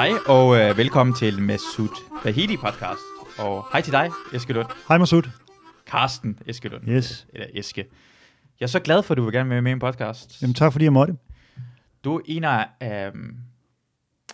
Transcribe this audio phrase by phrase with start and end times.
[0.00, 1.88] Hej og øh, velkommen til Masud
[2.22, 3.00] Bahidi podcast.
[3.38, 4.66] Og hej til dig, Eske Lund.
[4.88, 5.22] Hej Masud.
[5.86, 6.88] Karsten Eske Lund.
[6.88, 7.26] Yes.
[7.32, 7.86] Eller Eske.
[8.60, 10.42] Jeg er så glad for, at du vil gerne være med i en podcast.
[10.42, 11.16] Jamen tak fordi jeg måtte.
[12.04, 13.12] Du er en af øh,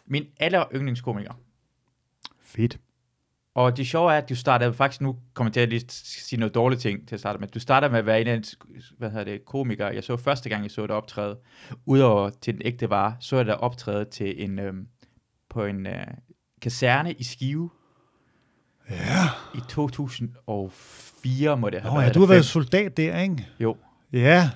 [0.07, 1.35] min aller yndlingskomikere.
[2.41, 2.79] Fedt.
[3.55, 6.55] Og det sjove er, at du startede faktisk, nu kommer til at lige sige noget
[6.55, 7.49] dårligt ting til at starte med.
[7.49, 8.41] Du startede med at være en af
[8.99, 9.95] hvad hedder det, komikere.
[9.95, 11.39] Jeg så første gang, jeg så dig optræde,
[11.87, 14.75] udover til den ægte var, så jeg dig optræde til en, øh,
[15.57, 16.07] på en øh,
[16.63, 17.71] kaserne i Skive
[18.91, 19.25] Ja.
[19.55, 22.09] i 2004, må det have Nå, været.
[22.09, 23.47] ja, du har været soldat der, ikke?
[23.61, 23.77] Jo.
[24.13, 24.51] Ja.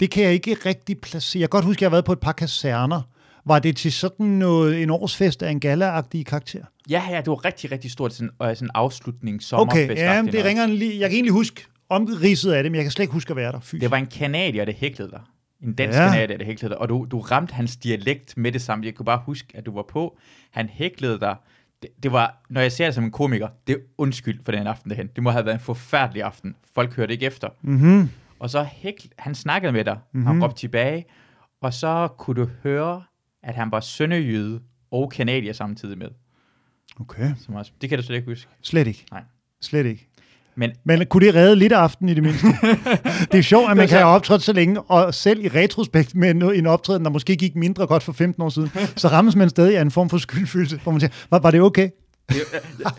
[0.00, 1.40] Det kan jeg ikke rigtig placere.
[1.40, 3.02] Jeg kan godt huske, at jeg har været på et par kaserner.
[3.46, 6.64] Var det til sådan noget, en årsfest af en gala-agtig karakter?
[6.90, 9.90] Ja, ja, det var rigtig, rigtig stort sådan, og sådan afslutning, sommerfest.
[9.90, 11.00] Okay, ja, det ringer en lige.
[11.00, 13.52] Jeg kan egentlig huske omridset af det, men jeg kan slet ikke huske at være
[13.52, 13.80] der fysisk.
[13.80, 15.20] Det var en kanadier, der hæklede dig.
[15.64, 16.08] En dansk Ja.
[16.12, 16.78] kanadier, der hæklede dig.
[16.78, 18.84] Og du, du ramte hans dialekt med det samme.
[18.86, 20.18] Jeg kunne bare huske, at du var på.
[20.50, 21.36] Han hæklede dig.
[21.82, 24.66] Det, det var, når jeg ser det som en komiker, det er undskyld for den
[24.66, 25.06] aften derhen.
[25.16, 26.56] Det må have været en forfærdelig aften.
[26.74, 27.48] Folk hørte ikke efter.
[27.62, 28.10] Mm-hmm.
[28.38, 29.98] Og så hækl, han snakkede med dig.
[30.12, 30.26] Mm-hmm.
[30.26, 31.04] Han råbte tilbage.
[31.60, 33.02] Og så kunne du høre,
[33.42, 34.60] at han var sønderjyde
[34.90, 36.08] og kanadier samtidig med.
[37.00, 37.30] Okay.
[37.44, 38.50] Som også, det kan du slet ikke huske.
[38.62, 39.06] Slet ikke.
[39.10, 39.22] Nej.
[39.60, 40.08] Slet ikke.
[40.56, 42.46] Men Men kunne det redde lidt af aftenen i det mindste?
[43.32, 46.30] det er sjovt, at man kan have optrådt så længe, og selv i retrospekt med
[46.54, 49.76] en optræden, der måske gik mindre godt for 15 år siden, så rammes man stadig
[49.78, 51.88] af en form for skyldfølelse, hvor man siger, var, var det okay?
[52.28, 52.36] det,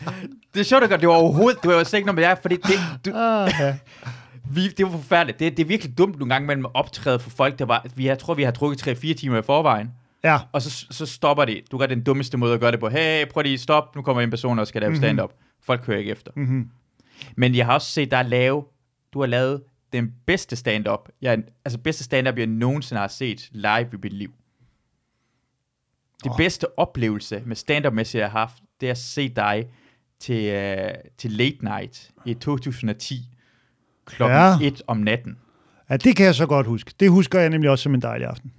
[0.54, 2.36] det er sjovt, at det var overhovedet, det var jo slet ikke noget med jer,
[2.42, 3.76] fordi det, du, Ah, ja.
[4.52, 5.40] Vi, det var forfærdeligt.
[5.40, 7.86] Det, det er virkelig dumt nogle gange mellem optræde for folk, der var...
[7.96, 9.88] Vi, jeg tror, vi har drukket 3-4 timer i forvejen.
[10.24, 10.38] ja.
[10.52, 11.62] Og så, så stopper det.
[11.72, 12.90] Du gør den dummeste måde at gøre det på.
[12.90, 13.96] Hey, prøv lige stop.
[13.96, 15.30] Nu kommer en person og skal lave stand-up.
[15.66, 16.32] Folk hører ikke efter.
[16.36, 16.70] Mm-hmm.
[17.36, 18.66] Men jeg har også set dig lave...
[19.14, 19.64] Du har lavet
[19.94, 21.10] den bedste stand-up.
[21.22, 24.32] Jeg, altså bedste stand-up, jeg nogensinde har set live i mit liv.
[26.24, 26.38] Det Åh.
[26.38, 29.68] bedste oplevelse med stand-up-mæssigt, jeg har haft, det er at se dig
[30.20, 33.16] til, uh, til Late Night i 2010
[34.06, 34.58] klokken Ja.
[34.68, 35.38] 1 om natten.
[35.90, 36.94] ja, det kan jeg så godt huske.
[37.00, 38.54] Det husker jeg nemlig også som en dejlig aften.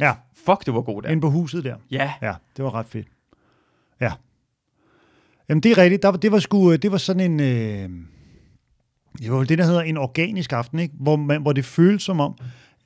[0.00, 0.14] Ja,
[0.44, 1.08] Fuck, du var god der.
[1.08, 1.76] inde på huset der.
[1.90, 3.06] Ja, Ja, det var ret fedt.
[4.00, 4.12] Ja.
[5.50, 6.02] Jamen, det er rigtigt.
[6.02, 7.88] Der, var- det var sgu, øh, det var sådan en, øh,
[9.22, 10.94] det var det, der hedder en organisk aften, ikke?
[11.00, 12.34] Hvor, man, hvor det føles som om,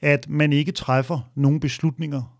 [0.03, 2.39] at man ikke træffer nogen beslutninger,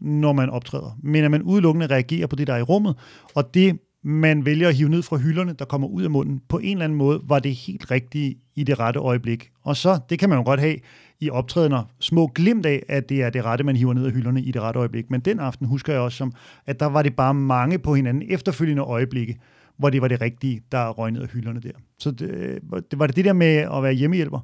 [0.00, 2.96] når man optræder, men at man udelukkende reagerer på det, der er i rummet,
[3.34, 6.58] og det, man vælger at hive ned fra hylderne, der kommer ud af munden, på
[6.58, 9.50] en eller anden måde, var det helt rigtige i det rette øjeblik.
[9.64, 10.76] Og så, det kan man jo godt have
[11.20, 14.42] i optrædener, små glimt af, at det er det rette, man hiver ned af hylderne
[14.42, 15.10] i det rette øjeblik.
[15.10, 16.32] Men den aften husker jeg også som,
[16.66, 19.36] at der var det bare mange på hinanden efterfølgende øjeblikke,
[19.78, 21.70] hvor det var det rigtige, der røg ned af hylderne der.
[21.98, 22.58] Så det,
[22.90, 24.40] det var det, det der med at være hjemmehjælper,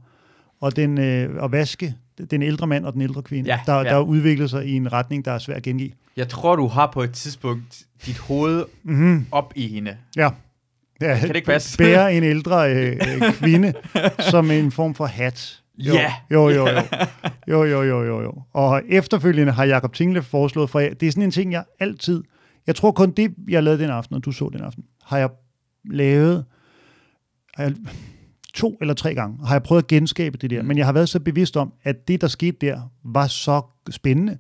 [0.61, 1.95] og den, øh, at vaske
[2.31, 3.85] den ældre mand og den ældre kvinde, Ja, der, ja.
[3.85, 5.91] der udvikler sig i en retning, der er svær at gengive.
[6.17, 9.27] jeg tror, du har på et tidspunkt dit hoved Mm-hmm.
[9.31, 9.97] op i hende.
[10.17, 10.31] Ja.
[11.01, 11.19] ja.
[11.19, 11.79] Kan det ikke passe?
[11.85, 13.73] Bære en ældre øh, øh, kvinde
[14.31, 15.59] som en form for hat.
[15.79, 16.13] Jo, Ja.
[16.31, 16.83] Jo, jo, jo.
[17.49, 18.33] Jo, jo, jo, jo, jo.
[18.53, 22.23] Og efterfølgende har Jakob Tingle foreslået, for det er sådan en ting, jeg altid...
[22.67, 25.31] Jeg tror kun det, jeg lavede den aften, og du så den aften, har jeg
[25.85, 26.45] lavet
[27.55, 27.75] har jeg,
[28.55, 30.63] to eller tre gange, har jeg prøvet at genskabe det der.
[30.63, 30.69] Mm.
[30.69, 34.39] Men jeg har været så bevidst om, at det, der skete der, var så spændende,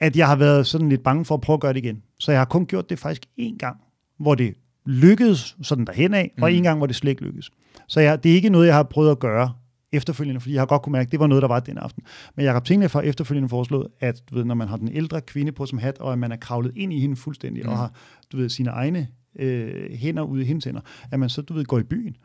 [0.00, 2.02] at jeg har været sådan lidt bange for at prøve at gøre det igen.
[2.18, 3.76] Så jeg har kun gjort det faktisk én gang,
[4.18, 4.54] hvor det
[4.86, 6.42] lykkedes sådan derhen af, mm.
[6.42, 7.50] og en gang, hvor det slet ikke lykkedes.
[7.86, 9.52] Så jeg, det er ikke noget, jeg har prøvet at gøre
[9.92, 12.02] efterfølgende, fordi jeg har godt kunne mærke, at det var noget, der var den aften.
[12.36, 15.52] Men Jacob Tingle har efterfølgende foreslået, at du ved, når man har den ældre kvinde
[15.52, 17.62] på som hat, og at man er kravlet ind i hende fuldstændig.
[17.64, 17.68] Mm.
[17.68, 17.92] og har
[18.32, 19.08] du ved, sine egne
[19.38, 20.80] øh, hænder ude i hendes hænder,
[21.12, 22.16] at man så du ved, går i byen,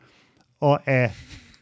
[0.60, 1.10] og at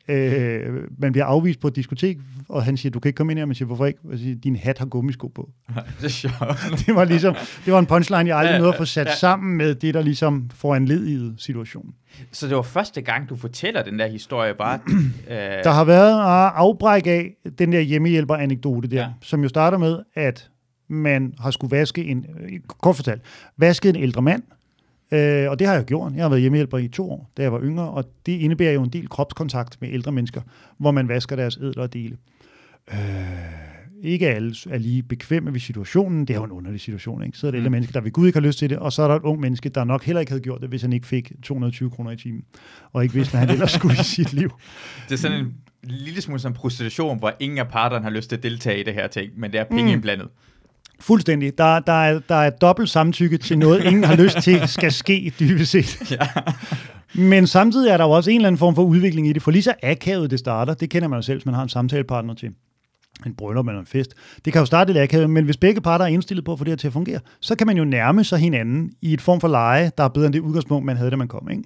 [0.09, 2.19] øh, man bliver afvist på et diskotek,
[2.49, 4.01] og han siger, du kan ikke komme ind her, man siger, hvorfor ikke?
[4.13, 5.51] Og siger, din hat har gummisko på.
[5.69, 6.35] det er sjovt.
[6.87, 7.35] Det var ligesom,
[7.65, 9.15] det var en punchline, jeg aldrig Ja, nåede at få sat ja.
[9.15, 11.95] sammen med det, der ligesom får en led situationen.
[12.33, 14.79] Så det var første gang, du fortæller den der historie, bare...
[15.31, 19.09] øh, Der har været uh, afbræk af den der hjemmehjælper-anekdote der, ja.
[19.23, 20.51] Som jo starter med, at
[20.89, 22.27] man har skulle vaske en,
[22.67, 23.23] kort fortalt,
[23.57, 24.43] vaske en ældre mand,
[25.13, 26.13] øh, og det har jeg gjort.
[26.15, 28.83] Jeg har været hjemmehjælper i to år, da jeg var yngre, og det indebærer jo
[28.83, 30.41] en del kropskontakt med ældre mennesker,
[30.79, 32.17] hvor man vasker deres ædler dele.
[32.93, 32.99] Øh,
[34.03, 36.21] ikke alle er lige bekvemme ved situationen.
[36.21, 37.39] Det er jo en underlig situation, ikke?
[37.39, 37.73] Så er det ældre Mm.
[37.73, 39.41] menneske, der ved Gud ikke har lyst til det, og så er der et ung
[39.41, 42.17] menneske, der nok heller ikke havde gjort det, hvis han ikke fik 220 kroner i
[42.17, 42.43] timen,
[42.93, 44.51] og ikke vidste, hvad han ellers skulle i sit liv.
[45.09, 48.37] det er sådan en lille smule som prostitution, hvor ingen af parterne har lyst til
[48.37, 49.89] at deltage i det her ting, men det er penge mm.
[49.91, 50.29] indblandet.
[51.05, 51.59] Fuldstændig.
[51.59, 55.33] Der, der, er, der er dobbelt samtykke til noget, ingen har lyst til, skal ske
[55.41, 56.11] dybest set.
[56.11, 56.19] Ja.
[57.15, 59.51] Men samtidig er der jo også en eller anden form for udvikling i det, for
[59.51, 62.35] lige så akavet det starter, det kender man jo selv, hvis man har en samtalepartner
[62.35, 62.51] til.
[63.27, 64.15] en bryllup eller en fest.
[64.45, 66.65] Det kan jo starte lidt akavet, men hvis begge parter er indstillet på at få
[66.65, 69.41] det her til at fungere, så kan man jo nærme sig hinanden i et form
[69.41, 71.51] for leje, der er bedre end det udgangspunkt, man havde, da man kom.
[71.51, 71.63] Ikke?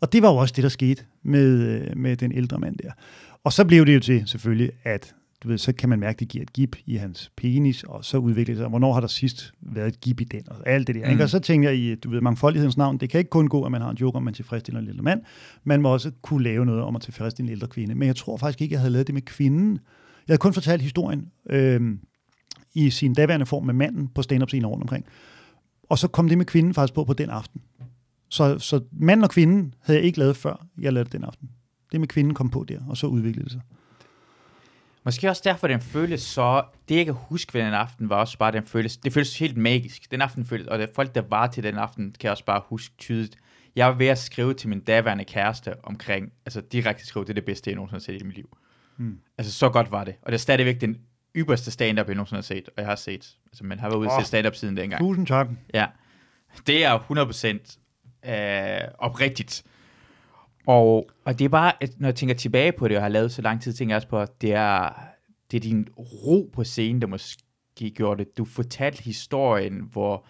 [0.00, 2.90] Og det var jo også det, der skete med, med den ældre mand der.
[3.44, 6.20] Og så blev det jo til selvfølgelig, at du ved, så kan man mærke, at
[6.20, 8.68] det giver et gip i hans penis, og så udvikler det sig.
[8.68, 10.42] Hvornår har der sidst været et gip i den?
[10.50, 11.04] Og alt det der.
[11.04, 11.10] Mm.
[11.10, 11.24] Ikke?
[11.24, 13.72] Og så tænker jeg i, du ved, mangfoldighedens navn, det kan ikke kun gå, at
[13.72, 15.22] man har en joke om, man tilfredsstiller en ældre mand.
[15.64, 17.94] Man må også kunne lave noget om at tilfredsstille en ældre kvinde.
[17.94, 19.72] Men jeg tror faktisk ikke, jeg havde lavet det med kvinden.
[19.72, 21.96] Jeg havde kun fortalt historien øh,
[22.74, 25.04] i sin daværende form med manden på stand-up-scenen rundt omkring.
[25.88, 27.60] Og så kom det med kvinden faktisk på på den aften.
[28.28, 31.50] Så, så mand og kvinden havde jeg ikke lavet før, jeg lavede det den aften.
[31.92, 33.60] Det med kvinden kom på der, og så udviklede det sig.
[35.10, 36.64] Måske også derfor, den føles så...
[36.88, 38.96] Det, jeg kan huske ved den aften, var også bare, den føles...
[38.96, 40.10] Det føles helt magisk.
[40.10, 40.66] Den aften føles...
[40.66, 43.36] Og det folk, der var til den aften, kan jeg også bare huske tydeligt.
[43.76, 46.32] Jeg var ved at skrive til min daværende kæreste omkring...
[46.46, 48.56] Altså direkte skrive, det er det bedste, jeg nogensinde har set i mit liv.
[48.96, 49.18] Mm.
[49.38, 50.14] Altså, så godt var det.
[50.22, 50.96] Og det er stadigvæk den
[51.36, 52.68] ypperste stand-up, jeg nogensinde har set.
[52.68, 53.36] Og jeg har set...
[53.46, 55.00] Altså, man har været ude oh, til stand-up siden dengang.
[55.00, 55.48] Tusind tak.
[55.74, 55.86] Ja.
[56.66, 56.98] Det er
[58.26, 59.64] 100% øh, oprigtigt.
[60.66, 63.42] Og, og det er bare, når jeg tænker tilbage på det, og har lavet så
[63.42, 64.92] lang tid, tænker jeg også på, at det er,
[65.50, 68.38] det er din ro på scenen, der måske gjorde det.
[68.38, 70.26] Du fortalte historien, hvor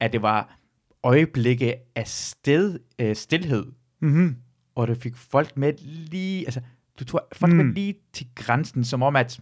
[0.00, 0.58] at det var
[1.02, 3.66] øjeblikke af sted, øh, stillhed,
[4.00, 4.36] mm-hmm.
[4.74, 6.60] og du fik folk med lige, altså,
[6.98, 7.56] du tog folk mm.
[7.56, 9.40] med lige til grænsen, som om at,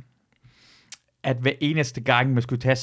[1.22, 2.76] at hver eneste gang, man skulle tage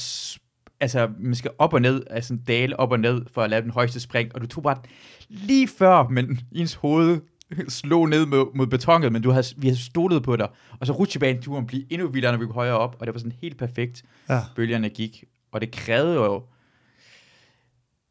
[0.79, 3.71] altså, man skal op og ned, altså dale op og ned, for at lave den
[3.71, 4.81] højeste spring, og du tog bare
[5.29, 7.21] lige før, men ens hoved
[7.69, 10.47] slog ned mod, mod betonet, men du havde, vi havde stolet på dig.
[10.79, 13.37] Og så rutsjebaneturen blev endnu vildere, når vi kom højere op, og det var sådan
[13.41, 14.39] helt perfekt, ja.
[14.55, 15.23] bølgerne gik.
[15.51, 16.43] Og det krævede jo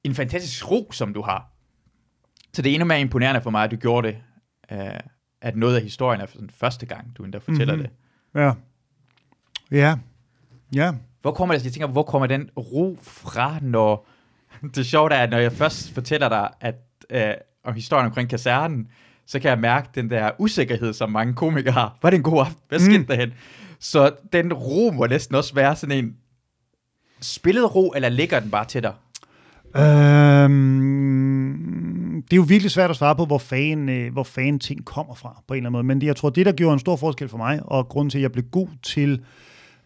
[0.05, 1.49] en fantastisk ro, som du har.
[2.53, 4.17] Så det er endnu mere imponerende for mig, at du gjorde det,
[4.73, 5.01] uh,
[5.41, 7.91] at noget af historien er for den første gang, du endda fortæller mm-hmm.
[8.35, 8.41] det.
[8.41, 8.53] Ja.
[9.71, 9.99] Ja.
[10.75, 10.93] Ja.
[11.23, 14.07] Hvor kommer det, jeg tænker, hvor kommer den ro fra, når,
[14.75, 16.75] det sjove er, at når jeg først fortæller dig, at,
[17.15, 18.89] uh, om historien omkring kasernen,
[19.33, 21.99] så kan jeg mærke den der usikkerhed, som mange komikere har.
[22.03, 22.57] Var det en god aften?
[22.69, 23.07] Hvad skete mm.
[23.07, 23.33] derhen?
[23.79, 26.17] Så den ro må næsten også være sådan en
[27.21, 28.93] spillet ro, eller ligger den bare til dig?
[29.77, 31.53] Øhm,
[32.23, 35.15] det er jo virkelig svært at svare på, hvor fan, øh, hvor fan ting kommer
[35.15, 35.85] fra, på en eller anden måde.
[35.85, 38.19] Men det, jeg tror, det, der gjorde en stor forskel for mig, og grund til,
[38.19, 39.21] at jeg blev god til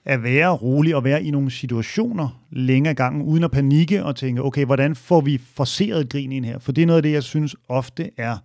[0.05, 4.43] at være rolig og være i nogle situationer længere gangen, uden at panikke og tænke,
[4.43, 6.59] okay, hvordan får vi forseret grin ind her?
[6.59, 8.37] For det er noget af det, jeg synes ofte er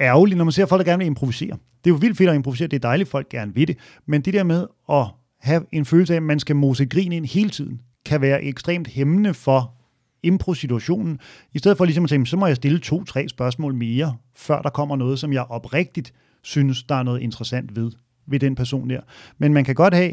[0.00, 1.56] ærgerligt, når man ser folk, der gerne vil improvisere.
[1.84, 3.76] Det er jo vildt fedt at improvisere, det er dejligt, folk gerne vil det,
[4.06, 5.06] men det der med at
[5.40, 8.88] have en følelse af, at man skal mose grin ind hele tiden, kan være ekstremt
[8.88, 9.74] hæmmende for
[10.22, 11.18] impro-situationen,
[11.52, 14.70] i stedet for ligesom at tænke, så må jeg stille to-tre spørgsmål mere, før der
[14.70, 17.90] kommer noget, som jeg oprigtigt synes, der er noget interessant ved,
[18.26, 19.00] ved den person der.
[19.38, 20.12] Men man kan godt have,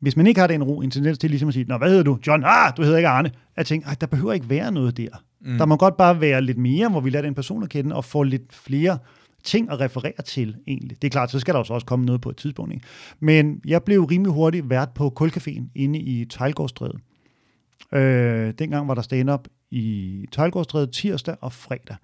[0.00, 2.02] hvis man ikke har den ro, en tendens til ligesom at sige, Nå, hvad hedder
[2.02, 2.18] du?
[2.26, 3.30] John, ah, du hedder ikke Arne.
[3.56, 5.08] At tænke, der behøver ikke være noget der.
[5.40, 5.58] Mm.
[5.58, 8.04] Der må godt bare være lidt mere, hvor vi lader den person at kende, og
[8.04, 8.98] få lidt flere
[9.48, 11.02] ting at referere til, egentlig.
[11.02, 12.74] Det er klart, så skal der også komme noget på et tidspunkt.
[12.74, 12.86] Ikke?
[13.20, 17.00] Men jeg blev rimelig hurtigt vært på Kulcaféen inde i Tejlgårdstrædet.
[17.94, 21.96] Øh, dengang var der stand-up i Tejlgårdstrædet tirsdag og fredag.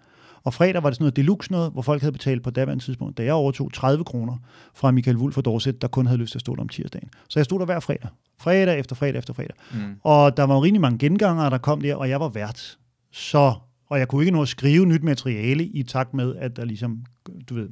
[0.44, 3.18] Og fredag var det sådan noget deluxe noget, hvor folk havde betalt på daværende tidspunkt,
[3.18, 4.36] da jeg overtog 30 kroner
[4.74, 7.08] fra Michael Wulf for Dorset, der kun havde lyst til at stå der om tirsdagen.
[7.28, 8.10] Så jeg stod der hver fredag.
[8.40, 9.56] Fredag efter fredag efter fredag.
[9.72, 9.96] Mm.
[10.02, 12.78] Og der var jo rigtig mange gengangere, der kom der, og jeg var vært.
[13.12, 13.54] Så,
[13.90, 17.04] og jeg kunne ikke nå at skrive nyt materiale i takt med, at der ligesom,
[17.48, 17.68] du ved,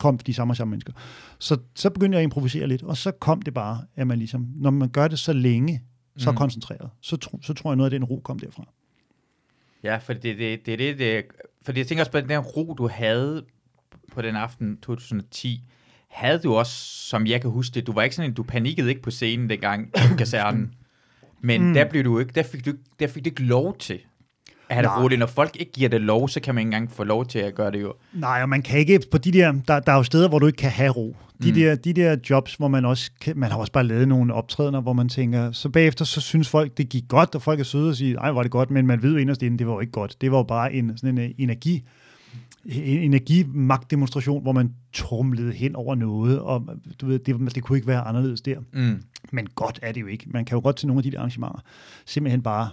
[0.00, 0.92] kom de samme og samme mennesker.
[1.38, 4.48] Så, så begyndte jeg at improvisere lidt, og så kom det bare, at man ligesom,
[4.56, 5.82] når man gør det så længe,
[6.16, 6.36] så mm.
[6.36, 8.64] koncentreret, så, tro, så tror jeg noget af den ro kom derfra.
[9.82, 11.24] Ja, for det, det, det, det, det,
[11.62, 13.44] fordi jeg tænker også på den ro, du havde
[14.12, 15.64] på den aften 2010,
[16.08, 16.74] havde du også,
[17.08, 19.50] som jeg kan huske det, du var ikke sådan en, du panikkede ikke på scenen
[19.50, 20.74] dengang på kasernen,
[21.40, 21.74] men mm.
[21.74, 24.00] der blev du ikke, der fik du, der fik du ikke lov til
[24.70, 25.18] have det roligt.
[25.18, 27.54] Når folk ikke giver det lov, så kan man ikke engang få lov til at
[27.54, 27.92] gøre det jo.
[28.12, 30.46] Nej, og man kan ikke, på de der, der, der er jo steder, hvor du
[30.46, 31.16] ikke kan have ro.
[31.42, 31.54] De, mm.
[31.54, 34.80] der, de der jobs, hvor man også, kan, man har også bare lavet nogle optrædener,
[34.80, 37.88] hvor man tænker, så bagefter så synes folk, det gik godt, og folk er søde
[37.88, 39.80] og siger, ej, var det godt, men man ved jo inderst inden, det var jo
[39.80, 40.16] ikke godt.
[40.20, 41.84] Det var jo bare en, sådan en energi,
[42.64, 46.62] en energimagtdemonstration, hvor man trumlede hen over noget, og
[47.00, 48.58] du ved, det, det kunne ikke være anderledes der.
[48.72, 49.02] Mm.
[49.32, 50.24] Men godt er det jo ikke.
[50.26, 51.60] Man kan jo godt til nogle af de der arrangementer
[52.06, 52.68] simpelthen bare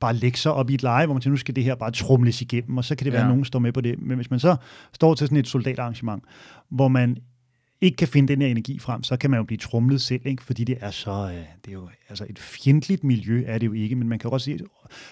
[0.00, 1.90] bare lægge sig op i et leje, hvor man tænker, nu skal det her bare
[1.90, 3.26] trumles igennem, og så kan det være, ja.
[3.26, 4.02] at nogen står med på det.
[4.02, 4.56] Men hvis man så
[4.92, 6.24] står til sådan et soldatarrangement,
[6.68, 7.16] hvor man
[7.80, 10.42] ikke kan finde den her energi frem, så kan man jo blive trumlet selv, ikke?
[10.42, 13.72] fordi det er så, øh, det er jo altså et fjendtligt miljø, er det jo
[13.72, 14.58] ikke, men man kan også sige,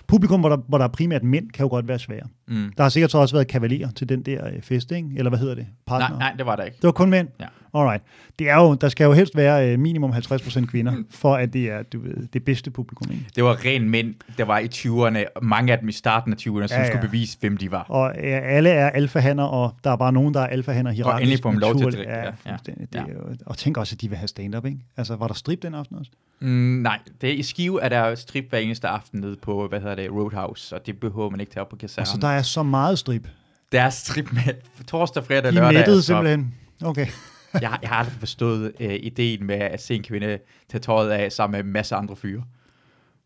[0.06, 2.26] publikum, hvor der, hvor der er primært mænd, kan jo godt være svære.
[2.48, 2.72] Mm.
[2.76, 5.08] Der har sikkert så også været kavalier til den der øh, fest, ikke?
[5.16, 5.66] Eller hvad hedder det?
[5.86, 6.08] Partner.
[6.08, 6.76] Nej, nej, det var der ikke.
[6.76, 7.28] Det var kun mænd?
[7.40, 7.46] Ja.
[7.74, 8.02] Alright.
[8.38, 11.70] Det er jo, der skal jo helst være øh, minimum 50% kvinder, for at det
[11.70, 13.10] er du ved, det bedste publikum.
[13.12, 13.26] Ikke?
[13.36, 16.42] Det var ren mænd, der var i 20'erne, mange af dem i starten af 20'erne,
[16.46, 16.86] som Ja, ja, ja.
[16.86, 17.82] skulle bevise, hvem de var.
[17.88, 21.22] Og øh, alle er alfahander, og der er bare nogen, der er alfahander hierarkisk.
[21.22, 22.50] endelig får man lov til at drikke, Ja, ja, ja.
[22.52, 22.92] fuldstændig.
[22.92, 23.00] Det Ja.
[23.02, 24.78] er og tænk også, at de vil have stand-up, ikke?
[24.96, 26.10] Altså, var der strip den aften også?
[26.42, 26.48] Mm,
[26.82, 29.94] nej, det er, i Skive er der strip hver eneste aften nede på, hvad hedder
[29.94, 32.02] det, Roadhouse, og det behøver man ikke tage op på kasernen.
[32.02, 33.28] Altså, der er så meget strip.
[33.72, 34.54] Der er strip med
[34.88, 35.72] torsdag, fredag, De lørdag.
[35.74, 36.06] mættede altså.
[36.06, 36.54] simpelthen.
[36.84, 37.06] Okay.
[37.60, 40.38] Jeg, har- jeg har aldrig forstået uh, ideen med at se en kvinde
[40.70, 42.42] tage tøjet af sammen med en masse andre fyre.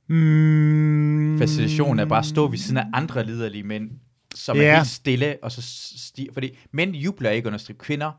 [0.08, 3.90] Mm, Fascinationen er bare at stå ved siden af andre liderlige mænd,
[4.34, 4.62] som Ja.
[4.64, 5.62] er helt stille, og så
[5.96, 7.78] stiger, fordi mænd jubler ikke under strip.
[7.78, 8.12] Kvinder,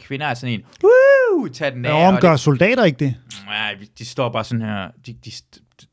[0.00, 0.90] kvinder er sådan en, woo,
[1.52, 1.90] tag den af.
[1.90, 3.14] Ja, om og gør soldater ikke det?
[3.44, 4.88] Nej, de står bare sådan her.
[5.06, 5.30] De, de,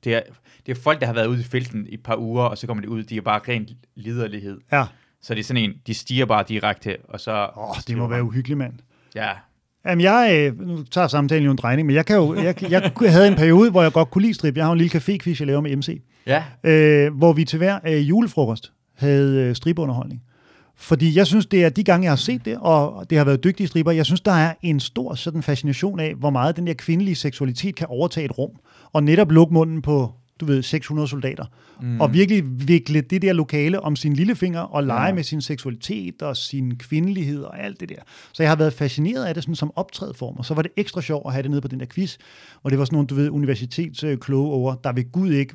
[0.04, 0.22] det, er,
[0.66, 2.68] det er folk, der har været ude i felten i et par uger, og så
[2.68, 4.60] kommer de ud, de er bare ren liderlighed.
[4.72, 4.86] Ja.
[5.22, 7.50] Så det er sådan en, de stiger bare direkte, og så...
[7.58, 8.74] Åh, oh, det må være uhyggeligt, mand.
[9.16, 9.30] Ja,
[9.86, 12.92] Jamen, jeg, øh, nu tager samtalen jo en drejning, men jeg, kan jo, jeg, jeg,
[13.12, 14.58] havde en periode, hvor jeg godt kunne lide strip.
[14.58, 17.80] Jeg har en lille café-quiz, jeg laver med MC, ja, øh, hvor vi til hver
[17.88, 20.22] øh, julefrokost havde øh, stripunderholdning.
[20.80, 23.44] Fordi jeg synes, det er de gange, jeg har set det, og det har været
[23.44, 26.74] dygtige striber, jeg synes, der er en stor sådan fascination af, hvor meget den der
[26.74, 28.52] kvindelige seksualitet kan overtage et rum,
[28.94, 31.46] og netop lukke munden på, du ved, 600 soldater,
[31.82, 32.02] mm.
[32.02, 35.08] og virkelig vikle det der lokale om sin lillefinger, og lege ja.
[35.08, 35.14] Ja.
[35.14, 38.02] med sin seksualitet og sin kvindelighed og alt det der.
[38.34, 41.02] Så jeg har været fascineret af det sådan som optrædeform, og så var det ekstra
[41.02, 42.18] sjovt at have det nede på den der quiz,
[42.64, 45.54] og det var sådan nogle, du ved, universitets øh, kloge over, der ved Gud ikke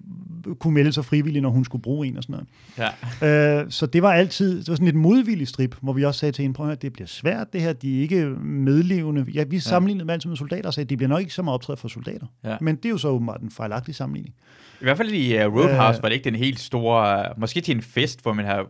[0.61, 2.45] kunne melde sig frivilligt, når hun skulle bruge en og sådan
[2.79, 2.93] noget.
[3.23, 3.61] ja.
[3.61, 6.33] Øh, så det var altid, det var sådan et modvilligt strip, hvor vi også sagde
[6.33, 9.27] til hende, prøv at høre, det bliver svært det her, de er ikke medlevende.
[9.35, 11.55] Ja, vi sammenlignede dem altid med soldater og sagde, de bliver nok ikke så meget
[11.55, 12.27] optræde for soldater.
[12.45, 12.57] Ja.
[12.61, 14.35] Men det er jo så åbenbart en fejlagtig sammenligning.
[14.83, 16.03] I hvert fald i uh, Roadhouse Øh.
[16.03, 17.31] var det ikke den helt store...
[17.31, 18.67] Uh, måske til en fest, hvor man har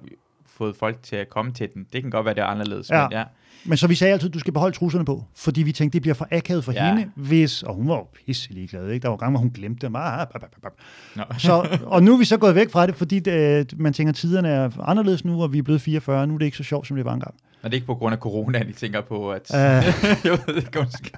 [0.46, 1.86] fået folk til at komme til den.
[1.92, 3.02] Det kan godt være, det er anderledes, Ja.
[3.08, 3.24] men ja.
[3.64, 6.02] Men så vi sagde altid, at du skal beholde trusserne på, fordi vi tænkte, det
[6.02, 6.88] bliver for akavet for ja.
[6.94, 9.02] Hende, hvis, og hun var jo pisselig glad, ikke?
[9.02, 9.96] Der var gange, hvor hun glemte dem.
[9.96, 10.72] Ah, bap, bap, bap.
[11.16, 11.22] Nå.
[11.38, 14.16] Så, og nu er vi så gået væk fra det, fordi øh, man tænker, at
[14.16, 16.86] tiderne er anderledes nu, og vi er blevet 44, nu er det ikke så sjovt,
[16.86, 17.34] som det var engang.
[17.62, 19.50] Og det er ikke på grund af corona, I tænker på, at...
[19.54, 19.60] Øh.
[20.24, 21.12] jeg ved ikke, det.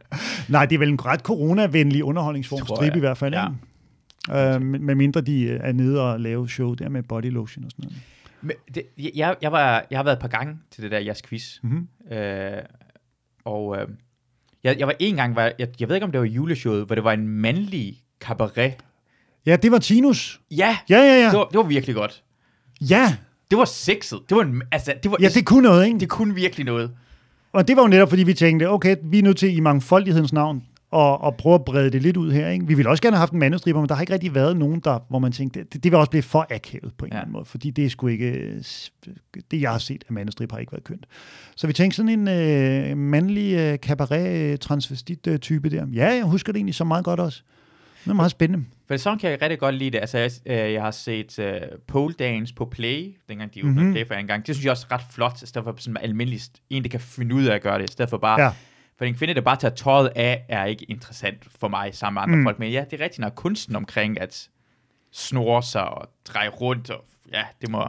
[0.49, 3.35] Nej, det er vel en ret coronavenlig underholdningsform, strip i hvert fald.
[3.35, 3.45] Ja.
[3.47, 3.57] Ikke?
[4.31, 7.71] Øh, med, mindre de øh, er nede og lave show der med body lotion og
[7.71, 8.03] sådan noget.
[8.43, 8.83] Men det,
[9.17, 11.63] jeg, jeg, var, jeg har været et par gange til det der jeres quiz.
[11.63, 12.17] Mm-hmm.
[12.17, 12.53] Øh,
[13.45, 13.89] og øh,
[14.65, 16.95] jeg, jeg var en gang, var, jeg, jeg ved ikke om det var juleshowet, hvor
[16.95, 18.73] det var en mandlig cabaret.
[19.47, 20.41] Ja, det var Tinus.
[20.51, 21.31] Ja, Ja, ja, ja.
[21.31, 22.23] det, var, det var virkelig godt.
[22.81, 23.17] Ja,
[23.51, 24.21] Det var sexet.
[24.29, 25.99] Det var, en, altså, det var, ja det kunne noget, ikke?
[25.99, 26.91] det kunne virkelig noget.
[27.53, 30.33] Og det var jo netop, fordi vi tænkte, okay, vi er nødt til i mangfoldighedens
[30.33, 30.63] navn
[30.95, 32.49] og, og prøve at brede det lidt ud her.
[32.49, 32.67] Ikke?
[32.67, 34.81] Vi ville også gerne have haft en mandestriber, men der har ikke rigtig været nogen,
[34.81, 37.17] der, hvor man tænkte, det, det vil også blive for akavet på en ja.
[37.17, 38.63] Eller anden måde, fordi det er sgu ikke, øh,
[39.51, 41.07] det jeg har set af mandestrip har ikke været kønt.
[41.57, 45.87] Så vi tænkte sådan en øh, mandlig øh, cabaret-transvestit-type der.
[45.95, 47.43] Ja, jeg husker det egentlig så meget godt også.
[48.05, 48.65] Det er meget spændende.
[48.89, 49.99] For sådan kan jeg rigtig godt lide det.
[49.99, 51.45] Altså, jeg, øh, jeg har set uh,
[51.87, 53.81] pole dance på Play, dengang de åbnede Mhm.
[53.81, 53.93] mm-hmm.
[53.93, 54.47] Play for en gang.
[54.47, 57.01] Det synes jeg også er ret flot, i stedet for sådan almindelig, en, der kan
[57.01, 58.41] finde ud af at gøre det, i stedet for bare...
[58.43, 58.51] Ja.
[58.99, 62.23] For en kvinde, der bare tager tøjet af, er ikke interessant for mig sammen med
[62.23, 62.45] andre Mm.
[62.45, 62.59] folk.
[62.59, 64.49] Men ja, det er rigtigt nok kunsten omkring at
[65.13, 66.91] snore sig og dreje rundt.
[66.91, 67.89] Og, ja, det må...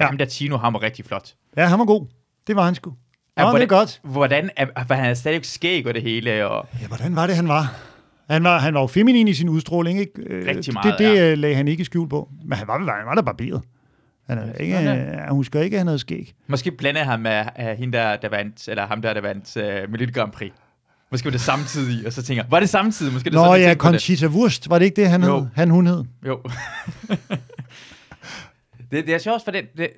[0.00, 0.06] Ja.
[0.06, 1.34] Ham der Tino, han var rigtig flot.
[1.56, 2.06] Ja, han var god.
[2.46, 2.90] Det var han sgu.
[2.90, 4.00] Ja, Ja, det er hvordan- godt.
[4.04, 4.50] Hvordan...
[4.56, 6.68] Er, han stadig skæg og det hele, og...
[6.82, 7.74] Ja, hvordan var det, han var?
[8.30, 10.12] Han var, han var jo feminin i sin udstråling, ikke?
[10.26, 11.28] Øh, Rigtig meget, Det, det ja.
[11.28, 11.34] ja.
[11.34, 12.28] lagde han ikke skjul på.
[12.44, 13.62] Men han var, han var da barberet.
[14.28, 16.34] Han er ikke, Sådan øh, jeg husker ikke, at han havde skæg.
[16.46, 19.90] Måske blandede han med uh, hende der, der vandt, eller ham der, der vandt uh,
[19.92, 20.52] Melodi Grand Prix.
[21.10, 23.12] Måske var det samtidig, og så tænker var det samtidig?
[23.12, 23.74] Måske det Nå sådan, ja.
[23.74, 25.38] Conchita Wurst, var det ikke det, han Jo.
[25.40, 25.46] hed?
[25.54, 26.04] Han, hun hed.
[26.26, 26.40] Jo.
[28.90, 29.90] det, det er sjovt, for det, det,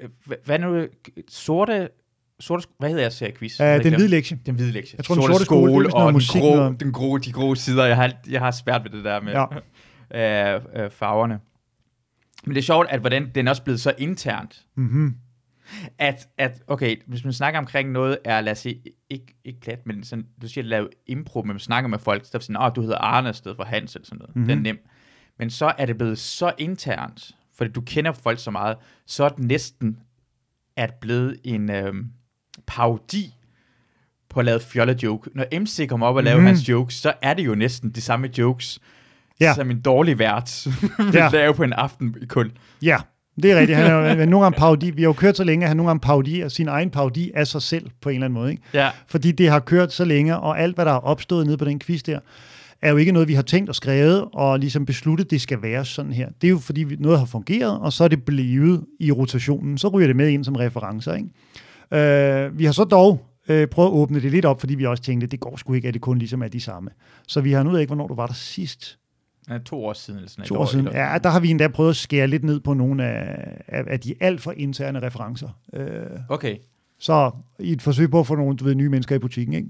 [0.45, 0.87] hvad- nu,
[1.29, 1.89] sorte,
[2.41, 3.61] sorte, hvad hedder jeg ser quiz?
[3.61, 4.39] Uh, den hvide lektie.
[4.47, 4.95] Den hvide lektie.
[4.97, 6.81] Jeg tror, den sorte skole, vist og noget den, musik, grå, noget.
[6.81, 7.85] den grå, de grå sider.
[7.85, 9.33] Jeg har, jeg har svært ved det der med
[10.13, 10.55] Ja.
[10.55, 11.39] øh, øh, farverne.
[12.45, 14.67] Men det er sjovt, at hvordan den er også blevet så internt.
[14.75, 15.17] Mm-hmm.
[15.99, 19.87] At, at, okay, hvis man snakker omkring noget, er, lad os sige, ikke, ikke plat,
[19.87, 22.63] men sådan, du siger, lave impro, men man snakker med folk, så er det sådan,
[22.63, 24.37] åh, du hedder Arne i stedet for Hans, eller sådan noget.
[24.37, 24.41] Mhm.
[24.41, 24.65] Mm-hmm.
[24.65, 24.79] Den er nem.
[25.39, 28.77] Men så er det blevet så internt, fordi du kender folk så meget,
[29.07, 29.99] så er det næsten
[30.77, 32.07] at blevet en øhm,
[32.67, 33.35] parodi
[34.29, 35.31] på at lave fjolle joke.
[35.35, 36.47] Når MC kommer op og laver mm.
[36.47, 38.81] hans jokes, så er det jo næsten de samme jokes,
[39.41, 39.55] Ja.
[39.55, 40.67] som en dårlig vært
[40.99, 41.29] vil Ja.
[41.33, 42.51] lave på en aften kun.
[42.83, 42.97] Ja,
[43.43, 43.79] det er rigtigt.
[43.79, 44.91] Han er jo nogle gange parodi.
[44.91, 47.47] Vi har jo kørt så længe, at han nogle gange parodierer sin egen parodi af
[47.47, 48.51] sig selv på en eller anden måde.
[48.51, 48.63] Ikke?
[48.75, 48.91] Ja.
[49.07, 51.79] Fordi det har kørt så længe, og alt, hvad der er opstået nede på den
[51.81, 52.19] quiz der,
[52.83, 55.85] er jo ikke noget, vi har tænkt og skrevet og ligesom besluttet, det skal være
[55.85, 56.29] sådan her.
[56.41, 59.79] Det er jo fordi noget har fungeret, og så er det blevet i rotationen.
[59.79, 61.15] Så ryger det med ind som referencer.
[61.15, 62.45] Ikke?
[62.45, 65.03] Øh, vi har så dog øh, prøvet at åbne det lidt op, fordi vi også
[65.03, 66.91] tænkte, det går sgu ikke, at det kun ligesom er de samme.
[67.29, 68.98] Så vi har nu ikke, hvornår du var der sidst.
[69.51, 70.87] Ja, to år siden eller sådan To år siden.
[70.87, 73.85] eller- Ja, der har vi endda prøvet at skære lidt ned på nogle af, af,
[73.87, 75.49] af de alt for interne referencer.
[75.73, 76.57] Øh, Okay.
[76.99, 79.69] så i et forsøg på at få nogle du ved, nye mennesker i butikken, ikke?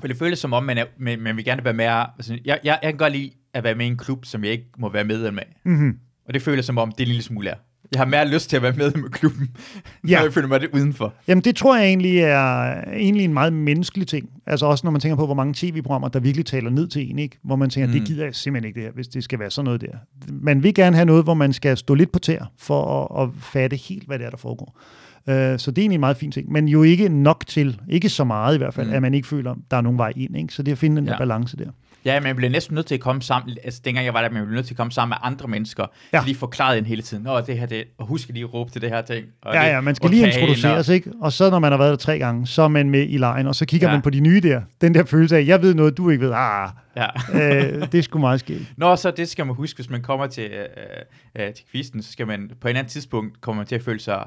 [0.00, 1.84] For det føles som om, man, er, man, man vil gerne være med.
[1.84, 4.52] Altså, jeg, jeg, jeg kan godt lide at være med i en klub, som jeg
[4.52, 5.56] ikke må være medlem af.
[5.64, 5.98] Mm-hmm.
[6.28, 7.54] Og det føles som om, det er en lille smule er.
[7.92, 9.48] Jeg har mere lyst til at være med med klubben,
[10.08, 10.16] Ja.
[10.16, 11.14] når jeg føler mig det udenfor.
[11.28, 14.28] Jamen, det tror jeg egentlig er egentlig en meget menneskelig ting.
[14.46, 17.18] Altså også når man tænker på, hvor mange tv-programmer, der virkelig taler ned til en,
[17.18, 17.38] ikke?
[17.44, 17.92] Hvor man tænker, mm.
[17.92, 19.88] det gider jeg simpelthen ikke det her, hvis det skal være sådan noget der.
[20.28, 23.34] Man vil gerne have noget, hvor man skal stå lidt på tær, for at, at
[23.42, 24.78] fatte helt, hvad det er, der foregår.
[25.26, 26.52] Uh, så det er egentlig en meget fin ting.
[26.52, 28.92] Men jo ikke nok til, ikke så meget i hvert fald, mm.
[28.94, 30.36] At man ikke føler, der er nogen vej ind.
[30.36, 30.54] Ikke?
[30.54, 31.18] Så det er at finde den Ja.
[31.18, 31.70] balance der.
[32.04, 33.56] Ja, man bliver næsten nødt til at komme sammen.
[33.64, 35.86] Altså, dengang jeg var der, man blev nødt til at komme sammen med andre mennesker.
[36.12, 36.22] Ja.
[36.24, 37.22] Lige forklare en hele tiden.
[37.22, 39.26] Nå, det her, det, og husk lige at råbe til det her ting.
[39.42, 40.38] Og Ja, det, ja, man skal lige orkaner.
[40.42, 41.10] introduceres, ikke?
[41.20, 43.46] Og så når man har været der tre gange, så er man med i lejen,
[43.46, 43.94] og så kigger ja.
[43.94, 44.60] Man på de nye der.
[44.80, 46.32] Den der følelse af, jeg ved noget, du ikke ved.
[46.34, 47.06] Ah, Ja.
[47.34, 48.72] øh, det er sgu meget skægt.
[48.76, 52.12] Nå, så det skal man huske, hvis man kommer til, øh, øh, til quizzen, så
[52.12, 54.24] skal man på et eller andet tidspunkt komme man til at føle sig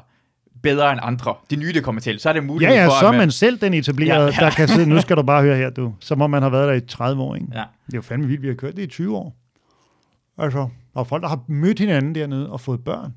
[0.63, 1.33] bedre end andre.
[1.49, 2.19] De nye, der kommer til.
[2.19, 4.25] Så er det Ja, muligt ja, for, så er at man selv den etablerede, ja,
[4.25, 4.43] Ja, ja.
[4.43, 4.45] ja.
[4.49, 5.93] der kan sidde, nu skal du bare høre her, du.
[5.99, 7.47] Som om man har været der i 30 år, ikke?
[7.53, 7.63] Ja.
[7.85, 9.35] Det er jo fandme vildt, vi har kørt det i 20 år.
[10.37, 13.13] Altså, der er folk, der har mødt hinanden dernede og fået børn.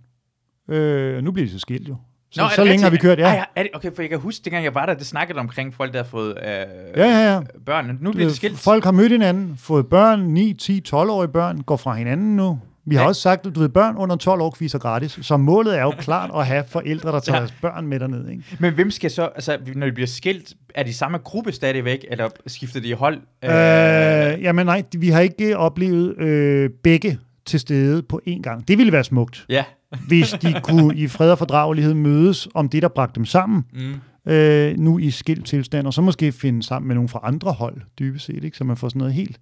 [0.76, 1.96] Øh, nu bliver de så skilt jo.
[2.30, 3.24] Så, Nå, så længe har vi kørt, ja.
[3.28, 5.74] Ej, er det, okay, for jeg kan huske, dengang jeg var der, det snakkede omkring
[5.74, 6.64] folk, der har fået øh, Ja,
[6.96, 7.40] ja, ja.
[7.66, 7.98] børn.
[8.00, 8.58] Nu bliver det skilt.
[8.58, 12.58] Folk har mødt hinanden, fået børn, 9, 10, 12-årige børn, går fra hinanden nu.
[12.88, 13.08] Vi har Ja.
[13.08, 15.90] også sagt, at du ved, børn under 12 år kviser gratis, så målet er jo
[15.90, 17.40] klart at have forældre, der tager Ja.
[17.40, 18.28] deres børn med derned.
[18.28, 18.42] Ikke?
[18.58, 22.28] Men hvem skal så, altså når de bliver skilt, er de samme gruppe stadigvæk, eller
[22.46, 23.18] skifter de hold?
[23.44, 28.68] Øh, jamen nej, vi har ikke oplevet øh, begge til stede på én gang.
[28.68, 29.64] Det ville være smukt, Ja.
[30.08, 34.32] hvis de kunne i fred og fordragelighed mødes om det, der bragte dem sammen, Mm.
[34.32, 37.76] øh, nu i skilt tilstand, og så måske finde sammen med nogle fra andre hold,
[37.98, 38.56] dybest set, ikke?
[38.56, 39.38] så man får sådan noget helt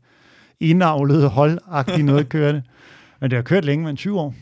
[0.60, 2.62] indavlet holdagtigt noget kørende.
[3.20, 4.34] Men det har kørt længe, men 20 år.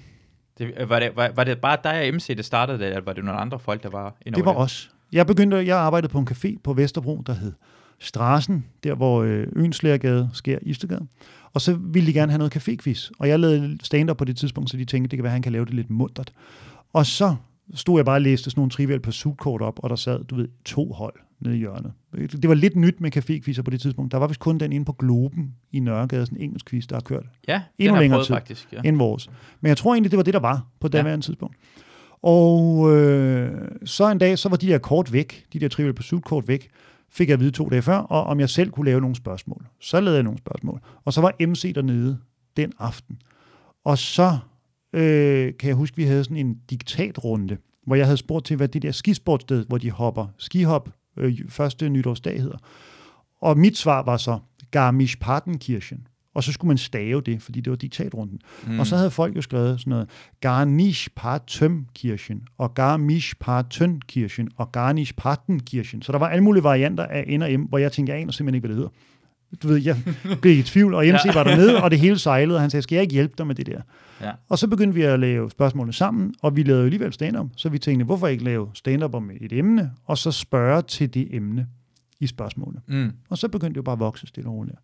[0.58, 3.00] Det, øh, var, det, var, var det bare dig og MC, der startede det, eller
[3.00, 4.90] var det nogle andre folk, der var Det indover var os.
[5.12, 7.52] Jeg begyndte, jeg arbejdede på en café på Vesterbro, der hed
[7.98, 11.06] Strassen, der hvor øh, Ønslægergade sker Istegade.
[11.52, 13.10] Og så ville de gerne have noget caféquiz.
[13.18, 15.42] Og jeg lavede stand-up på det tidspunkt, så de tænkte, det kan være, at han
[15.42, 16.32] kan lave det lidt muntert.
[16.92, 17.36] Og så
[17.74, 20.48] stod jeg bare og læste sådan nogle trivial pursuit-kort op, og der sad, du ved,
[20.64, 21.92] to hold nede i hjørnet.
[22.14, 24.12] Det var lidt nyt med caféquizzer på det tidspunkt.
[24.12, 26.96] Der var vist kun den inde på Globen i Nørregade, sådan en engelsk quiz, der
[26.96, 28.34] har kørt Ja, Endnu den har længere prøvet tid.
[28.34, 28.72] faktisk.
[28.72, 28.80] Ja.
[28.84, 29.30] end vores.
[29.60, 31.20] Men jeg tror egentlig, det var det, der var på daværende ja.
[31.20, 31.56] tidspunkt.
[32.22, 36.48] Og øh, så en dag, så var de der kort væk, de der Trivial Pursuit-kort
[36.48, 36.68] væk,
[37.10, 39.66] fik jeg at vide to dage før, og om jeg selv kunne lave nogle spørgsmål.
[39.80, 40.80] Så lavede jeg nogle spørgsmål.
[41.04, 42.18] Og så var MC dernede
[42.56, 43.18] den aften.
[43.84, 44.38] Og så
[44.92, 48.68] øh, kan jeg huske, vi havde sådan en diktatrunde, hvor jeg havde spurgt til, hvad
[48.68, 52.58] det der skisportsted, hvor de hopper skihop, øh, første nytårsdag hedder.
[53.40, 54.38] Og mit svar var så
[54.76, 56.06] Garmisch-Partenkirchen.
[56.34, 58.40] Og så skulle man stave det, fordi det var diktatrunden.
[58.66, 58.80] Mm.
[58.80, 60.08] Og så havde folk jo skrevet sådan noget
[60.40, 66.02] Garnisch-Partenkirchen, og Garmisch-Partenkirchen, og Garnisch-Partenkirchen.
[66.02, 68.32] Så der var alle mulige varianter af N og M, hvor jeg tænkte, jeg aner
[68.32, 68.90] simpelthen ikke, hvad det hedder.
[69.62, 69.96] Du ved, jeg
[70.42, 71.32] blev i tvivl, og MC Ja.
[71.32, 73.54] var dernede, og det hele sejlede, og han sagde, skal jeg ikke hjælpe dig med
[73.54, 73.80] det der?
[74.20, 74.30] Ja.
[74.48, 77.68] Og så begyndte vi at lave spørgsmålene sammen, og vi lavede jo alligevel stand-up, så
[77.68, 81.66] vi tænkte, hvorfor ikke lave stand-up om et emne, og så spørge til det emne
[82.20, 82.80] i spørgsmålene.
[82.86, 83.12] Mm.
[83.30, 84.76] Og så begyndte det jo bare at vokse stille og roligt.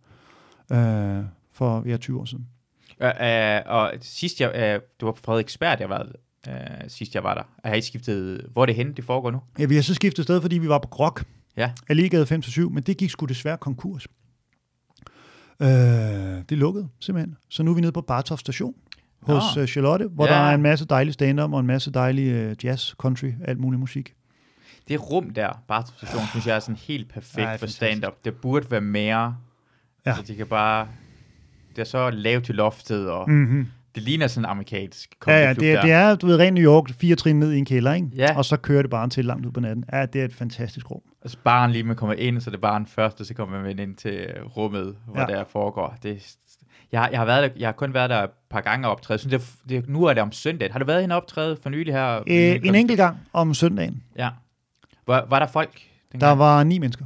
[0.72, 2.46] Øh, for ja, 20 år siden.
[3.02, 6.06] Øh, øh, og sidst jeg, øh, det var på Frederiksberg, jeg var
[6.48, 6.54] øh,
[6.88, 7.42] sidst jeg var der.
[7.68, 9.40] Har I skiftet, hvor er det henne, det foregår nu?
[9.58, 11.24] Ja, vi har så skiftet sted, fordi vi var på Grok,
[11.56, 11.70] Ja.
[11.88, 14.06] Allegade 5-7, men det gik sgu desværre konkurs.
[15.60, 15.68] Øh,
[16.48, 17.36] det lukkede simpelthen.
[17.48, 18.74] Så nu er vi nede på Bartof station
[19.22, 19.62] hos Nå.
[19.62, 20.32] uh, Charlotte, hvor Ja.
[20.32, 23.80] der er en masse dejlig stand-up og en masse dejlig uh, jazz, country, alt mulig
[23.80, 24.14] musik.
[24.88, 27.66] Det rum der, bare station, synes jeg er sådan helt perfekt Ja, ja, er for
[27.66, 28.24] stand-up.
[28.24, 29.18] Det burde være mere.
[29.18, 29.30] Ja.
[30.06, 30.10] Ja.
[30.16, 30.88] Altså, de kan bare...
[31.76, 33.36] Det er så lavt til loftet, og mm.
[33.36, 33.66] Mm-hmm.
[33.94, 36.64] det ligner sådan en amerikansk Ja, ja, det er, det er, du ved, rent New
[36.64, 38.08] York, fire trin ned i en kælder, ikke?
[38.16, 38.36] Ja.
[38.36, 39.84] Og så kører det bare til langt ud på natten.
[39.92, 41.00] Ja, det er et fantastisk rum.
[41.22, 43.78] Altså baren lige man kommer ind, så det er baren først, og så kommer man
[43.78, 45.26] ind til rummet, hvor Ja.
[45.26, 45.96] der foregår.
[46.02, 46.36] Det,
[46.92, 48.92] jeg, har- jeg, har været der, jeg har kun været der et par gange og
[48.92, 49.18] optræde.
[49.18, 50.72] Synes, det, det, nu er det om søndagen.
[50.72, 52.16] Har du været og optræde for nylig her?
[52.16, 54.02] Øh, en enkelt gang om søndagen.
[54.16, 54.30] Ja.
[55.06, 55.72] Var, var der folk?
[55.74, 55.80] Der
[56.12, 56.38] dengang?
[56.38, 57.04] var ni mennesker.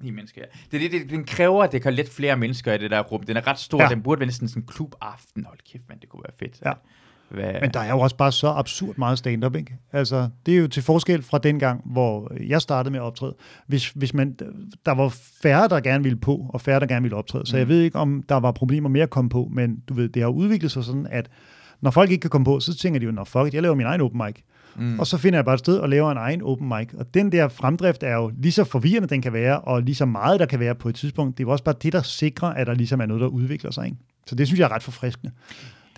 [0.00, 0.78] Ni mennesker, ja.
[0.78, 3.22] Det, det, det, den kræver, at det kan lidt flere mennesker i det der rum.
[3.22, 3.82] Den er ret stor.
[3.82, 3.88] Ja.
[3.88, 5.44] Den burde være næsten sådan en klubaften.
[5.44, 6.60] Hold kæft, man, det kunne være fedt.
[6.64, 6.72] Ja.
[7.30, 7.52] Hvad...
[7.60, 9.76] Men der er jo også bare så absurd meget stand-up, ikke?
[9.92, 13.34] Altså, det er jo til forskel fra dengang, hvor jeg startede med at optræde.
[13.66, 14.36] Hvis, hvis man,
[14.86, 17.46] der var færre, der gerne ville på, og færre, der gerne ville optræde.
[17.46, 17.68] Så jeg Mm.
[17.68, 20.28] ved ikke, om der var problemer med at komme på, men du ved, det har
[20.28, 21.28] udviklet sig sådan, at
[21.80, 23.74] når folk ikke kan komme på, så tænker de jo, nå fuck it, jeg laver
[23.74, 24.36] min egen open mic.
[24.76, 24.98] Mm.
[24.98, 26.88] Og så finder jeg bare et sted og laver en egen open mic.
[26.98, 30.04] Og den der fremdrift er jo lige så forvirrende, den kan være, og lige så
[30.06, 31.38] meget, der kan være på et tidspunkt.
[31.38, 33.70] Det er jo også bare det, der sikrer, at der ligesom er noget, der udvikler
[33.70, 33.84] sig.
[33.86, 33.96] Ikke?
[34.26, 35.32] Så det synes jeg er ret forfriskende.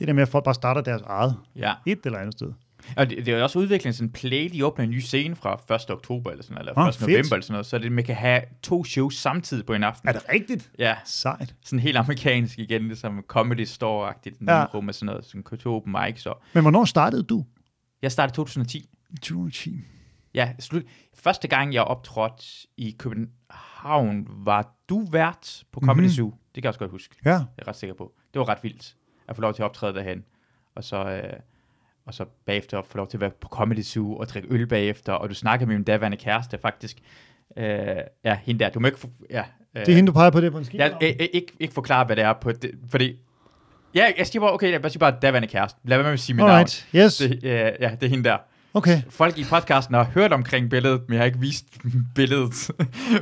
[0.03, 2.53] Det der med, at folk bare starter deres eget Ja, et eller andet sted.
[2.97, 5.37] og det, det er jo også udviklet sådan en play, de åbner en ny scene
[5.37, 5.91] fra 1.
[5.91, 6.95] oktober eller sådan eller Ah, 1.
[6.95, 7.09] fedt.
[7.11, 10.09] november eller sådan noget, så det, man kan have to shows samtidig på en aften.
[10.09, 10.71] Er det rigtigt?
[10.79, 11.55] Ja, Sejt.
[11.65, 14.65] sådan helt amerikansk igen, ligesom Comedy Store-agtigt, Ja.
[14.65, 16.27] rum med sådan noget, sådan to open mics.
[16.27, 17.45] Og Men hvornår startede du?
[18.03, 18.79] jeg startede i 2010.
[19.11, 19.81] I 2010.
[20.35, 20.83] Ja, slut.
[21.15, 22.45] Første gang, jeg optrådte
[22.77, 26.03] i København, var du vært på Comedy Mhm.
[26.05, 26.09] mm-hmm.
[26.15, 26.35] Zoo.
[26.55, 27.15] Det kan jeg også godt huske.
[27.25, 27.31] Ja.
[27.31, 28.12] Det er jeg ret sikker på.
[28.35, 28.97] Det var ret vildt
[29.33, 30.25] at få lov til at optræde derhen.
[30.77, 31.33] Og så, øh,
[32.07, 34.66] og så bagefter at få lov til at være på Comedy Zoo og drikke øl
[34.66, 35.12] bagefter.
[35.12, 36.97] Og du snakker med min daværende kæreste faktisk.
[37.57, 37.66] Øh,
[38.25, 38.71] ja, hende der.
[38.71, 38.99] Du må ikke...
[39.31, 39.45] Ja,
[39.77, 40.77] øh, Det er hende, du peger på det på en ski.
[40.77, 43.16] jeg, jeg, jeg, ikke, ikke forklare, hvad det er på det, fordi...
[43.95, 45.81] Ja, jeg siger bare, okay, jeg siger bare daværende kæreste.
[45.85, 46.88] Lad være med at sige mit Alright.
[46.97, 47.21] Yes.
[47.21, 47.33] navn.
[47.33, 48.37] Det, øh, ja, det er hende der.
[48.75, 49.03] Okay.
[49.11, 51.66] Folk i podcasten har hørt omkring billedet, men jeg har ikke vist
[52.16, 52.71] billedet.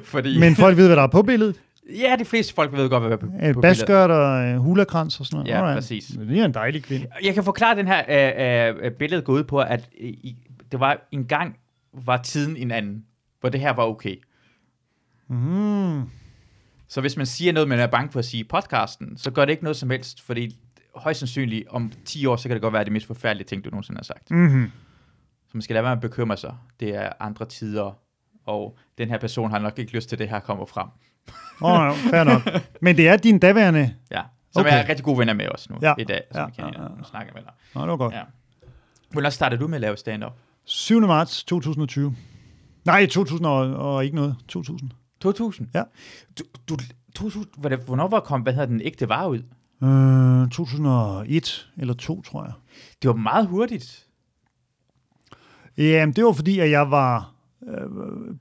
[0.05, 0.39] fordi...
[0.41, 1.57] Men folk ved, hvad der er på billedet.
[1.99, 3.63] Ja, de fleste folk ved godt, hvad er på, på Et billedet.
[3.63, 5.49] baskørt og øh, hulakrans og sådan noget.
[5.51, 5.77] Ja, Alright.
[5.77, 6.07] præcis.
[6.07, 7.07] Det er en dejlig kvinde.
[7.25, 8.03] Jeg kan forklare den her
[8.79, 10.37] øh, øh, billede går ud på, at i,
[10.73, 11.57] det var en gang
[11.93, 13.05] var tiden en anden,
[13.41, 14.17] hvor det her var okay.
[15.29, 16.03] Mm.
[16.89, 19.45] Så hvis man siger noget, man er bange for at sige i podcasten, så gør
[19.45, 20.57] det ikke noget som helst, fordi
[20.95, 23.71] højst sandsynligt om 10 år, så kan det godt være det mest forfærdelige ting, du
[23.71, 24.31] nogensinde har sagt.
[24.31, 24.71] Mm-hmm.
[25.47, 26.55] Så man skal lade være med at bekymre sig.
[26.81, 27.99] Det er andre tider,
[28.47, 30.89] og den her person har nok ikke lyst til, at det her kommer frem.
[31.63, 32.43] Åh, oh, fair nok.
[32.83, 33.95] Men det er din daværende...
[34.11, 34.23] Ja.
[34.53, 34.71] Som Okay.
[34.73, 35.95] jeg er rigtig gode venner med os nu Ja.
[35.99, 36.89] i dag, som Ja, vi kan ja, ja.
[36.99, 37.53] ja, snakke med dig.
[37.75, 38.15] Nå, det var godt.
[38.15, 38.23] Ja.
[39.11, 40.33] Hvornår startede du med at lave stand-up?
[40.65, 41.01] 7.
[41.01, 42.17] marts 2020.
[42.85, 44.37] Nej, 2000 og, og ikke noget.
[44.49, 44.91] 2000.
[45.21, 45.69] 2000?
[45.75, 45.83] Ja.
[46.39, 46.77] Du, du,
[47.15, 49.43] 2000, hvor det, hvornår var kom, hvad hedder den ægte var ud?
[50.45, 52.53] Øh, 2001 eller 2, tror jeg.
[53.03, 54.07] Det var meget hurtigt.
[55.79, 57.33] Jamen, det var fordi, at jeg var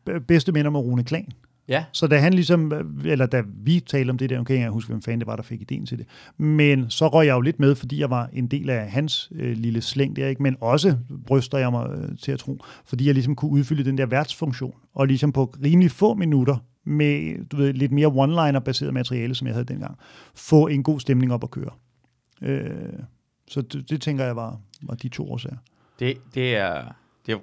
[0.08, 1.32] øh, bedste venner med Rune Klan.
[1.70, 1.86] Ja.
[1.92, 2.74] Så da han ligesom,
[3.06, 5.36] eller da vi talte om det der, kan jeg ikke huske, hvem fanden det var,
[5.36, 6.08] der fik ideen til det.
[6.38, 9.58] Men så røg jeg jo lidt med, fordi jeg var en del af hans øh,
[9.58, 10.44] lille slæng der, ikke?
[10.44, 13.98] men også bryster jeg mig øh, til at tro, fordi jeg ligesom kunne udfylde den
[13.98, 19.36] der værtsfunktion, og ligesom på rimelig få minutter, med du ved, lidt mere one-liner-baseret materiale,
[19.36, 19.98] som jeg havde dengang,
[20.36, 21.72] få en god stemning op at køre.
[22.42, 22.70] Øh,
[23.48, 25.58] så det, det tænker jeg var, var de to årsager.
[26.00, 26.84] Det, det, er,
[27.26, 27.38] det er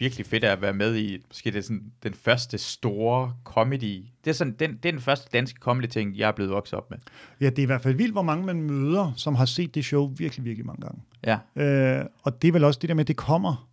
[0.00, 4.04] virkelig fedt at være med i, måske det er sådan den første store comedy.
[4.24, 6.90] Det er, sådan, den, det er den første danske comedy-ting, jeg er blevet vokset op
[6.90, 6.98] med.
[7.40, 9.84] Ja, det er i hvert fald vildt, hvor mange man møder, som har set det
[9.84, 11.02] show virkelig, virkelig mange gange.
[11.56, 11.98] Ja.
[11.98, 13.68] Øh, og det er vel også det der med, at det kommer.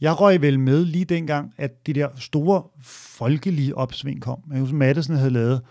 [0.00, 4.38] Jeg røg vel med lige dengang, at det der store folkelige opsving kom.
[4.50, 5.62] Jeg husker, Madison havde lavet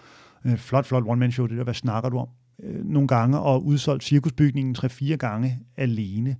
[0.46, 2.28] øh, flot, flot one-man-show, det der, hvad snakker du om?
[2.64, 6.36] Øh, nogle gange, og udsolgt cirkusbygningen 3-4 gange alene.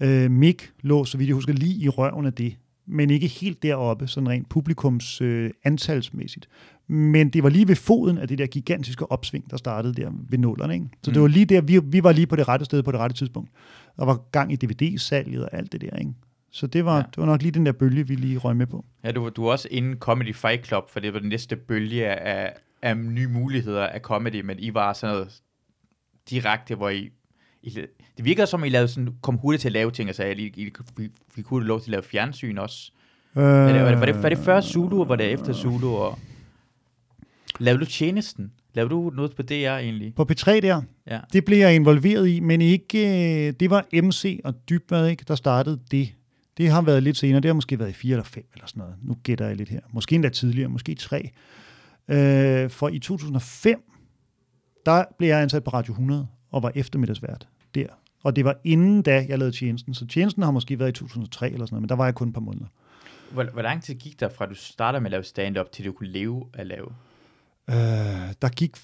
[0.00, 2.56] Øh, Mick lå, så vidt jeg husker, lige i røven af det,
[2.90, 6.48] men ikke helt deroppe, sådan rent publikums øh, antalsmæssigt.
[6.86, 10.38] Men det var lige ved foden af det der gigantiske opsving, der startede der ved
[10.38, 10.74] nullerne.
[10.74, 10.86] Ikke?
[11.02, 11.12] Så mm.
[11.12, 13.16] det var lige der, vi, vi var lige på det rette sted på det rette
[13.16, 13.50] tidspunkt.
[13.96, 15.96] Der var gang i DVD-salget og alt det der.
[15.96, 16.12] Ikke?
[16.50, 17.02] Så det var, ja.
[17.02, 18.84] Det var nok lige den der bølge, vi lige røg med på.
[19.04, 22.06] Ja, du, du er også inden Comedy Fight Club, for det var den næste bølge
[22.06, 25.42] af, af nye muligheder af comedy, men I var sådan noget
[26.30, 27.10] direkte, hvor I,
[27.62, 27.70] I
[28.16, 30.70] det virker som, I lavede sådan, kom hurtigt til at lave ting, altså I, I,
[31.34, 32.92] fik hurtigt lov til at lave fjernsyn også.
[33.36, 35.52] Øh, Var det, var, det, var, det, var det før Zulu, og var det efter
[35.52, 35.88] Zulu?
[35.88, 36.18] Og...
[37.60, 38.52] Lavede du tjenesten?
[38.74, 40.14] Lavede du noget på DR egentlig?
[40.14, 41.20] På P3 der, Ja.
[41.32, 42.98] det blev jeg involveret i, men ikke,
[43.48, 46.08] øh, det var MC og Dybvad, ikke, der startede det.
[46.58, 48.80] Det har været lidt senere, det har måske været i 4 eller 5 eller sådan
[48.80, 48.94] noget.
[49.02, 49.80] Nu gætter jeg lidt her.
[49.92, 51.30] Måske endda tidligere, måske 3.
[52.08, 53.80] Øh, for i 2005,
[54.86, 57.86] der blev jeg ansat på Radio 100 og var eftermiddagsvært der.
[58.22, 59.94] Og det var inden da, jeg lavede tjenesten.
[59.94, 62.28] Så tjenesten har måske været i 2003 eller sådan noget, men der var jeg kun
[62.28, 62.66] et par måneder.
[63.32, 65.92] Hvor, hvor lang tid gik der fra, du startede med at lave stand-up, til du
[65.92, 66.86] kunne leve at lave?
[67.70, 67.76] Øh,
[68.42, 68.76] der gik...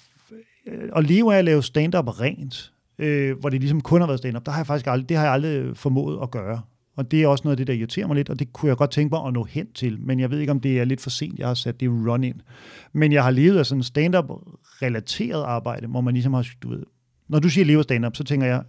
[0.67, 4.19] Øh, at leve af at lave stand-up rent, øh, hvor det ligesom kun har været
[4.19, 6.61] stand-up, der har jeg faktisk aldrig, det har jeg aldrig formået at gøre.
[6.95, 8.77] Og det er også noget af det, der irriterer mig lidt, og det kunne jeg
[8.77, 10.01] godt tænke mig at nå hen til.
[10.01, 12.23] Men jeg ved ikke, om det er lidt for sent, jeg har sat det run
[12.23, 12.39] ind.
[12.93, 16.83] Men jeg har levet af sådan stand-up-relateret arbejde, hvor man ligesom har, du ved,
[17.29, 18.63] når du siger leve af stand-up, så tænker jeg,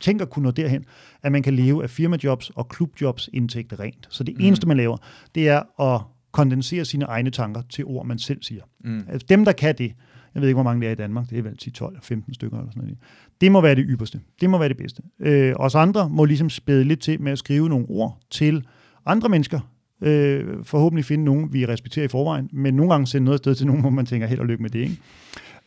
[0.00, 0.84] tænker kunne nå derhen,
[1.22, 4.06] at man kan leve af firmajobs og klubjobs indtægter rent.
[4.10, 4.44] Så det Mm.
[4.44, 4.96] eneste, man laver,
[5.34, 6.00] det er at
[6.32, 8.62] kondensere sine egne tanker til ord, man selv siger.
[8.84, 9.02] Mm.
[9.08, 9.92] Altså dem, der kan det.
[10.34, 11.30] Jeg ved ikke, hvor mange det er i Danmark.
[11.30, 12.98] Det er vel 10, 12, 15 stykker eller sådan noget.
[13.40, 14.20] Det må være det ypperste.
[14.40, 15.02] Det må være det bedste.
[15.20, 18.66] Øh, os andre må ligesom spæde lidt til med at skrive nogle ord til
[19.06, 19.60] andre mennesker.
[20.02, 23.66] Øh, forhåbentlig finde nogen, vi respekterer i forvejen, men nogle gange sende noget afsted til
[23.66, 24.78] nogen, hvor man tænker, held og lykke med det.
[24.78, 24.96] Ikke?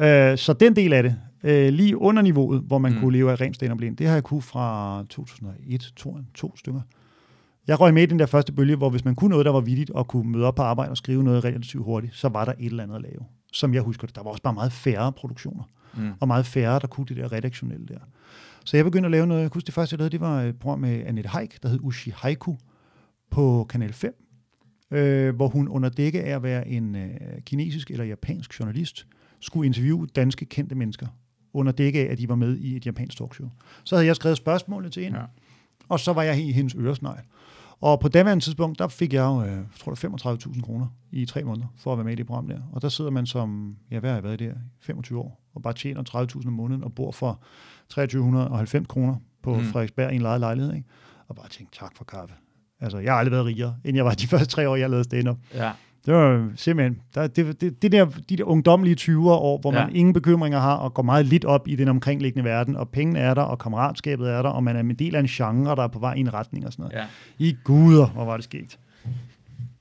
[0.01, 2.99] Øh, så den del af det, øh, lige under niveauet, hvor man mm.
[2.99, 6.81] kunne leve af ren stand det har jeg kunne fra 2001, to, to stykker.
[7.67, 9.59] Jeg røg med i den der første bølge, hvor hvis man kunne noget, der var
[9.59, 12.51] vidigt, og kunne møde op på arbejde og skrive noget relativt hurtigt, så var der
[12.59, 13.25] et eller andet at lave.
[13.53, 14.15] Som jeg husker det.
[14.15, 15.63] Der var også bare meget færre produktioner.
[15.97, 16.11] Mm.
[16.19, 17.99] Og meget færre, der kunne det der redaktionelle der.
[18.65, 19.41] Så jeg begyndte at lave noget.
[19.41, 21.79] Jeg husker det første, jeg lavede, det var et program med Annette Haik, der hed
[21.81, 22.55] Ushi Haiku
[23.29, 24.15] på Kanal 5,
[24.91, 27.09] øh, hvor hun under dække af at være en øh,
[27.45, 29.07] kinesisk eller japansk journalist,
[29.41, 31.07] skulle interviewe danske kendte mennesker
[31.53, 33.49] under dække af, at de var med i et japansk talkshow.
[33.83, 35.25] Så havde jeg skrevet spørgsmålet til hende, ja.
[35.89, 37.23] og så var jeg i hendes øresnegl.
[37.81, 41.25] Og på daværende tidspunkt, der fik jeg jo, øh, jeg tror det 35.000 kroner i
[41.25, 42.59] tre måneder for at være med i det program der.
[42.71, 45.73] Og der sidder man som, ja, hvad har jeg været der, 25 år, og bare
[45.73, 47.43] tjener 30.000 om måneden og bor for
[47.89, 49.63] 2390 kroner på mm.
[49.63, 50.73] Frederiksberg i en lejet lejlighed.
[50.73, 50.87] Ikke?
[51.27, 52.35] Og bare tænkte, tak for kaffe.
[52.79, 55.03] Altså, jeg har aldrig været rigere, end jeg var de første tre år, jeg lavede
[55.03, 55.37] stand-up.
[55.53, 55.71] Ja.
[56.05, 59.89] Det var simpelthen, der, det, det, det der, de der ungdommelige 20'er år, hvor man
[59.89, 59.97] ja.
[59.97, 63.33] ingen bekymringer har, og går meget lidt op i den omkringliggende verden, og pengene er
[63.33, 65.87] der, og kammeratskabet er der, og man er en del af en genre, der er
[65.87, 66.95] på vej i en retning og sådan noget.
[66.97, 67.05] Ja.
[67.45, 68.77] I guder, hvor var det sket.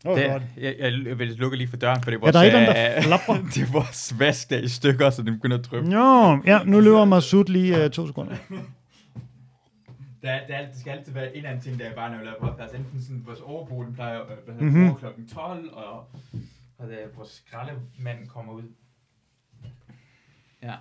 [0.04, 2.98] Oh, det, jeg, jeg vil lukke lige for døren, for det var ja, der er
[2.98, 3.35] et flapper.
[3.54, 5.90] det var svask der i stykker, så det begynder at dryppe.
[5.90, 8.35] Jo, ja, nu løber Masud lige uh, to sekunder.
[10.22, 12.38] Der, der, det skal altid være en anden ting, der er bare, når vi laver
[12.40, 12.74] podcast.
[12.74, 14.94] Enten sådan, vores overbo, den plejer at øh, mm-hmm.
[14.94, 15.96] klokken 12, og,
[16.78, 18.62] og der, vores skraldemand kommer ud.
[20.62, 20.74] Ja.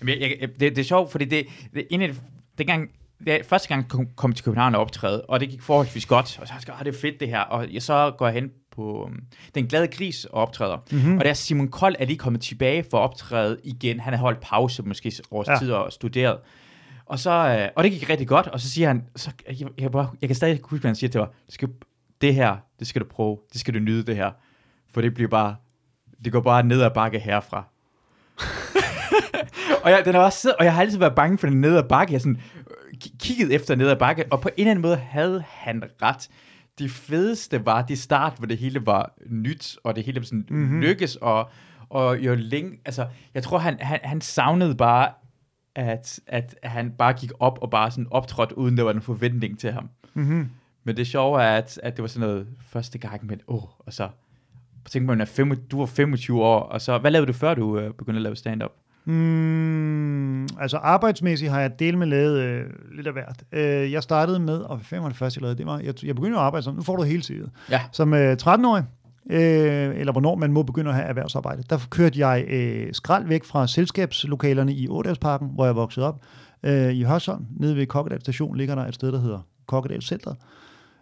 [0.00, 2.14] Jamen, jeg, jeg, det, det er sjovt, fordi det, det en af
[2.58, 5.48] det, gang, det er første gang, jeg kom, kom til København og optræde, og det
[5.48, 8.14] gik forholdsvis godt, og så jeg ah, det er fedt det her, og jeg, så
[8.18, 9.20] går jeg hen på um,
[9.54, 10.78] Den Glade Gris og optræder.
[10.90, 11.18] Mm-hmm.
[11.18, 14.00] Og der er Simon Kold er lige kommet tilbage for at optræde igen.
[14.00, 15.58] Han har holdt pause måske års ja.
[15.58, 16.38] tid og studeret.
[17.06, 19.90] Og, så, øh, og det gik rigtig godt, og så siger han, så, jeg, jeg,
[19.90, 21.68] bare, jeg kan stadig huske, hvad han siger til mig, det, skal,
[22.20, 24.30] det her, det skal du prøve, det skal du nyde det her,
[24.90, 25.56] for det bliver bare,
[26.24, 27.64] det går bare ned ad bakke herfra.
[29.84, 31.76] og, jeg, den er også siddet, og jeg har altid været bange for den ned
[31.76, 34.82] ad bakke, jeg sådan, øh, kigget efter ned ad bakke, og på en eller anden
[34.82, 36.28] måde havde han ret.
[36.78, 40.80] Det fedeste var det start, hvor det hele var nyt, og det hele sådan mm-hmm.
[40.80, 41.50] lykkes, og,
[41.88, 45.08] og jo længe, altså, jeg tror, han, han, han savnede bare
[45.74, 49.58] at, at han bare gik op og bare sådan optrådte, uden der var en forventning
[49.58, 49.88] til ham.
[50.14, 50.50] Mm-hmm.
[50.84, 53.68] Men det sjove er, at, at det var sådan noget første gang, men åh, oh,
[53.78, 54.08] og så
[54.90, 57.78] tænkte man, at fem, du var 25 år, og så, hvad lavede du før du
[57.78, 58.72] øh, begyndte at lave stand-up?
[59.04, 62.64] Mm, altså arbejdsmæssigt har jeg delt med lavet øh,
[62.96, 63.42] lidt af hvert.
[63.52, 65.58] Øh, jeg startede med, og hvad var det første, jeg lavede?
[65.58, 67.50] Det var, jeg, jeg begyndte at arbejde som, nu får du hele tiden.
[67.70, 67.80] Ja.
[67.92, 68.84] Som øh, 13-årig,
[69.30, 71.62] øh, eller hvornår man må begynde at have erhvervsarbejde.
[71.70, 76.22] Der kørte jeg øh, skrald væk fra selskabslokalerne i Ådalsparken, hvor jeg voksede op.
[76.62, 80.34] Øh, I Hørsholm, nede ved Kokkedal station, ligger der et sted, der hedder Kokkedal Center.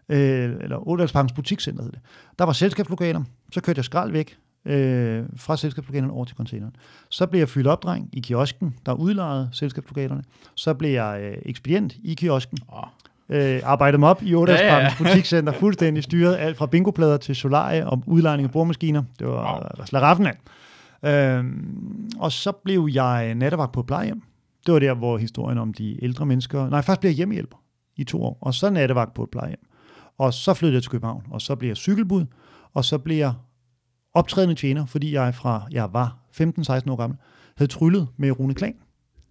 [0.09, 2.07] Øh, eller Ådalsparkens butikscenter hedder det.
[2.39, 6.77] Der var selskabslokaler, så kørte jeg skrald væk øh, fra selskabslokalerne over til containeren.
[7.09, 10.23] Så blev jeg fyldt opdreng i kiosken, der udlejede selskabslokalerne.
[10.55, 12.59] Så blev jeg øh, ekspedient i kiosken.
[12.69, 14.93] Oh øh, arbejdede mig op i Odas ja, ja.
[14.99, 19.03] butikscenter, fuldstændig styret, alt fra bingoplader til solarie og udlejning af bordmaskiner.
[19.19, 19.87] Det var wow.
[19.87, 20.37] slaraffen af.
[21.03, 21.45] Øh,
[22.19, 24.23] og så blev jeg nattevagt på plejehjem.
[24.67, 26.71] Det var der, hvor historien om de ældre mennesker...
[26.71, 27.57] Nej, først blev jeg hjemmehjælper
[27.97, 29.67] i to år, og så nattevagt på et plejehjem.
[30.19, 32.25] Og så flyttede jeg til København, og så blev jeg cykelbud,
[32.75, 33.33] og så blev jeg
[34.15, 36.43] optrædende tjener, fordi jeg fra jeg var 15-16
[36.91, 37.19] år gammel,
[37.57, 38.75] havde tryllet med Rune Klan.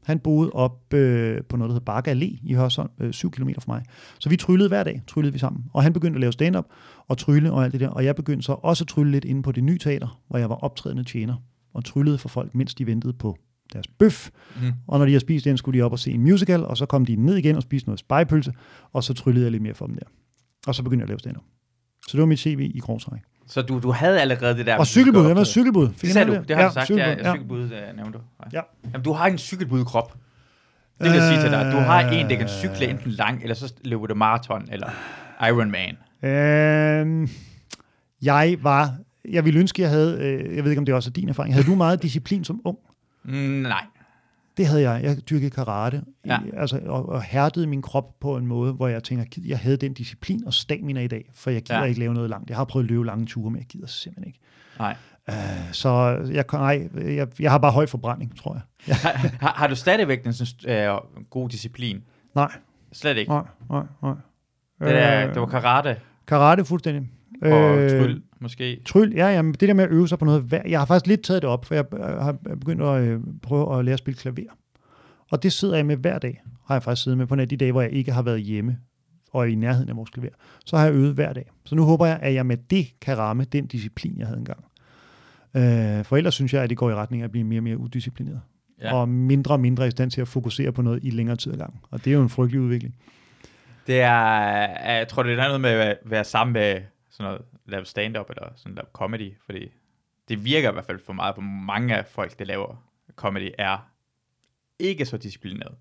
[0.04, 3.50] Han boede op øh, på noget, der hedder Bakke Allé i Hørsholm, øh, 7 km
[3.60, 3.84] fra mig.
[4.20, 5.66] Så vi tryllede hver dag, tryllede vi sammen.
[5.74, 6.66] Og han begyndte at lave stand-up
[7.08, 7.90] og trylle og alt det der.
[7.90, 10.50] Og jeg begyndte så også at trylle lidt inde på det nye teater, hvor jeg
[10.50, 11.36] var optrædende tjener
[11.74, 13.38] og tryllede for folk, mens de ventede på
[13.74, 14.30] deres bøf.
[14.62, 14.72] Mm.
[14.88, 16.86] Og når de har spist den, skulle de op og se en musical, og så
[16.86, 18.54] kom de ned igen og spiste noget spejpølse,
[18.94, 20.06] og så tryllede jeg lidt mere for dem der.
[20.68, 21.44] Og så begyndte jeg at lave stand-up.
[22.08, 23.20] Så det var mit CV i grov træk.
[23.50, 24.78] Så du, du havde allerede det der...
[24.78, 25.90] Og cykelbud, jeg var cykelbud.
[25.90, 27.92] Fik det sagde du, det har ja, du sagt, cykelbud, ja, cykelbud ja.
[27.92, 28.24] nævnte du.
[28.44, 28.58] Ja.
[28.58, 28.62] ja.
[28.94, 30.14] Jamen, du har en cykelbudkrop.
[31.00, 31.72] Det vil jeg sige til dig.
[31.74, 34.90] Du har en, der kan cykle enten lang, eller så løber du maraton, eller
[35.48, 35.98] Ironman.
[36.24, 37.28] Øh,
[38.22, 38.94] jeg var...
[39.30, 40.18] Jeg ville ønske, jeg havde...
[40.22, 41.54] Øh, jeg ved ikke, om det også er din erfaring.
[41.54, 42.78] Havde du meget disciplin som ung?
[43.24, 43.84] Mm, nej.
[44.60, 45.04] Det havde jeg.
[45.04, 46.40] Jeg dyrkede karate, ja.
[46.58, 49.94] altså, og, og hærdede min krop på en måde, hvor jeg tænker, jeg havde den
[49.94, 51.86] disciplin og stamina i dag, for jeg gider ja.
[51.86, 52.50] ikke lave noget langt.
[52.50, 54.40] Jeg har prøvet at løbe lange ture, men jeg gider simpelthen ikke.
[54.80, 54.96] Nej.
[55.28, 55.36] Uh,
[55.72, 55.90] så
[56.32, 58.62] jeg, nej, jeg, jeg har bare høj forbrænding, tror jeg.
[58.88, 58.94] Ja.
[59.40, 62.04] har, har du stadigvæk en sådan, uh, god disciplin?
[62.36, 62.52] Nej.
[62.92, 63.32] Slet ikke?
[63.32, 64.14] Nej, nej, nej.
[64.80, 65.98] Det, der, det var karate?
[66.28, 67.10] Karate fuldstændig.
[67.42, 68.82] Og øh, tryl, måske.
[68.86, 70.62] Tryl, ja, jamen, det der med at øve sig på noget.
[70.68, 71.86] Jeg har faktisk lidt taget det op, for jeg
[72.24, 74.52] har begyndt at øh, prøve at lære at spille klaver.
[75.32, 77.72] Og det sidder jeg med hver dag, har jeg faktisk siddet med på de dage,
[77.72, 78.78] hvor jeg ikke har været hjemme
[79.32, 80.30] og i nærheden af vores klaver.
[80.66, 81.46] Så har jeg øvet hver dag.
[81.66, 84.66] Så nu håber jeg, at jeg med det kan ramme den disciplin, jeg havde engang.
[85.56, 87.64] Øh, for ellers synes jeg, at det går i retning af at blive mere og
[87.64, 88.42] mere udisciplineret.
[88.82, 88.94] Ja.
[88.94, 91.58] Og mindre og mindre i stand til at fokusere på noget i længere tid ad
[91.58, 91.82] gang.
[91.92, 92.96] Og det er jo en frygtelig udvikling.
[93.88, 94.12] Det er,
[94.98, 96.82] jeg tror, det er noget med at være sammen med
[97.20, 99.72] sådan noget, lave stand-up eller sådan lave comedy, fordi
[100.30, 102.76] det virker i hvert fald for meget på mange af folk, der laver
[103.16, 103.78] comedy, er
[104.80, 105.76] ikke så disciplineret.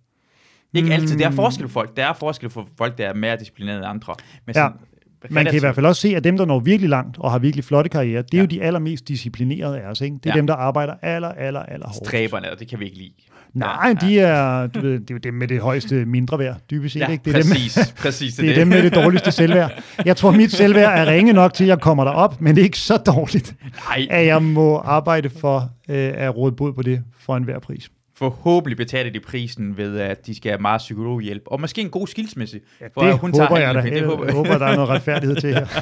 [0.72, 1.18] Ikke altid.
[1.18, 1.96] Det er forskel på folk.
[1.96, 4.14] Der er forskel for folk, der er mere disciplineret end andre.
[4.44, 4.97] Men sådan, ja.
[5.30, 7.38] Man kan i hvert fald også se, at dem, der når virkelig langt og har
[7.38, 8.42] virkelig flotte karriere, det er ja.
[8.42, 10.00] jo de allermest disciplinerede af os.
[10.00, 10.16] Ikke?
[10.16, 10.36] Det er ja.
[10.36, 12.06] dem, der arbejder aller, aller, aller hårdest.
[12.06, 13.12] Stræberne, det kan vi ikke lide.
[13.54, 16.56] Nej, ja, de er, du ved, det er jo dem med det højeste mindre værd,
[16.70, 17.00] dybest set.
[17.00, 17.24] Ja, ikke?
[17.24, 18.34] Det er præcis, dem, præcis.
[18.34, 19.82] Det, det er dem med det dårligste selvværd.
[20.04, 22.64] Jeg tror, mit selvværd er ringe nok til, at jeg kommer derop, men det er
[22.64, 23.54] ikke så dårligt,
[23.88, 24.06] Nej.
[24.10, 28.76] at jeg må arbejde for øh, at råde bod på det for enhver pris forhåbentlig
[28.76, 31.42] betaler de prisen ved, at de skal have meget psykologhjælp.
[31.46, 32.60] Og måske en god skilsmisse.
[32.80, 33.82] Ja, for det hun håber tager jeg da.
[33.82, 34.32] Det jeg håber.
[34.32, 35.66] håber, der er noget retfærdighed til her.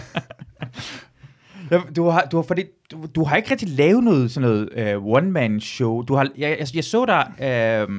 [1.70, 4.96] Ja, du har, du har, fordi, du, du har ikke rigtig lavet noget sådan noget
[4.96, 6.02] uh, one-man-show.
[6.02, 7.26] Du har, jeg, jeg, jeg så dig...
[7.88, 7.94] Uh,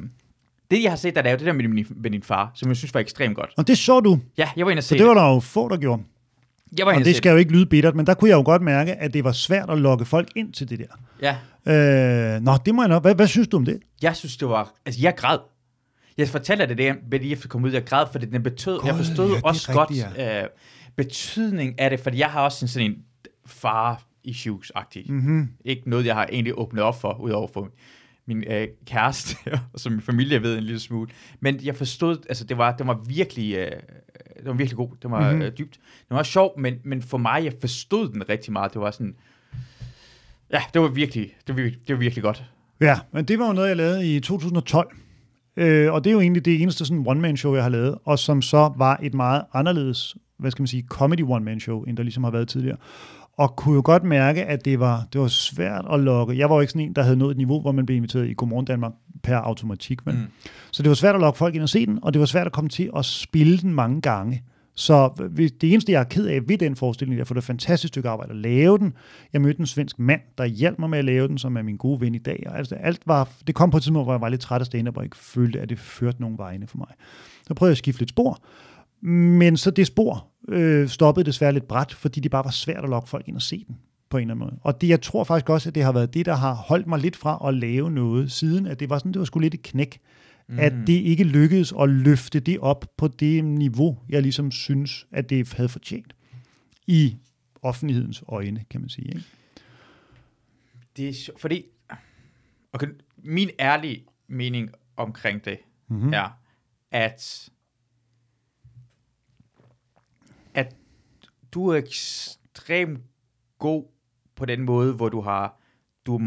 [0.70, 2.76] det, jeg har set dig lave, det der med din, med din far, som jeg
[2.76, 3.50] synes var ekstremt godt.
[3.56, 4.18] Og det så du?
[4.38, 4.98] Ja, jeg var inde og se det.
[4.98, 6.02] det var der jo få, der gjorde.
[6.78, 8.62] Jeg var og det skal jo ikke lyde bittert, men der kunne jeg jo godt
[8.62, 10.84] mærke, at det var svært at lokke folk ind til det der.
[11.22, 11.36] Ja.
[12.34, 13.02] Øh, nå, det må jeg nok.
[13.02, 13.80] Hvad, hvad synes du om det?
[14.02, 14.74] Jeg synes, det var...
[14.86, 15.38] Altså, jeg græd.
[16.18, 18.78] Jeg fortæller det der, ved lige efter komme ud, jeg græd, fordi den betød...
[18.78, 20.42] God, jeg forstod ja, også rigtigt, godt ja.
[20.42, 20.48] øh,
[20.96, 22.96] betydning af det, fordi jeg har også en sådan en
[23.46, 25.12] far issues-agtig.
[25.12, 25.48] Mm-hmm.
[25.64, 27.68] Ikke noget, jeg har egentlig åbnet op for, udover for
[28.28, 29.36] min øh, kæreste,
[29.72, 31.10] og som min familie ved en lille smule.
[31.40, 33.70] Men jeg forstod, altså det var, det var virkelig, øh,
[34.36, 34.88] det var virkelig god.
[35.02, 35.42] Det var mm-hmm.
[35.42, 35.78] øh, dybt.
[36.08, 38.72] Det var sjov, men, men for mig, jeg forstod den rigtig meget.
[38.72, 39.14] Det var sådan,
[40.52, 42.44] ja, det var virkelig, det var, det var virkelig godt.
[42.80, 44.96] Ja, men det var jo noget, jeg lavede i 2012.
[45.56, 48.42] Øh, og det er jo egentlig det eneste sådan one-man-show, jeg har lavet, og som
[48.42, 52.30] så var et meget anderledes, hvad skal man sige, comedy one-man-show, end der ligesom har
[52.30, 52.76] været tidligere
[53.38, 56.38] og kunne jo godt mærke, at det var, det var svært at lokke.
[56.38, 58.28] Jeg var jo ikke sådan en, der havde nået et niveau, hvor man blev inviteret
[58.28, 60.06] i Godmorgen Danmark per automatik.
[60.06, 60.16] Men.
[60.16, 60.26] Mm.
[60.70, 62.46] Så det var svært at lokke folk ind og se den, og det var svært
[62.46, 64.42] at komme til at spille den mange gange.
[64.74, 65.28] Så
[65.60, 68.08] det eneste, jeg er ked af ved den forestilling, er, at det et fantastisk stykke
[68.08, 68.92] arbejde at lave den.
[69.32, 71.76] Jeg mødte en svensk mand, der hjalp mig med at lave den, som er min
[71.76, 72.42] gode ven i dag.
[72.46, 74.66] Og altså, alt var, det kom på et tidspunkt, hvor jeg var lidt træt af
[74.66, 76.88] stand og ikke følte, at det førte nogen vegne for mig.
[77.46, 78.38] Så prøvede jeg at skifte lidt spor,
[79.00, 82.90] men så det spor øh, stoppede desværre lidt bræt, fordi det bare var svært at
[82.90, 83.76] lokke folk ind og se den
[84.10, 84.58] på en eller anden måde.
[84.62, 86.98] Og det, jeg tror faktisk også, at det har været det, der har holdt mig
[86.98, 89.62] lidt fra at lave noget siden, at det var sådan, det var sgu lidt et
[89.62, 90.00] knæk,
[90.48, 90.58] mm.
[90.58, 95.30] at det ikke lykkedes at løfte det op på det niveau, jeg ligesom synes, at
[95.30, 96.16] det havde fortjent
[96.86, 97.16] i
[97.62, 99.08] offentlighedens øjne, kan man sige.
[99.08, 99.24] Ikke?
[100.96, 101.64] Det er fordi,
[102.72, 105.58] okay, min ærlige mening omkring det
[105.88, 106.12] mm-hmm.
[106.12, 106.38] er,
[106.90, 107.48] at
[111.54, 113.00] du er ekstremt
[113.58, 113.84] god
[114.34, 115.60] på den måde, hvor du har
[116.06, 116.20] du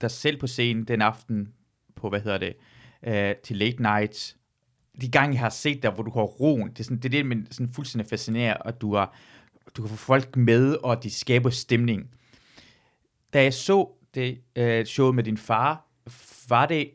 [0.00, 1.52] dig selv på scenen den aften
[1.96, 2.54] på, hvad hedder det,
[3.06, 4.36] uh, til late night.
[5.00, 7.10] De gange, jeg har set dig, hvor du har roen, det er, sådan, det, er
[7.10, 9.16] det, men sådan fuldstændig fascinerer, at du, har,
[9.76, 12.10] du kan få folk med, og de skaber stemning.
[13.32, 15.86] Da jeg så det øh, uh, show med din far,
[16.48, 16.90] var det,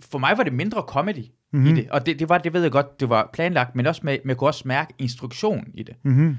[0.00, 1.66] for mig var det mindre comedy mm-hmm.
[1.66, 1.80] i mhm.
[1.80, 1.90] det.
[1.90, 4.36] Og det, det var, det ved jeg godt, det var planlagt, men også med, man
[4.36, 5.94] kunne også mærke instruktion i det.
[6.02, 6.36] Mm-hmm.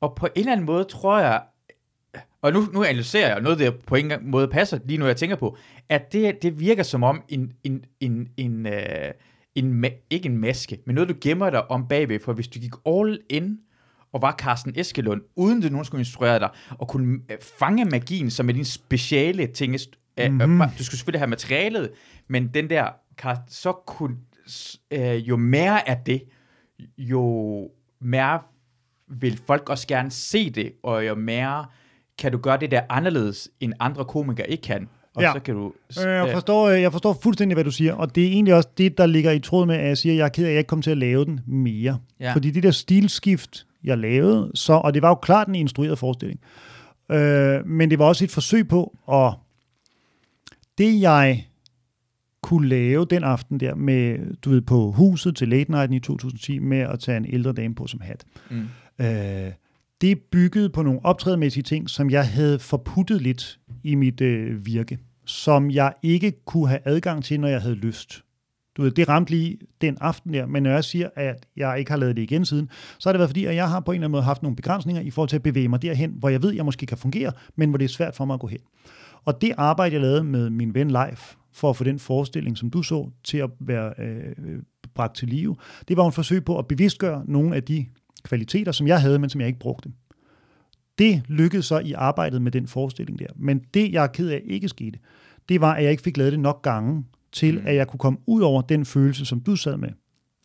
[0.00, 1.42] Og på en eller anden måde tror jeg,
[2.42, 5.36] og nu, nu analyserer jeg noget, der på en måde passer, lige nu jeg tænker
[5.36, 5.56] på,
[5.88, 8.72] at det, det virker som om en, en, en, en, uh,
[9.54, 12.72] en ikke en maske, men noget, du gemmer dig om bagved, for hvis du gik
[12.86, 13.58] all in,
[14.12, 18.30] og var Carsten Eskelund, uden det nogen skulle instruere dig, og kunne øh, fange magien,
[18.30, 19.76] som er din speciale ting.
[20.18, 20.60] Mm-hmm.
[20.78, 21.90] Du skulle selvfølgelig have materialet,
[22.28, 22.88] men den der,
[23.48, 24.16] så kunne,
[24.90, 26.22] øh, jo mere af det,
[26.98, 28.40] jo mere
[29.08, 31.66] vil folk også gerne se det, og jo mere
[32.18, 34.88] kan du gøre det der anderledes, end andre komikere ikke kan.
[35.14, 35.32] Og ja.
[35.32, 35.72] så kan du...
[36.00, 38.68] Øh, jeg, forstår, øh, jeg forstår fuldstændig, hvad du siger, og det er egentlig også
[38.78, 40.52] det, der ligger i tråd med, at jeg siger, at jeg er ked af, at
[40.52, 41.98] jeg ikke kommer til at lave den mere.
[42.20, 42.32] Ja.
[42.32, 46.40] Fordi det der stilskift, jeg lavede, så, og det var jo klart en instrueret forestilling,
[47.10, 49.32] øh, men det var også et forsøg på at...
[50.78, 51.46] Det, jeg
[52.46, 56.58] kunne lave den aften der med, du ved, på huset til Late Night i 2010
[56.58, 58.24] med at tage en ældre dame på som hat.
[58.50, 58.68] Mm.
[59.00, 59.52] Øh,
[60.00, 64.98] det byggede på nogle optrædemæssige ting, som jeg havde forputtet lidt i mit øh, virke,
[65.24, 68.22] som jeg ikke kunne have adgang til, når jeg havde lyst.
[68.76, 71.90] Du ved, det ramte lige den aften der, men når jeg siger, at jeg ikke
[71.90, 73.94] har lavet det igen siden, så har det været fordi, at jeg har på en
[73.94, 76.42] eller anden måde haft nogle begrænsninger i forhold til at bevæge mig derhen, hvor jeg
[76.42, 78.46] ved, at jeg måske kan fungere, men hvor det er svært for mig at gå
[78.46, 78.60] hen.
[79.26, 82.70] Og det arbejde, jeg lavede med min ven Leif, for at få den forestilling, som
[82.70, 84.58] du så, til at være øh,
[84.94, 85.56] bragt til live,
[85.88, 87.86] det var en forsøg på at bevidstgøre nogle af de
[88.24, 89.92] kvaliteter, som jeg havde, men som jeg ikke brugte.
[90.98, 93.26] Det lykkedes så i arbejdet med den forestilling der.
[93.36, 94.98] Men det, jeg er ked af ikke skete,
[95.48, 97.66] det var, at jeg ikke fik lavet det nok gange, til mm.
[97.66, 99.88] at jeg kunne komme ud over den følelse, som du sad med.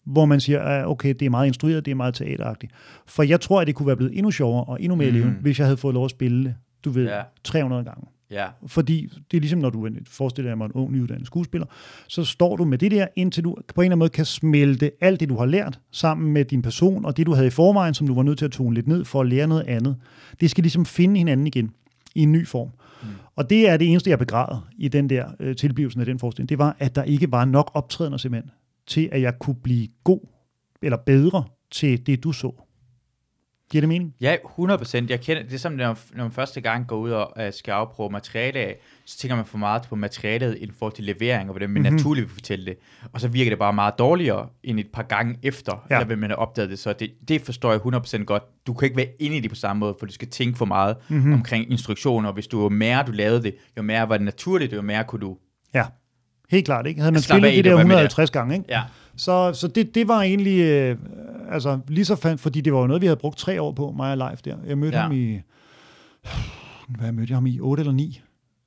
[0.06, 2.72] Hvor man siger, at okay, det er meget instrueret, det er meget teateragtigt.
[3.06, 5.16] For jeg tror, at det kunne være blevet endnu sjovere og endnu mere mm.
[5.16, 6.56] levende, hvis jeg havde fået lov at spille det,
[6.86, 7.22] du ved, ja.
[7.44, 8.08] 300 gange.
[8.32, 8.48] Ja.
[8.68, 11.68] Fordi det er ligesom, når du forestiller dig en ung, nyuddannet skuespiller,
[12.08, 14.92] så står du med det der, indtil du på en eller anden måde kan smelte
[15.02, 17.94] alt det, du har lært, sammen med din person, og det, du havde i forvejen,
[17.94, 19.98] som du var nødt til at tone lidt ned for at lære noget andet.
[20.40, 21.72] Det skal ligesom finde hinanden igen
[22.16, 22.70] i en ny form.
[23.02, 23.08] Mm.
[23.36, 26.50] Og det er det eneste, jeg begræder i den der øh, tilblivelsen af den forestilling.
[26.50, 28.52] Det var, at der ikke var nok optrædener simpelthen,
[28.88, 30.20] til at jeg kunne blive god
[30.82, 32.64] eller bedre til det, du så.
[33.72, 34.14] Giver det mening?
[34.22, 35.06] Ja, 100%.
[35.10, 37.72] Jeg kender, det er som, når, når man første gang går ud og uh, skal
[37.72, 41.54] afprøve materiale af, så tænker man for meget på materialet i forhold til levering, og
[41.54, 41.96] hvordan man mm-hmm.
[41.96, 42.78] naturligt vil fortælle det.
[43.14, 45.96] Og så virker det bare meget dårligere end et par gange efter, ja.
[45.96, 46.80] eller hvad man har opdaget det.
[46.80, 48.44] Så det, det forstår jeg 100% godt.
[48.68, 50.66] Du kan ikke være inde i det på samme måde, for du skal tænke for
[50.66, 51.34] meget mm-hmm.
[51.34, 52.30] omkring instruktioner.
[52.30, 55.04] Og hvis du jo mere du lavede det, jo mere var det naturligt, jo mere
[55.04, 55.38] kunne du...
[55.74, 55.86] Ja,
[56.50, 56.88] helt klart.
[56.88, 57.02] Ikke?
[57.02, 58.66] Havde man spillet det der 150 gange, ikke?
[58.70, 58.82] Ja.
[59.16, 60.98] Så, så det, det var egentlig, øh,
[61.52, 63.94] altså lige så fandt, fordi det var jo noget, vi havde brugt tre år på,
[63.98, 64.58] mig og Leif der.
[64.68, 65.04] Jeg mødte ja.
[65.04, 65.40] ham i,
[67.00, 68.22] hvad mødte jeg ham i, 8 eller 9?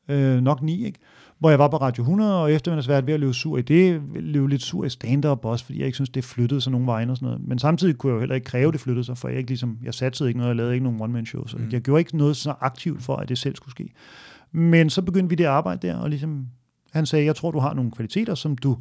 [0.09, 0.99] Øh, nok 9, ikke?
[1.39, 3.63] Hvor jeg var på Radio 100, og efter jeg været ved at løbe sur i
[3.63, 6.87] det, løbe lidt sur i stand-up også, fordi jeg ikke synes, det flyttede sig nogen
[6.87, 7.49] vegne og sådan noget.
[7.49, 9.79] Men samtidig kunne jeg jo heller ikke kræve, det flyttede sig, for jeg, ikke ligesom,
[9.83, 11.69] jeg satte ikke noget, jeg lavede ikke nogen one-man-show, så mm.
[11.73, 13.91] jeg gjorde ikke noget så aktivt for, at det selv skulle ske.
[14.53, 16.47] Men så begyndte vi det arbejde der, og ligesom,
[16.93, 18.77] han sagde, jeg tror, du har nogle kvaliteter, som du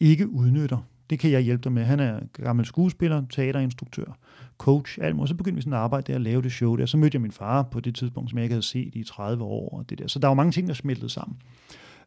[0.00, 0.78] ikke udnytter
[1.10, 1.84] det kan jeg hjælpe dig med.
[1.84, 4.18] Han er gammel skuespiller, teaterinstruktør,
[4.58, 5.28] coach, alt muligt.
[5.28, 6.86] Så begyndte vi sådan at arbejde der og lave det show der.
[6.86, 9.44] Så mødte jeg min far på det tidspunkt, som jeg ikke havde set i 30
[9.44, 9.78] år.
[9.78, 10.06] Og det der.
[10.06, 11.36] Så der var mange ting, der smeltede sammen.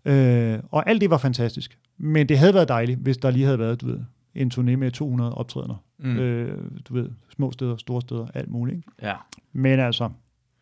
[0.05, 1.77] Øh, og alt det var fantastisk.
[1.97, 3.99] Men det havde været dejligt, hvis der lige havde været, du ved,
[4.35, 5.75] en turné med 200 optrædener.
[5.99, 6.17] Mm.
[6.17, 8.77] Øh, du ved, små steder, store steder, alt muligt.
[8.77, 8.89] Ikke?
[9.01, 9.13] Ja.
[9.53, 10.09] Men altså,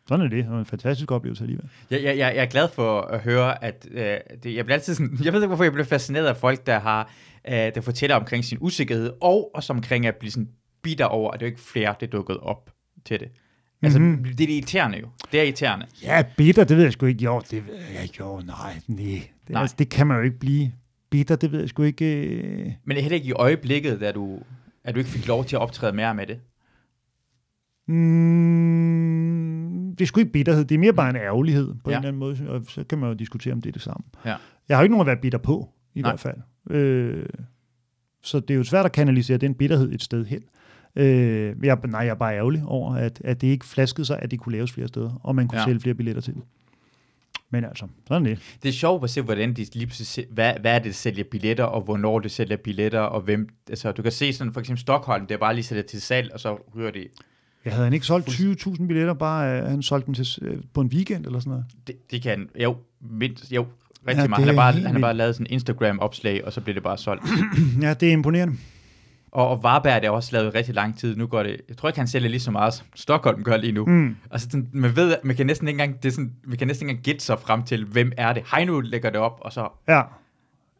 [0.08, 0.44] sådan er det.
[0.44, 1.68] Det var en fantastisk oplevelse alligevel.
[1.90, 5.18] Jeg, jeg, jeg er glad for at høre, at øh, det, jeg bliver altid sådan,
[5.24, 7.10] jeg ved ikke, hvorfor jeg bliver fascineret af folk, der har,
[7.48, 10.48] øh, der fortæller omkring sin usikkerhed, og også omkring at blive sådan
[10.82, 12.70] bitter over, at det er ikke flere, det dukket op
[13.04, 13.28] til det.
[13.82, 14.24] Altså, mm-hmm.
[14.24, 15.08] det er irriterende jo.
[15.32, 15.86] Det er irriterende.
[16.02, 17.24] Ja, bitter, det ved jeg sgu ikke.
[17.24, 18.20] Jo, det ved jeg.
[18.20, 18.98] Jo, nej, nej.
[18.98, 19.60] Det, nej.
[19.60, 20.72] Altså, det kan man jo ikke blive.
[21.10, 22.26] Bitter, det ved jeg sgu ikke.
[22.26, 22.72] Øh...
[22.84, 24.38] Men det er heller ikke i øjeblikket, da du,
[24.84, 26.40] at du ikke fik lov til at optræde mere med det.
[27.88, 29.58] Mm,
[29.98, 31.96] det er sgu ikke bitterhed, det er mere bare en ærgerlighed på ja.
[31.96, 34.04] en eller anden måde, og så kan man jo diskutere, om det er det samme.
[34.24, 34.34] Ja.
[34.68, 36.10] Jeg har jo ikke nogen at være bitter på, i Nej.
[36.10, 36.36] hvert fald.
[36.70, 37.26] Øh,
[38.22, 40.42] så det er jo svært at kanalisere den bitterhed et sted hen.
[40.96, 44.30] Øh, jeg, nej, jeg er bare ærgerlig over, at, at det ikke flaskede sig, at
[44.30, 45.64] det kunne laves flere steder, og man kunne ja.
[45.64, 46.42] sælge flere billetter til det.
[47.50, 48.58] Men altså, sådan det.
[48.62, 51.24] Det er sjovt at se, hvordan de lige pludselig, hvad, hvad er det, der sælger
[51.24, 54.80] billetter, og hvornår det sælger billetter, og hvem, altså du kan se sådan, for eksempel
[54.80, 57.08] Stockholm, det er bare lige sælger til salg, og så ryger det
[57.64, 60.80] jeg havde han ikke solgt 20.000 billetter, bare uh, han solgte dem til, uh, på
[60.80, 61.64] en weekend eller sådan noget?
[61.86, 63.66] Det, det kan jo, mindst, jo,
[64.06, 64.44] rigtig ja, meget.
[64.44, 66.98] Han har, bare, han har bare lavet sådan en Instagram-opslag, og så blev det bare
[66.98, 67.24] solgt.
[67.82, 68.56] ja, det er imponerende.
[69.32, 71.16] Og, og Varberg er også lavet rigtig lang tid.
[71.16, 73.72] Nu går det, jeg tror ikke, han sælger lige så meget, som Stockholm gør lige
[73.72, 73.86] nu.
[73.86, 74.16] Mm.
[74.30, 76.84] Altså, sådan, man ved, man kan næsten ikke engang, det er sådan, man kan næsten
[76.84, 78.42] ikke engang gætte sig frem til, hvem er det.
[78.54, 80.02] Heino lægger det op, og så ja.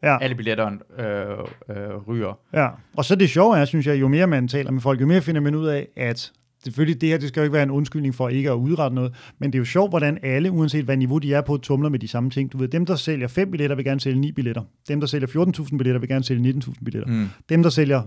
[0.03, 0.17] Ja.
[0.21, 1.37] alle billetterne øh,
[1.69, 2.39] øh, ryger.
[2.53, 2.67] Ja,
[2.97, 5.21] og så det sjove er, synes jeg, jo mere man taler med folk, jo mere
[5.21, 6.31] finder man ud af, at
[6.63, 9.13] selvfølgelig, det her det skal jo ikke være en undskyldning for ikke at udrette noget,
[9.39, 11.99] men det er jo sjovt, hvordan alle, uanset hvad niveau de er på, tumler med
[11.99, 12.51] de samme ting.
[12.51, 14.61] Du ved, dem, der sælger 5 billetter, vil gerne sælge 9 billetter.
[14.87, 17.13] Dem, der sælger 14.000 billetter, vil gerne sælge 19.000 billetter.
[17.13, 17.27] Mm.
[17.49, 18.01] Dem, der sælger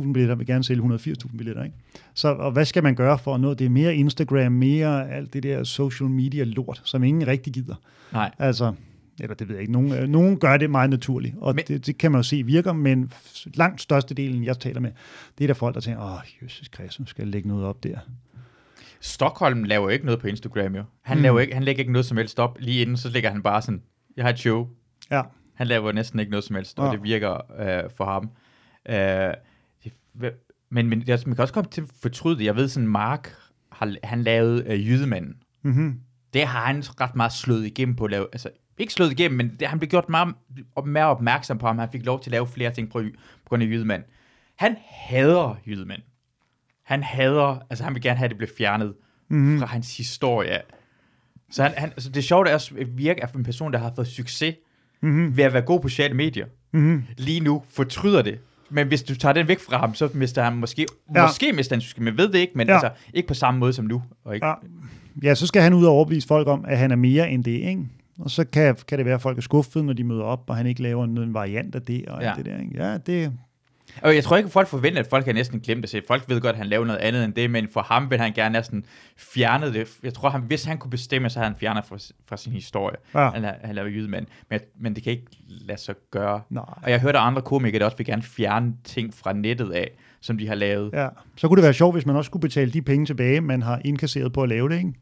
[0.00, 1.64] 150.000 billetter, vil gerne sælge 180.000 billetter.
[1.64, 1.76] Ikke?
[2.14, 3.64] Så og hvad skal man gøre for at nå det?
[3.64, 7.74] Er mere Instagram, mere alt det der social media lort, som ingen rigtig gider.
[8.12, 8.30] Nej.
[8.38, 8.72] Altså,
[9.20, 11.86] eller det ved jeg ikke, nogen, øh, nogen gør det meget naturligt, og men, det,
[11.86, 13.12] det kan man jo se virker, men
[13.54, 14.90] langt størstedelen, jeg taler med,
[15.38, 17.98] det er der folk, der tænker, åh, Jesus Kristus, skal jeg lægge noget op der?
[19.00, 20.84] Stockholm laver ikke noget på Instagram, jo.
[21.02, 21.22] Han, mm.
[21.22, 22.56] laver ikke, han lægger ikke noget som helst op.
[22.60, 23.82] Lige inden, så lægger han bare sådan,
[24.16, 24.68] jeg har et show.
[25.10, 25.22] Ja.
[25.54, 26.92] Han laver næsten ikke noget som helst, og ja.
[26.92, 28.30] det virker øh, for ham.
[28.88, 29.34] Øh,
[29.84, 29.92] det,
[30.70, 32.44] men, men man kan også komme til at fortryde det.
[32.44, 33.34] Jeg ved sådan, Mark,
[33.72, 35.36] har, han lavet øh, Jydemanden.
[35.62, 36.00] Mm-hmm.
[36.32, 39.56] Det har han ret meget slået igennem på at lave, altså ikke slået igennem, men
[39.60, 40.34] det, han blev gjort meget
[40.86, 41.78] mere opmærksom på ham.
[41.78, 43.02] Han fik lov til at lave flere ting på,
[43.44, 44.02] på grund af Jydemand.
[44.56, 46.02] Han hader Jydemand.
[46.84, 48.94] Han hader, altså han vil gerne have, at det bliver fjernet
[49.28, 49.58] mm-hmm.
[49.58, 50.60] fra hans historie.
[51.50, 54.06] Så han, han, altså det er sjovt at virke af en person, der har fået
[54.06, 54.54] succes
[55.02, 55.36] mm-hmm.
[55.36, 56.46] ved at være god på sociale medier.
[56.72, 57.04] mm-hmm.
[57.16, 58.38] lige nu fortryder det.
[58.70, 61.26] Men hvis du tager den væk fra ham, så mister han måske, ja.
[61.26, 62.72] måske mister han syske, men ved det ikke, men ja.
[62.72, 64.02] altså, ikke på samme måde som nu.
[64.24, 64.54] Og ikke, ja.
[65.22, 67.50] ja, så skal han ud og overbevise folk om, at han er mere end det,
[67.50, 67.82] ikke?
[68.18, 70.56] Og så kan, kan det være, at folk er skuffede, når de møder op, og
[70.56, 72.28] han ikke laver en, en variant af det, og ja.
[72.28, 72.60] alt det der.
[72.60, 72.84] Ikke?
[72.84, 73.32] Ja, det,
[74.02, 76.04] og jeg tror ikke, at folk forventer, at folk har næsten glemt det.
[76.08, 78.32] Folk ved godt, at han laver noget andet end det, men for ham vil han
[78.32, 78.84] gerne næsten
[79.16, 79.88] fjerne det.
[80.02, 81.96] Jeg tror, han, hvis han kunne bestemme, så havde han fjernet fra,
[82.28, 82.96] fra sin historie.
[83.14, 83.30] Ja.
[83.30, 84.26] Han, han laver jydemand.
[84.50, 86.40] Men, men det kan ikke lade sig gøre.
[86.50, 86.64] Nej.
[86.82, 89.90] Og jeg hørte andre komikere, der også vil gerne fjerne ting fra nettet af,
[90.20, 90.90] som de har lavet.
[90.92, 91.08] Ja.
[91.36, 93.80] Så kunne det være sjovt, hvis man også skulle betale de penge tilbage, man har
[93.84, 94.92] indkasseret på at lave det, ikke?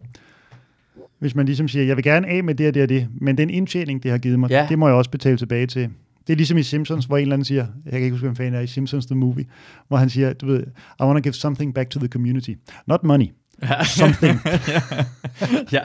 [1.19, 3.39] Hvis man ligesom siger, jeg vil gerne af med det og det og det, men
[3.39, 4.67] den indtjening, det har givet mig, ja.
[4.69, 5.91] det må jeg også betale tilbage til.
[6.27, 8.37] Det er ligesom i Simpsons, hvor en eller anden siger, jeg kan ikke huske, hvem
[8.37, 9.45] fan er i Simpsons The Movie,
[9.89, 10.63] hvor han siger, du ved,
[11.01, 12.51] I want to give something back to the community.
[12.87, 13.27] Not money.
[13.85, 14.41] Something.
[15.73, 15.83] ja.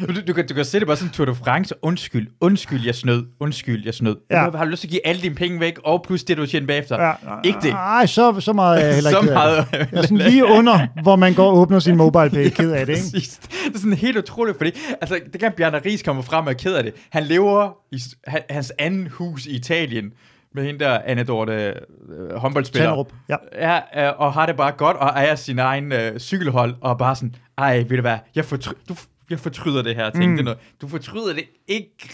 [0.00, 1.74] Du, du, kan, du kan se det bare sådan Tour de France.
[1.82, 3.26] Undskyld, undskyld, jeg snød.
[3.40, 4.16] Undskyld, jeg snød.
[4.30, 4.50] Ja.
[4.50, 6.66] Har du lyst til at give alle dine penge væk, og plus det, du tjener
[6.66, 7.02] bagefter?
[7.02, 7.12] Ja.
[7.44, 7.72] Ikke det.
[7.72, 9.28] Nej, så, så meget er jeg heller ikke.
[9.28, 9.66] så meget.
[9.72, 12.48] Jeg er sådan lige under, hvor man går og åbner sin mobile pay.
[12.56, 13.28] Ked af det, ikke?
[13.66, 14.70] Det er sådan helt utroligt, fordi
[15.00, 16.94] altså, det kan Bjarne Ries komme frem og ked af det.
[17.10, 18.00] Han lever i
[18.50, 20.12] hans anden hus i Italien
[20.54, 22.86] med hende der Anne Dorte øh, håndboldspiller.
[22.86, 23.36] Tanderup, ja.
[23.94, 27.16] ja øh, og har det bare godt, og ejer sin egen øh, cykelhold, og bare
[27.16, 28.94] sådan, ej, ved du hvad, jeg fortry- du,
[29.34, 30.32] jeg fortryder det her ting.
[30.32, 30.44] Mm.
[30.44, 30.58] Noget.
[30.80, 32.10] Du fortryder det ikke.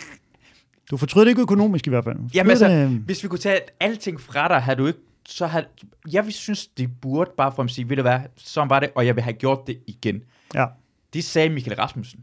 [0.90, 2.16] Du fortryder det ikke økonomisk i hvert fald.
[2.34, 2.88] Jamen altså, det...
[2.88, 4.98] hvis vi kunne tage alting fra dig, har du ikke
[5.28, 5.64] så har,
[6.12, 8.90] jeg vil synes, det burde bare for at sige, ved du hvad, så var det,
[8.94, 10.22] og jeg vil have gjort det igen.
[10.54, 10.66] Ja.
[11.12, 12.20] Det sagde Michael Rasmussen.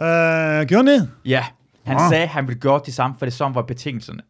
[0.00, 1.10] Øh, gjorde det?
[1.24, 1.44] Ja,
[1.82, 2.08] han ah.
[2.08, 4.22] sagde, at han ville gøre det samme, for det samme var betingelserne.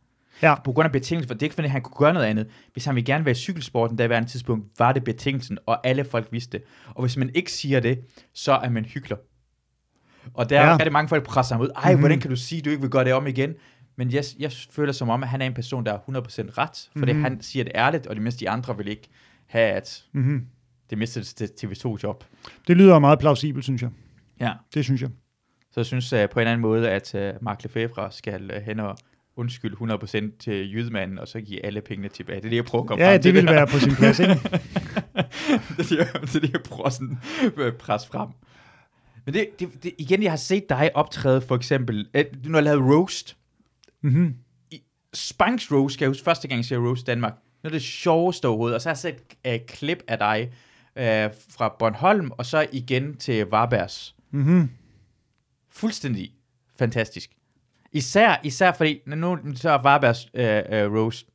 [0.43, 0.55] Ja.
[0.65, 2.47] På grund af betingelsen, for det er ikke fordi, han kunne gøre noget andet.
[2.73, 5.87] Hvis han ville gerne være i cykelsporten, der var en tidspunkt, var det betingelsen, og
[5.87, 6.67] alle folk vidste det.
[6.95, 8.01] Og hvis man ikke siger det,
[8.35, 9.17] så er man hyggelig.
[10.35, 10.73] Og der ja.
[10.73, 11.69] er det mange folk, der presser ham ud.
[11.77, 12.01] Ej, mm-hmm.
[12.01, 13.55] hvordan kan du sige, du ikke vil gøre det om igen?
[13.97, 16.91] Men jeg, jeg føler som om, at han er en person, der er 100% ret,
[16.99, 17.25] fordi mm-hmm.
[17.25, 19.09] han siger det ærligt, og de mindste de andre vil ikke
[19.47, 20.47] have, at mm-hmm.
[20.91, 22.25] det mister det TV2-job.
[22.69, 23.91] Det lyder meget plausibelt, synes jeg.
[24.41, 24.53] Ja.
[24.75, 25.11] Det synes jeg.
[25.73, 28.81] Så jeg synes uh, på en anden måde, at uh, Mark Lefebvre skal uh, hen
[28.81, 28.99] og
[29.37, 29.75] undskyld
[30.33, 32.37] 100% til jydemanden, og så give alle pengene tilbage.
[32.37, 34.19] Det er det, jeg prøver at komme ja, frem det vil være på sin plads,
[34.19, 34.33] ikke?
[35.77, 37.19] det, er det, det, jeg prøver sådan
[37.59, 38.29] at presse frem.
[39.31, 42.09] Men det, det, det, igen, jeg har set dig optræde for eksempel,
[42.45, 43.37] du har lavet roast.
[44.03, 44.35] Mm-hmm.
[44.71, 44.83] I,
[45.15, 47.33] Spanks roast, skal jeg huske, første gang jeg ser roast Danmark.
[47.63, 48.75] Det er det sjoveste overhovedet.
[48.75, 49.15] Og så har jeg set
[49.45, 50.53] et uh, klip af dig
[50.97, 54.15] uh, fra Bornholm, og så igen til Varbergs.
[54.31, 54.71] Mm-hmm.
[55.71, 56.33] Fuldstændig
[56.79, 57.31] fantastisk.
[57.93, 61.27] Især, især fordi, nu så er Varbergs uh, uh, roast,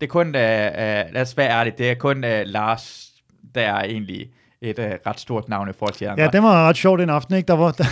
[0.00, 3.12] det er kun, uh, uh, lad os være ærligt, det er kun uh, Lars,
[3.54, 4.32] der er egentlig
[4.62, 6.24] et uh, ret stort navn i forhold til andre.
[6.24, 7.46] Ja, det var ret sjovt en aften, ikke?
[7.46, 7.84] Der var, der...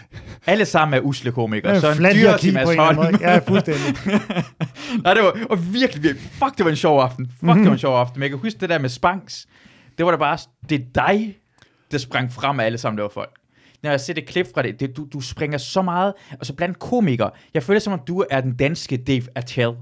[0.46, 1.72] Alle sammen er usle komikere.
[1.72, 3.20] Ja, så en dyr til Mads Holm.
[3.20, 3.94] Ja, fuldstændig.
[5.04, 7.26] Nej, det var og virkelig, virkelig, fuck, det var en sjov aften.
[7.26, 7.58] Fuck, mm-hmm.
[7.58, 8.18] det var en sjov aften.
[8.18, 9.46] Men jeg kan huske det der med Spanks.
[9.98, 10.38] Det var da bare,
[10.68, 11.36] det er dig,
[11.90, 13.30] der sprang frem af alle sammen, det var folk.
[13.82, 16.54] Når jeg ser det klip fra det, det du, du springer så meget, og så
[16.54, 17.30] blandt komikere.
[17.54, 19.72] Jeg føler som om, du er den danske Dave Attell.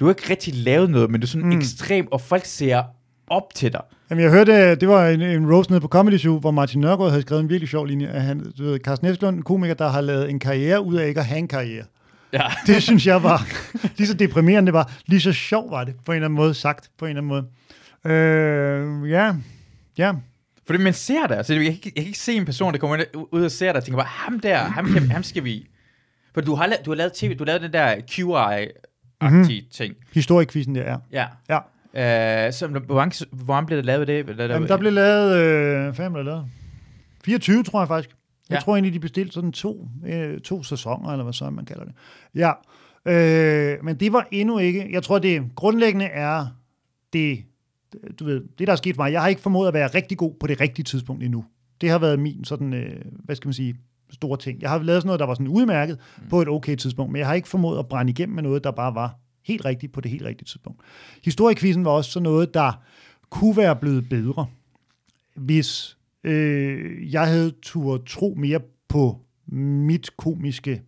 [0.00, 1.58] Du har ikke rigtig lavet noget, men du er sådan mm.
[1.58, 2.82] ekstrem, og folk ser
[3.30, 3.80] op til dig.
[4.10, 7.10] Jamen, jeg hørte, det var en, en roast nede på Comedy Show, hvor Martin Nørgaard
[7.10, 8.06] havde skrevet en virkelig sjov linje.
[8.06, 11.08] At han, du ved, Carsten Eskelund, en komiker, der har lavet en karriere ud af
[11.08, 11.84] ikke at have en karriere.
[12.32, 12.42] Ja.
[12.66, 13.46] Det synes jeg var
[13.98, 14.92] lige så deprimerende det var.
[15.06, 17.28] Lige så sjov var det, på en eller anden måde sagt, på en eller anden
[17.28, 17.46] måde.
[18.14, 19.34] Øh, ja,
[19.98, 20.12] ja.
[20.66, 22.78] Fordi man ser det, altså jeg kan, ikke, jeg kan ikke se en person, der
[22.78, 25.66] kommer ud og ser dig, og tænker bare, ham der, ham, ham, ham skal vi...
[26.34, 29.70] For du har, du har lavet tv, du har lavet den der QI-agtige mm-hmm.
[29.70, 29.94] ting.
[30.12, 30.96] Historiekvisten der, ja.
[31.12, 31.26] Ja.
[31.48, 31.58] ja.
[31.94, 34.38] Uh, så, hvor, mange, hvor mange blev der lavet det?
[34.38, 36.46] Der, Jamen, der blev lavet, øh, fem blev lavet?
[37.24, 38.16] 24, tror jeg faktisk.
[38.50, 38.60] Jeg ja.
[38.60, 41.94] tror egentlig, de bestilte sådan to, øh, to sæsoner, eller hvad så man kalder det.
[42.34, 42.52] Ja,
[43.06, 46.46] øh, men det var endnu ikke, jeg tror, det grundlæggende er
[47.12, 47.44] det,
[48.18, 49.12] du ved, det der er sket for mig.
[49.12, 51.44] Jeg har ikke formået at være rigtig god på det rigtige tidspunkt endnu.
[51.80, 53.76] Det har været min sådan, øh, hvad skal man sige,
[54.10, 54.62] store ting.
[54.62, 56.28] Jeg har lavet sådan noget, der var sådan udmærket mm.
[56.28, 58.70] på et okay tidspunkt, men jeg har ikke formået at brænde igennem med noget, der
[58.70, 59.14] bare var
[59.44, 60.80] helt rigtigt på det helt rigtige tidspunkt.
[61.24, 62.82] Historiekvisen var også sådan noget, der
[63.30, 64.46] kunne være blevet bedre,
[65.36, 70.82] hvis øh, jeg havde turde tro mere på mit komiske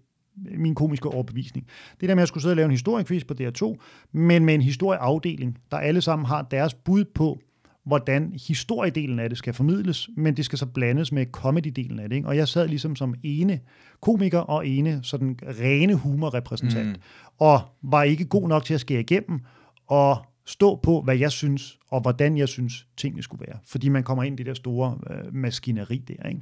[0.57, 1.66] min komiske overbevisning.
[2.00, 3.76] Det der med, at jeg skulle sidde og lave en historiekvist på DR2,
[4.12, 7.38] men med en historieafdeling, der alle sammen har deres bud på,
[7.86, 12.16] hvordan historiedelen af det skal formidles, men det skal så blandes med comedy-delen af det.
[12.16, 12.28] Ikke?
[12.28, 13.60] Og jeg sad ligesom som ene
[14.00, 17.02] komiker og ene sådan rene humorrepræsentant, mm.
[17.38, 19.40] og var ikke god nok til at skære igennem
[19.86, 20.16] og
[20.46, 23.58] stå på, hvad jeg synes, og hvordan jeg synes, tingene skulle være.
[23.66, 26.28] Fordi man kommer ind i det der store øh, maskineri der.
[26.28, 26.40] Ikke?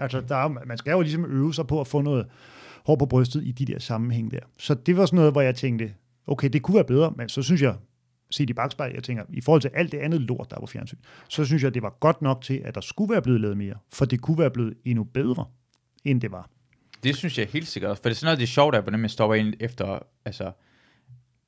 [0.00, 2.26] Altså, der er, man skal jo ligesom øve sig på at få noget
[2.86, 4.40] hår på brystet i de der sammenhæng der.
[4.58, 5.92] Så det var sådan noget, hvor jeg tænkte,
[6.26, 7.74] okay, det kunne være bedre, men så synes jeg,
[8.32, 10.66] set i bagspejl, jeg tænker, i forhold til alt det andet lort, der er på
[10.66, 13.56] fjernsyn, så synes jeg, det var godt nok til, at der skulle være blevet lavet
[13.56, 15.44] mere, for det kunne være blevet endnu bedre,
[16.04, 16.50] end det var.
[17.02, 19.08] Det synes jeg helt sikkert, for det er sådan noget, det er sjovt, at man
[19.08, 20.52] stopper ind efter, altså,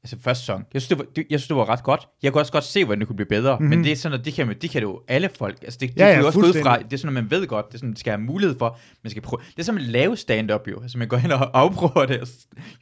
[0.04, 0.64] altså første sæson.
[0.74, 2.08] Jeg synes, det var, det, jeg synes, det var ret godt.
[2.22, 3.68] Jeg kunne også godt se, hvordan det kunne blive bedre, mm-hmm.
[3.68, 5.58] men det er sådan noget, det kan, det kan det jo alle folk.
[5.62, 7.30] Altså, det, det Ja, ja, kan jo også gå ud fra, det er sådan noget,
[7.30, 9.40] man ved godt, det er sådan, man skal have mulighed for, man skal prøve.
[9.50, 12.28] Det er som at lave stand-up jo, altså man går hen og afprøver det, og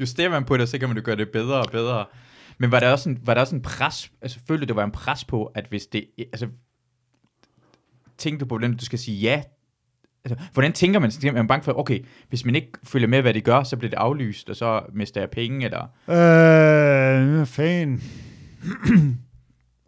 [0.00, 2.04] justerer man på det, så kan man jo gøre det bedre og bedre.
[2.62, 4.84] Men var der også en, var der også en pres, altså følte du, det var
[4.84, 6.48] en pres på, at hvis det, altså,
[8.18, 9.42] tænkte du på, hvordan du skal sige ja
[10.24, 11.12] Altså, hvordan tænker man?
[11.24, 13.90] Er man bange for, okay, hvis man ikke følger med, hvad de gør, så bliver
[13.90, 15.82] det aflyst, og så mister jeg penge, eller...
[17.40, 18.02] Øh, fan.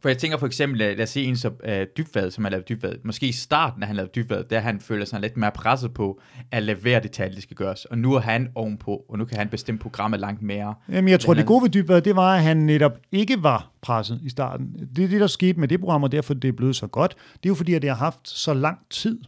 [0.04, 2.50] For jeg tænker for eksempel, lad, lad os se en som uh, dybvad, som har
[2.50, 2.94] lavet dybvad.
[3.04, 6.20] Måske i starten, da han lavede dybvad, der han føler sig lidt mere presset på
[6.50, 7.84] at levere det tal, det skal gøres.
[7.84, 10.74] Og nu er han ovenpå, og nu kan han bestemme programmet langt mere.
[10.88, 14.20] Jamen, jeg tror, det gode ved Dybvad, det var, at han netop ikke var presset
[14.22, 14.88] i starten.
[14.96, 17.14] Det er det, der skete med det program, og derfor det er blevet så godt.
[17.32, 19.18] Det er jo fordi, at det har haft så lang tid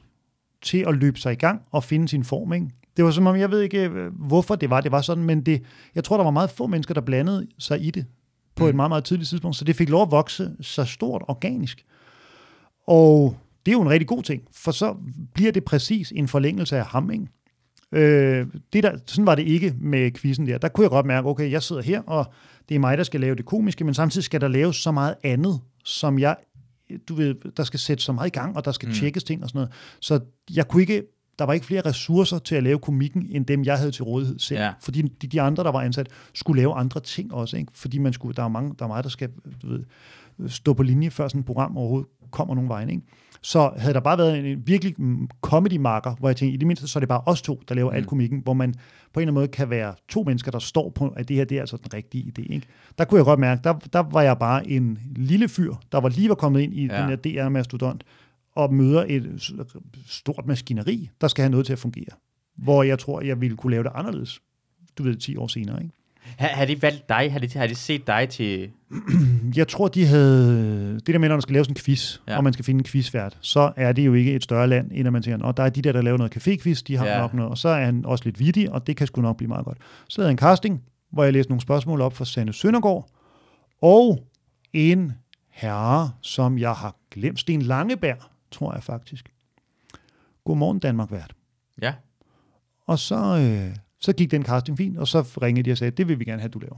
[0.63, 2.53] til at løbe sig i gang og finde sin form.
[2.53, 2.67] Ikke?
[2.97, 5.41] Det var som om, jeg ved ikke, øh, hvorfor det var, det var sådan, men
[5.41, 5.63] det,
[5.95, 8.05] jeg tror, der var meget få mennesker, der blandede sig i det
[8.57, 8.69] på Mm.
[8.69, 11.85] et meget, meget tidligt tidspunkt, så det fik lov at vokse så stort organisk.
[12.87, 13.37] Og
[13.67, 14.97] det er jo en rigtig god ting, for så
[15.35, 17.27] bliver det præcis en forlængelse af ham, ikke?
[17.93, 20.59] Øh, det der, sådan var det ikke med quizzen der.
[20.59, 22.27] Der kunne jeg godt mærke, okay, jeg sidder her, og
[22.69, 25.15] det er mig, der skal lave det komiske, men samtidig skal der laves så meget
[25.25, 26.37] andet, som jeg,
[27.09, 28.95] du ved, der skal sætte så meget i gang, og der skal mm.
[28.95, 29.73] tjekkes ting og sådan noget.
[30.01, 30.21] Så
[30.55, 31.03] jeg kunne ikke,
[31.39, 34.39] der var ikke flere ressourcer til at lave komikken, end dem, jeg havde til rådighed
[34.39, 34.61] selv.
[34.61, 34.73] Ja.
[34.81, 37.73] Fordi de, de andre, der var ansat, skulle lave andre ting også, ikke?
[37.75, 39.29] Fordi man skulle, der er mange, der er meget, der skal
[39.63, 39.85] du ved,
[40.49, 43.03] stå på linje, før sådan et program overhovedet kommer nogen vej, ikke?
[43.43, 46.67] Så havde der bare været en, en virkelig mm, comedy-marker, hvor jeg tænkte, i det
[46.67, 47.97] mindste, så er det bare os to, der laver mm.
[47.97, 50.91] al komikken, hvor man på en eller anden måde kan være to mennesker, der står
[50.91, 52.67] på, at det her, det er altså den rigtige idé, ikke?
[52.99, 56.09] Der kunne jeg godt mærke, der, der var jeg bare en lille fyr, der var
[56.09, 57.01] lige var kommet ind i Ja.
[57.01, 58.05] den her DR-mastodont,
[58.57, 59.53] og møder et
[60.07, 62.17] stort maskineri, der skal have noget til at fungere.
[62.57, 64.41] Hvor jeg tror, jeg ville kunne lave det anderledes,
[64.99, 65.95] du ved, 10 år senere, ikke?
[66.37, 67.33] Har, har de valgt dig?
[67.33, 68.71] Har de, har de set dig til...
[69.57, 70.95] Jeg tror, de havde...
[70.95, 72.37] Det der med, når man skal lave sådan en quiz, Ja.
[72.37, 75.07] og man skal finde en quizvært, så er det jo ikke et større land, end
[75.07, 77.19] at man tænker, at der er de der, der laver noget café-quiz, de har ja.
[77.19, 79.49] nok noget, og så er han også lidt vittig, og det kan sgu nok blive
[79.49, 79.79] meget godt.
[80.09, 80.83] Så lavede jeg en casting,
[81.13, 83.09] hvor jeg læste nogle spørgsmål op fra Sanne Søndergaard,
[83.83, 84.27] og
[84.73, 85.13] en
[85.51, 88.19] herre, som jeg har glemt, Sten Langeberg,
[88.51, 89.33] tror jeg faktisk.
[90.45, 91.33] Godmorgen Danmark vært.
[91.83, 91.95] Ja.
[92.87, 96.09] Og så, øh, så gik den casting fint, og så ringede de og sagde, det
[96.09, 96.77] vil vi gerne have, du laver.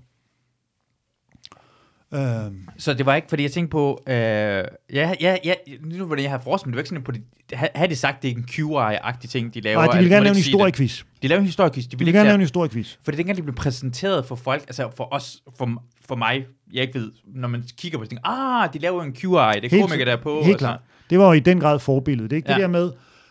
[2.15, 6.23] Øhm, Så det var ikke, fordi jeg tænkte på, øh, ja, ja, ja, nu hvordan
[6.23, 8.35] jeg har forestillet, det var ikke sådan på det, ha- havde de sagt, det er
[8.37, 9.77] en QI-agtig ting, de laver?
[9.79, 10.45] nej, de at- ville gerne lave en det?
[10.45, 11.03] historiequiz.
[11.23, 12.97] De laver en historiequiz, de De ville vil ikke gerne lave en historiequiz.
[13.03, 16.83] For det dengang, det blev præsenteret for folk, altså for os, for, for mig, jeg
[16.83, 19.69] ikke ved, når man kigger på det, tænker, ah, de laver en QI, det er
[19.71, 20.43] Helt- komikere, der er på.
[20.45, 20.81] Helt klart.
[21.11, 22.33] Det var jo i den grad forbilledet.
[22.33, 22.47] Ikke?
[22.49, 22.59] Det Ja.
[22.59, 22.91] der med,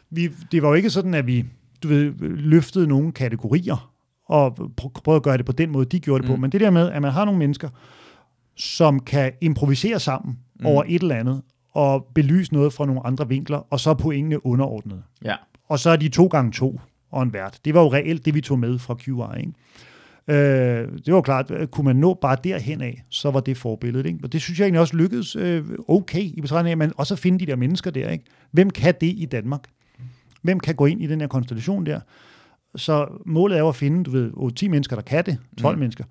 [0.10, 1.46] vi, det var jo ikke sådan, at vi
[1.84, 3.92] du ved, løftede nogle kategorier
[4.30, 6.36] og pr- prøvede at gøre det på den måde, de gjorde det mm.
[6.36, 6.42] på.
[6.42, 7.70] Men det der med, at man har nogle mennesker,
[8.56, 10.60] som kan improvisere sammen Mm.
[10.62, 10.66] mm.
[10.66, 11.42] over et eller andet,
[11.74, 15.04] og belyse noget fra nogle andre vinkler, og så er pointene underordnet.
[15.26, 15.36] Ja.
[15.70, 16.80] Og så er de to gange to
[17.12, 17.60] og en vært.
[17.66, 19.40] Det var jo reelt det, vi tog med fra QI.
[19.40, 19.54] Ikke?
[20.30, 20.36] Øh,
[21.06, 24.06] det var klart, at kunne man nå bare derhen af, så var det forbilledet.
[24.06, 24.20] Ikke?
[24.24, 27.20] Og det synes jeg egentlig også lykkedes øh, okay i betragtning af, men også at
[27.20, 28.10] finde de der mennesker der.
[28.10, 28.24] Ikke?
[28.52, 29.64] Hvem kan det i Danmark?
[30.42, 32.00] Hvem kan gå ind i den her konstellation der?
[32.76, 34.32] Så målet er jo at finde, du ved,
[34.64, 35.78] 8-10 mennesker, der kan det, 12 Mm.
[35.78, 35.80] mm.
[35.80, 36.04] mennesker,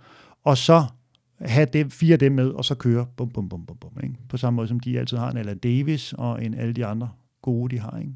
[0.45, 0.85] og så
[1.41, 4.15] have dem, fire af dem med, og så køre bum, bum, bum, bum, bum, ikke?
[4.29, 7.09] på samme måde, som de altid har en Alan Davis og en alle de andre
[7.43, 7.99] gode, de har.
[7.99, 8.13] Ikke?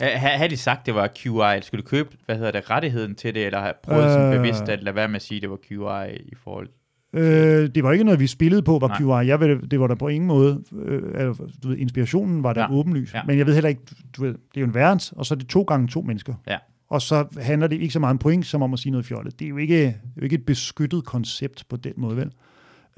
[0.00, 3.14] Ha- ha- Havde de sagt, det var QI, skulle du købe, hvad hedder det, rettigheden
[3.14, 4.10] til det, eller have prøvet øh...
[4.10, 6.68] sådan bevidst at lade være med at sige, det var QI i forhold
[7.12, 9.22] Øh, det var ikke noget, vi spillede på, var Nej.
[9.22, 9.28] QI.
[9.28, 10.62] Jeg ved, det var der på ingen måde.
[10.84, 12.66] Øh, altså, du ved, inspirationen var der Ja.
[12.72, 12.78] ja.
[12.78, 13.14] åbenlys.
[13.14, 13.18] Ja.
[13.18, 13.24] Ja.
[13.26, 13.80] Men jeg ved heller ikke,
[14.16, 16.34] du ved, det er jo en værens, og så er det to gange to mennesker.
[16.46, 16.56] Ja.
[16.90, 19.38] Og så handler det ikke så meget om point, som om at sige noget fjollet.
[19.38, 22.30] Det er jo ikke, det er jo ikke et beskyttet koncept på den måde, vel?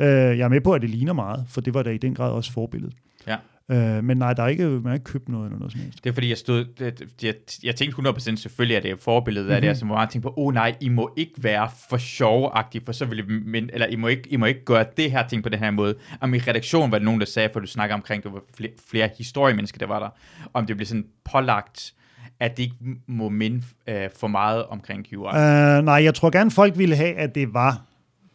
[0.01, 2.15] Øh, jeg er med på, at det ligner meget, for det var da i den
[2.15, 2.95] grad også forbilledet.
[3.27, 3.37] Ja.
[3.71, 6.05] Øh, men nej, der er ikke, man har ikke købt noget eller noget som helst.
[6.05, 9.47] Det er fordi, jeg stod, det, jeg, jeg tænkte 100% selvfølgelig, at det er forbilledet
[9.47, 9.55] mm-hmm.
[9.55, 9.71] af det, Mhm.
[9.71, 13.05] altså, hvor meget tænkte på, oh nej, I må ikke være for sjovagtige, for så
[13.05, 15.49] vil I, men, eller I må, ikke, I må ikke gøre det her ting på
[15.49, 15.95] den her måde.
[16.21, 18.73] Om i redaktionen var det nogen, der sagde, for du snakker omkring, det var flere,
[18.91, 20.09] flere historiemennesker, der var der,
[20.55, 21.93] om det blev sådan pålagt,
[22.41, 25.17] at det ikke må minde øh, for meget omkring QI.
[25.17, 27.83] Uh, Uh, nej, jeg tror gerne, folk ville have, at det var,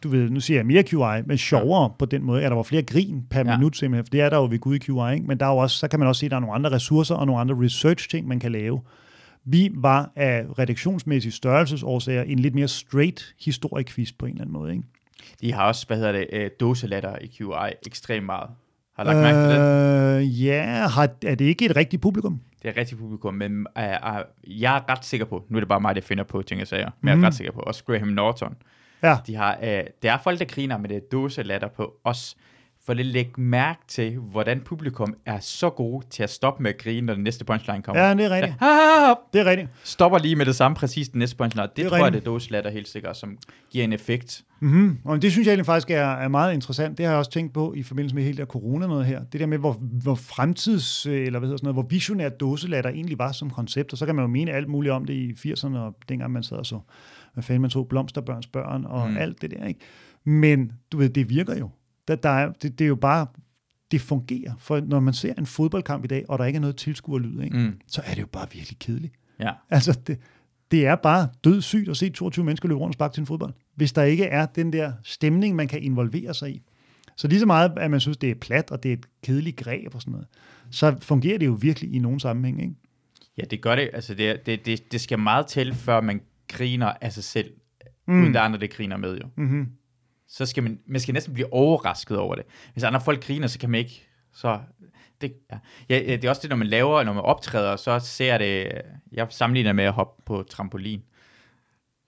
[0.06, 1.88] du ved, nu siger jeg mere QI, men sjovere ja.
[1.98, 3.56] på den måde, at der var flere grin per Ja.
[3.56, 5.26] minut simpelthen, for det er der jo ved Gud i QI, ikke?
[5.26, 6.70] men der er jo også, så kan man også se, at der er nogle andre
[6.72, 8.80] ressourcer og nogle andre research-ting, man kan lave.
[9.44, 14.72] Vi var af redaktionsmæssige størrelsesårsager en lidt mere straight historiequiz på en eller anden måde.
[14.72, 14.84] Ikke?
[15.40, 18.50] De har også, hvad hedder det, øh, dåselatter i QI ekstremt meget.
[18.96, 20.20] Har du lagt mærke til det?
[20.38, 22.40] Øh, ja, har, er det ikke et rigtigt publikum?
[22.62, 25.68] Det er rigtig publikum, men uh, uh, jeg er ret sikker på, nu er det
[25.68, 27.08] bare mig, der finder på ting, jeg siger, men mm.
[27.08, 27.24] jeg Mhm.
[27.24, 28.54] er ret sikker på, også Graham Norton,
[29.08, 29.16] Ja.
[29.26, 29.68] de har, uh,
[30.02, 32.36] der er folk, der griner med det dåselatter på os,
[32.86, 36.78] for at lægge mærke til, hvordan publikum er så gode til at stoppe med at
[36.78, 38.02] grine, når den næste punchline kommer.
[38.02, 38.54] Ja, det er rigtigt.
[39.06, 39.14] Ja.
[39.32, 39.68] Det er rigtigt.
[39.84, 41.62] Stopper lige med det samme, præcis den næste punchline.
[41.66, 42.24] Det, Det er det tror jeg, rigtigt.
[42.24, 43.38] det er dåselatter helt sikkert, som
[43.70, 44.42] giver en effekt.
[44.60, 44.98] Mm-hmm.
[45.04, 46.98] Og det synes jeg egentlig faktisk er, er meget interessant.
[46.98, 49.24] Det har jeg også tænkt på i forbindelse med hele der corona noget her.
[49.32, 52.90] Det der med, hvor, hvor fremtids, øh, eller hvad hedder sådan noget, hvor visionært dåselatter
[52.90, 53.92] egentlig var som koncept.
[53.92, 56.42] Og så kan man jo mene alt muligt om det i 80'erne, og dengang man
[56.42, 56.80] sad og så,
[57.36, 59.16] hvad fanden man så, blomsterbørns børn og Mm.
[59.16, 59.66] alt det der.
[59.66, 59.80] Ikke?
[60.24, 61.70] Men du ved, det virker jo.
[62.08, 63.26] Der, der er, det, det er jo bare,
[63.90, 64.52] det fungerer.
[64.58, 67.56] For når man ser en fodboldkamp i dag, og der ikke er noget tilskuerlyd, ikke?
[67.58, 67.80] Mm.
[67.86, 69.14] så er det jo bare virkelig kedeligt.
[69.40, 69.50] Ja.
[69.70, 70.18] Altså, det,
[70.70, 73.52] det er bare dødssygt at se 22 mennesker løbe rundt og sparke til en fodbold,
[73.74, 76.62] hvis der ikke er den der stemning, man kan involvere sig i.
[77.16, 79.56] Så lige så meget, at man synes, det er plat, og det er et kedeligt
[79.56, 80.26] greb og sådan noget,
[80.70, 82.74] så fungerer det jo virkelig i nogle sammenhæng, ikke?
[83.38, 83.90] Ja, det gør det.
[83.92, 87.50] Altså, det, det, det, det skal meget til, før man griner af sig selv,
[88.06, 88.22] mm.
[88.22, 89.28] uden der er andre, der griner med, jo.
[89.36, 89.68] Mm-hmm.
[90.28, 92.44] så skal man, man skal næsten blive overrasket over det.
[92.72, 94.60] Hvis andre folk griner, så kan man ikke, så
[95.20, 95.58] det, ja.
[95.88, 98.72] Ja, det er også det, når man laver, når man optræder, så ser det,
[99.12, 101.02] jeg sammenligner med at hoppe på trampolin.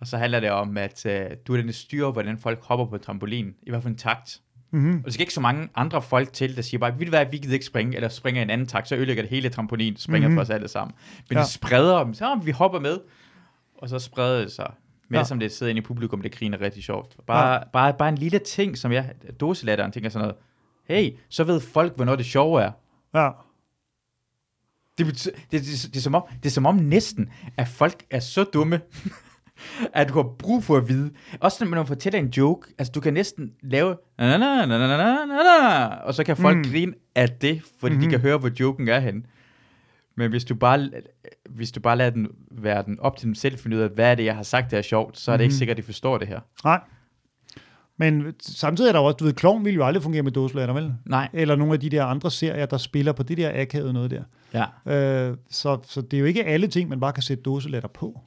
[0.00, 1.12] Og så handler det om, at uh,
[1.46, 4.40] du er den, der styrer, hvordan folk hopper på trampolin, i hvert fald en takt.
[4.70, 4.98] Mm-hmm.
[4.98, 7.26] Og der skal ikke så mange andre folk til, der siger bare, vil du hvad,
[7.30, 9.96] vi gider ikke springe, eller springer i en anden takt, så ødelægger det hele trampolin,
[9.96, 10.36] springer mm-hmm.
[10.36, 10.94] for os alle sammen.
[11.28, 11.42] Men ja.
[11.42, 12.98] Det spreder, så vi hopper med,
[13.78, 14.72] og så spredte det sig.
[15.08, 15.24] Med ja.
[15.24, 17.16] som det sidder inde i publikum, det griner rigtig sjovt.
[17.26, 17.58] Bare, ja.
[17.72, 20.36] bare, bare en lille ting, som jeg, dåselatteren, tænker sådan noget,
[20.88, 22.70] hey, så ved folk, hvornår det sjove er.
[23.14, 23.30] Ja.
[24.98, 27.68] Det, betyder, det, det, det, det, er som om, det er som om næsten, at
[27.68, 28.80] folk er så dumme,
[29.94, 31.10] at du har brug for at vide.
[31.40, 34.78] Også når man fortæller en joke, altså du kan næsten lave, na, na, na, na,
[34.78, 36.64] na, na, na, og så kan folk mm.
[36.64, 38.00] grine af det, fordi mm-hmm.
[38.00, 38.10] de mhm.
[38.10, 39.22] kan høre, hvor joken er henne.
[40.18, 40.90] Men hvis du bare,
[41.48, 44.10] hvis du bare lader den være den op til dem selv, finde ud af, hvad
[44.10, 45.58] er det, jeg har sagt, der er sjovt, så er det ikke Mhm.
[45.58, 46.40] sikkert, at de forstår det her.
[46.64, 46.80] Nej.
[47.96, 50.94] Men samtidig er der også, du ved, Klovn ville jo aldrig fungere med dåselatter, vel?
[51.06, 51.28] Nej.
[51.32, 54.22] Eller nogle af de der andre serier, der spiller på det der akavede noget der.
[54.86, 54.92] Ja.
[55.30, 58.20] Øh, så, så det er jo ikke alle ting, man bare kan sætte dåselatter på.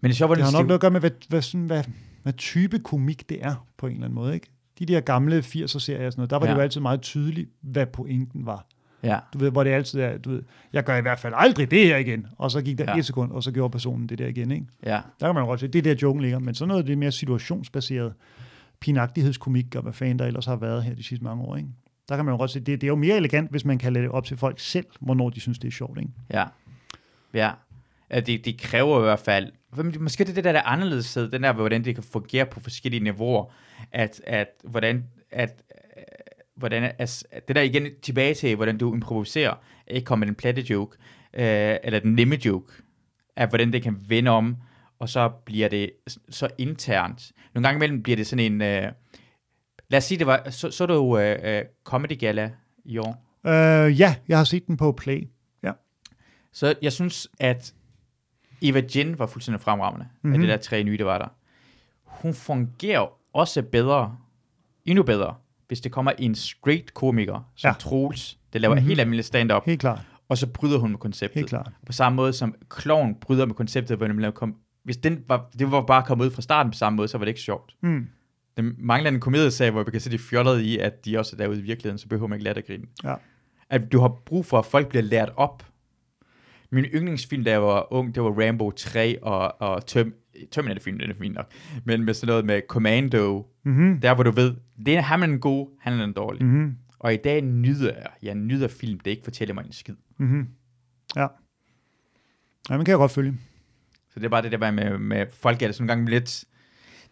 [0.00, 1.66] Men det er sjovt, Det hvordan har nok noget at gøre med, hvad, hvad, sådan,
[1.66, 1.84] hvad,
[2.22, 4.34] hvad type komik det er, på en eller anden måde.
[4.34, 4.46] Ikke?
[4.78, 6.50] De der gamle 80'er serier, og sådan noget, der var ja.
[6.52, 8.66] det jo altid meget tydeligt, hvad pointen var.
[9.04, 9.18] Ja.
[9.32, 10.42] Du ved, hvor det altid er, du ved,
[10.72, 12.26] jeg gør i hvert fald aldrig det her igen.
[12.38, 12.98] Og så gik der ja.
[12.98, 14.50] Et sekund, og så gjorde personen det der igen.
[14.50, 14.66] Ikke?
[14.86, 15.00] Ja.
[15.20, 16.38] Der kan man jo godt se, det er der joken ligger.
[16.38, 18.12] Men sådan noget, det er mere situationsbaseret
[18.80, 21.56] pinagtighedskomik, og hvad fanden der ellers har været her de sidste mange år.
[21.56, 21.68] Ikke?
[22.08, 23.92] Der kan man jo godt se, det, det er jo mere elegant, hvis man kan
[23.92, 25.98] lade det op til folk selv, hvornår de synes, det er sjovt.
[25.98, 26.10] Ikke?
[26.32, 26.44] Ja.
[27.34, 27.50] Ja.
[28.20, 29.52] det, det kræver i hvert fald,
[30.00, 33.04] måske det det der, der er anderledes, den der, hvordan det kan fungere på forskellige
[33.04, 33.52] niveauer,
[33.92, 35.62] at, at hvordan, at,
[36.56, 39.54] hvordan, at det der igen tilbage til, hvordan du improviserer,
[39.86, 40.96] ikke kommer med den platte joke,
[41.34, 42.72] øh, eller den nemme joke,
[43.36, 44.56] at hvordan det kan vende om,
[44.98, 45.90] og så bliver det
[46.30, 47.32] så internt.
[47.54, 48.92] Nogle gange imellem bliver det sådan en, øh,
[49.88, 52.50] lad os sige, det var, så, så du øh, øh, Comedy Gala
[52.84, 55.28] i år, Øh, ja, jeg har set den på Play.
[55.62, 55.72] Ja.
[56.52, 57.74] Så jeg synes, at
[58.62, 60.32] Eva Jin var fuldstændig fremragende mm-hmm.
[60.32, 60.46] af Mhm.
[60.46, 61.28] det der tre nye, der var der.
[62.04, 64.16] Hun fungerer også bedre,
[64.84, 65.34] endnu bedre,
[65.74, 67.72] hvis det kommer en straight komiker, som Ja.
[67.78, 68.78] Troels, der laver Mhm.
[68.78, 68.88] mm-hmm.
[68.88, 70.00] helt almindelig stand-up, Helt klart.
[70.28, 71.34] og så bryder hun med konceptet.
[71.34, 71.70] Helt klart.
[71.86, 74.54] På samme måde som Klovn bryder med konceptet, hvor man kom,
[74.84, 77.24] hvis den var, det var bare kommet ud fra starten på samme måde, så var
[77.24, 77.74] det ikke sjovt.
[77.82, 78.06] Mm.
[78.56, 81.38] Den mangler en komedieserie, hvor vi kan se de fjollede i, at de også er
[81.38, 82.84] derude i virkeligheden, så behøver man ikke lade at grine.
[83.04, 83.14] Ja.
[83.70, 85.66] At du har brug for, at folk bliver lært op.
[86.72, 90.12] Min yndlingsfilm, da jeg var ung, det var Rambo 3 og, og Term
[90.50, 91.50] Terminator-film, den er fint nok.
[91.84, 94.00] Men med sådan noget med Commando, Mm-hmm.
[94.00, 94.54] der hvor du ved,
[94.86, 96.44] det er ham er den gode, han er den dårlige.
[96.44, 96.50] Mm.
[96.50, 96.76] Mm-hmm.
[96.98, 99.94] Og i dag nyder jeg, jeg nyder film, det ikke fortæller mig en skid.
[100.18, 100.48] Mm-hmm.
[101.16, 101.26] Ja.
[102.70, 103.34] Ja, man kan jeg godt følge.
[104.14, 106.10] Så det er bare det der med, med, med folk er det sådan nogle gange
[106.10, 106.44] lidt...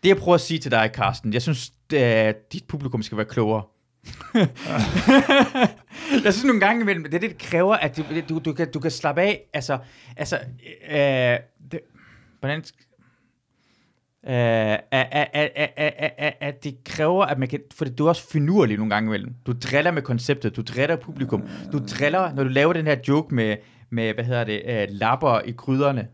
[0.02, 3.26] Det jeg prøver at sige til dig, Carsten, jeg synes, at dit publikum skal være
[3.26, 3.62] klogere.
[6.24, 8.72] jeg synes nogle gange imellem, det er det, det kræver, at du, du, du, kan,
[8.72, 9.42] du kan slappe af.
[9.52, 9.78] Altså,
[10.16, 10.38] altså
[10.90, 11.38] øh,
[11.70, 11.80] det,
[12.40, 12.64] hvordan...
[14.26, 17.60] Øh, at, at, at, at, at, at, at det kræver, at man kan...
[17.74, 19.34] For du er også finurlig nogle gange imellem.
[19.46, 21.48] Du driller med konceptet, du driller publikum.
[21.72, 23.56] Du driller, når du laver den her joke med,
[23.90, 26.06] med hvad hedder det, øh, lapper i krydderne.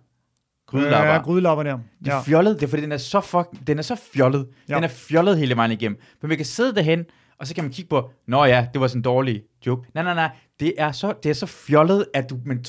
[0.67, 1.13] Grydelapper.
[1.13, 1.79] Ja, grydelapper der.
[2.05, 2.21] Det er Ja.
[2.23, 4.49] fjollet, det er fordi, den er så, fuck, den er så fjollet.
[4.69, 4.75] Ja.
[4.75, 6.01] Den er fjollet hele vejen igennem.
[6.23, 7.05] Men vi kan sidde derhen,
[7.39, 9.89] og så kan man kigge på, nå ja, det var sådan en dårlig joke.
[9.95, 10.31] Nej, nej, nej,
[10.61, 12.65] det er så, det er så fjollet, at du, men,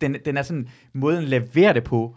[0.00, 2.16] den, den er sådan, måden leverer det på,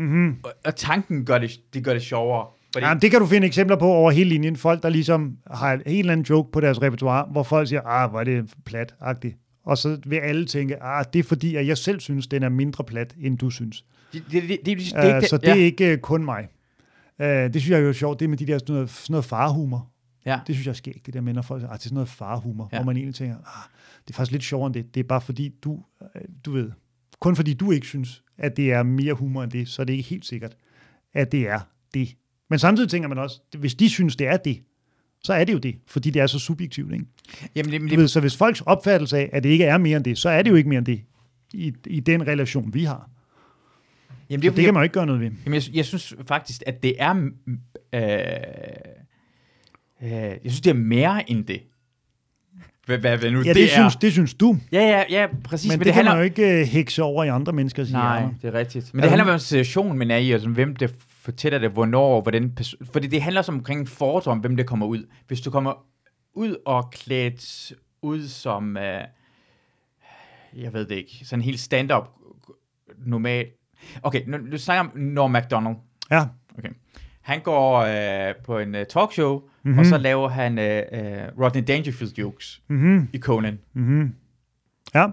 [0.00, 0.36] Mm-hmm.
[0.44, 2.46] og, og tanken gør det, det gør det sjovere.
[2.72, 2.86] Fordi...
[2.86, 4.56] Jamen, det kan du finde eksempler på over hele linjen.
[4.56, 8.10] Folk, der ligesom har en eller anden joke på deres repertoire, hvor folk siger, ah,
[8.10, 9.60] hvor er det plat-agtigt.
[9.64, 12.48] Og så vil alle tænke, ah, det er fordi, at jeg selv synes, den er
[12.48, 13.84] mindre plat, end du synes.
[14.12, 15.50] Det, det, det, det, det, det, uh, så det ja.
[15.50, 16.48] er ikke uh, kun mig.
[17.18, 19.24] Uh, det synes jeg er jo sjovt, det med de der sådan noget, sådan noget
[19.24, 19.90] farhumor.
[20.26, 20.40] Ja.
[20.46, 21.94] Det synes jeg er skægt, det der med, når folk siger, ah, det er sådan
[21.94, 22.78] noget farhumor, ja.
[22.78, 23.68] hvor man egentlig tænker, ah,
[24.06, 24.94] det er faktisk lidt sjovere end det.
[24.94, 25.82] Det er bare fordi, du,
[26.44, 26.70] du ved,
[27.20, 29.92] kun fordi du ikke synes, at det er mere humor end det, så er det
[29.92, 30.56] ikke helt sikkert,
[31.14, 31.60] at det er
[31.94, 32.16] det.
[32.50, 34.62] Men samtidig tænker man også, hvis de synes, det er det,
[35.24, 36.92] så er det jo det, fordi det er så subjektivt.
[36.92, 37.04] Ikke?
[37.54, 40.04] Jamen, det, det, ved, så hvis folks opfattelse af, at det ikke er mere end
[40.04, 41.00] det, så er det jo ikke mere end det
[41.52, 43.10] i, i den relation, vi har.
[44.30, 45.30] Jamen, det, så det kan man jo ikke gøre noget ved.
[45.44, 47.30] Jamen, jeg, jeg synes faktisk, at det er...
[47.94, 48.02] Øh,
[50.02, 51.62] øh, jeg synes, det er mere end det.
[52.90, 54.56] Hvad, hvad, hvad nu ja, det, det, synes, det synes du.
[54.72, 55.68] Ja, ja, ja, præcis.
[55.68, 56.14] Men, men det, det kan handler...
[56.14, 58.34] man jo ikke uh, hækse over i andre menneskers Nej, hjerner.
[58.42, 58.94] det er rigtigt.
[58.94, 62.58] Men det handler om situation, men er i, altså, hvem det fortæller det, hvornår, hvordan...
[62.92, 65.06] Fordi det handler som omkring fordom, hvem det kommer ud.
[65.26, 65.86] Hvis du kommer
[66.34, 67.72] ud og klædt
[68.02, 68.76] ud som...
[68.76, 68.82] Uh,
[70.62, 71.20] jeg ved det ikke.
[71.24, 72.08] Sådan helt stand-up
[73.06, 73.46] normal.
[74.02, 75.76] Okay, nu, nu snakker om Norm MacDonald.
[76.10, 76.24] Ja.
[76.58, 76.70] Okay.
[77.20, 79.78] Han går øh, på en uh, talkshow, mm-hmm.
[79.78, 83.08] og så laver han øh, uh, Rodney Dangerfield jokes mm-hmm.
[83.12, 83.58] i Conan.
[83.74, 84.14] Mm-hmm.
[84.94, 85.06] Ja.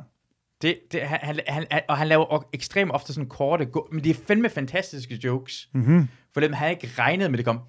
[0.61, 4.19] Det, det, han, han, han, og han laver ekstremt ofte sådan korte, men det er
[4.27, 5.69] fandme fantastiske jokes.
[5.73, 6.07] Mm-hmm.
[6.33, 7.59] For dem havde ikke regnet med, det kom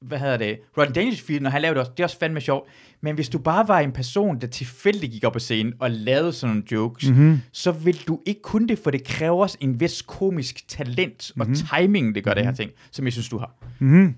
[0.00, 2.68] hvad hedder det, Rodney Dangerfield, når han lavede det også, det er også fandme sjovt.
[3.00, 6.32] Men hvis du bare var en person, der tilfældigt gik op på scenen og lavede
[6.32, 7.40] sådan nogle jokes, mm-hmm.
[7.52, 11.46] så vil du ikke kunne det, for det kræver også en vis komisk talent og
[11.46, 11.54] mm-hmm.
[11.54, 12.36] timing, det gør mm-hmm.
[12.36, 12.56] det her mhm.
[12.56, 13.54] ting, som jeg synes, du har.
[13.78, 14.14] Mm-hmm.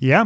[0.00, 0.24] Ja,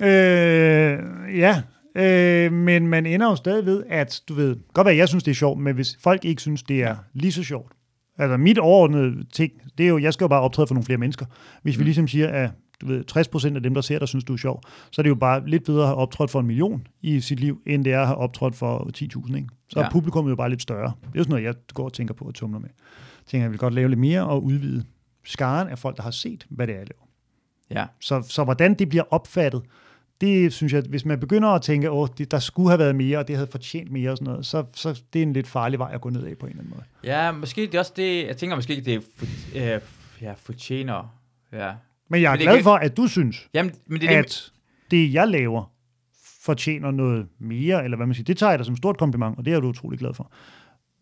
[0.00, 0.98] øh,
[1.38, 1.62] ja,
[1.96, 5.30] øh, men man ender jo stadig ved, at du ved, godt være, jeg synes, det
[5.30, 7.72] er sjovt, men hvis folk ikke synes, det er lige så sjovt,
[8.18, 10.98] altså mit overordnede ting, det er jo, jeg skal jo bare optræde for nogle flere
[10.98, 11.26] mennesker.
[11.62, 11.78] Hvis mm.
[11.78, 12.50] vi ligesom siger, at
[12.80, 13.04] du ved,
[13.52, 15.48] 60% af dem, der ser dig, synes du er sjov, så er det jo bare
[15.48, 18.06] lidt bedre at have optrådt for en million i sit liv, end det er at
[18.06, 19.36] have optrådt for 10.000.
[19.36, 19.48] Ikke?
[19.68, 19.86] Så ja.
[19.86, 20.92] er publikum jo bare lidt større.
[21.00, 22.68] Det er jo sådan noget, jeg går og tænker på at tumler med.
[22.68, 24.84] Jeg tænker, jeg vil godt lave lidt mere og udvide
[25.24, 27.03] skaren af folk, der har set, hvad det er, jeg laver.
[27.74, 27.86] Ja.
[28.00, 29.62] Så, så hvordan det bliver opfattet,
[30.20, 33.28] det synes jeg, hvis man begynder at tænke, at der skulle have været mere, og
[33.28, 35.90] det havde fortjent mere og sådan noget, så, så det er en lidt farlig vej
[35.94, 36.84] at gå ned af på en eller anden måde.
[37.04, 39.80] Ja, måske det er også det, jeg tænker måske, det for, øh,
[40.22, 41.14] ja, fortjener,
[41.52, 41.72] ja,
[42.08, 42.64] men jeg er men glad kan...
[42.64, 44.52] for, at du synes, Jamen, men det, at
[44.90, 45.72] det, jeg laver,
[46.44, 48.24] fortjener noget mere, eller hvad man siger.
[48.24, 50.32] Det tager jeg da som stort kompliment, og det er du utrolig glad for.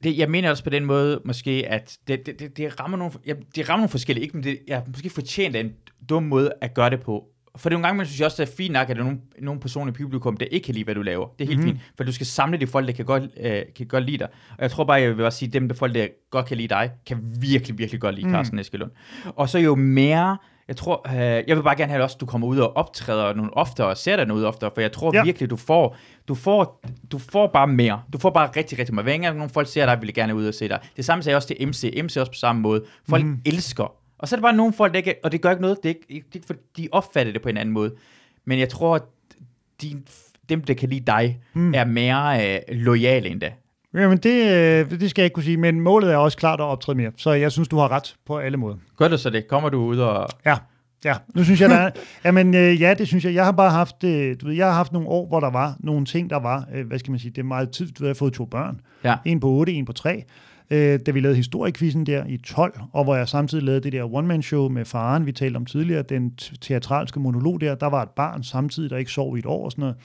[0.03, 3.13] Det, jeg mener også på den måde, måske, at det, det, det, det rammer nogle,
[3.27, 5.73] ja, det rammer nogle forskellige, ikke, men det, jeg måske fortjent en
[6.09, 7.25] dum måde at gøre det på.
[7.57, 9.03] For det er nogle gange, man synes jeg også, det er fint nok, at der
[9.03, 11.29] er nogle, nogle personer i publikum, der ikke kan lide, hvad du laver.
[11.39, 11.67] Det er helt mm.
[11.67, 14.29] fint, for du skal samle de folk, der kan godt, øh, kan godt lide dig.
[14.51, 16.57] Og jeg tror bare, jeg vil også sige, at dem, der folk, der godt kan
[16.57, 18.33] lide dig, kan virkelig, virkelig godt lide mm.
[18.33, 18.91] Carsten Eskelund.
[19.25, 20.39] Og så jo mere
[20.73, 23.35] jeg tror, øh, jeg vil bare gerne have også, at du kommer ud og optræder
[23.35, 25.25] nogle oftere og ser dig noget oftere, for jeg tror ja.
[25.25, 25.97] virkelig, du får,
[26.29, 26.81] du får,
[27.12, 28.03] du får bare mere.
[28.12, 29.05] Du får bare rigtig, rigtig meget.
[29.05, 30.81] Hver gang nogle folk ser dig, vil gerne ud og se dig.
[30.97, 32.01] Det samme sagde jeg også til MC.
[32.05, 32.85] MC også på samme måde.
[33.09, 33.41] Folk mm.
[33.47, 33.93] elsker.
[34.18, 35.85] Og så er det bare nogle folk, der ikke, og det gør ikke noget, det
[35.85, 37.95] er ikke, det er ikke for, de opfatter det på en anden måde.
[38.45, 39.03] Men jeg tror, at
[39.83, 40.03] de,
[40.49, 41.75] dem, der kan lide dig, mm.
[41.75, 43.53] er mere øh, lojale end det.
[43.95, 46.64] Jamen, det, øh, det skal jeg ikke kunne sige, men målet er også klart at
[46.64, 47.11] optræde mere.
[47.16, 48.76] Så jeg synes, du har ret på alle måder.
[48.97, 49.49] Gør det så det?
[49.49, 50.28] Kommer du ud og...
[50.47, 50.57] Ja,
[51.05, 51.14] ja.
[51.34, 51.90] Nu synes jeg, der er,
[52.24, 53.34] jamen, øh, ja, det synes jeg.
[53.34, 55.76] Jeg har bare haft, øh, du ved, jeg har haft nogle år, hvor der var
[55.80, 57.86] nogle ting, der var, hvad skal man sige, det er meget tid.
[57.86, 58.80] Du ved, jeg har fået to børn.
[59.05, 59.16] Ja.
[59.24, 60.24] En på 8, en på 3
[60.72, 64.68] da vi lavede historiekvisten der i 12, og hvor jeg samtidig lavede det der one-man-show
[64.68, 68.90] med faren, vi talte om tidligere, den teatralske monolog der, der var et barn samtidig,
[68.90, 69.97] der ikke sov i et år og sådan noget.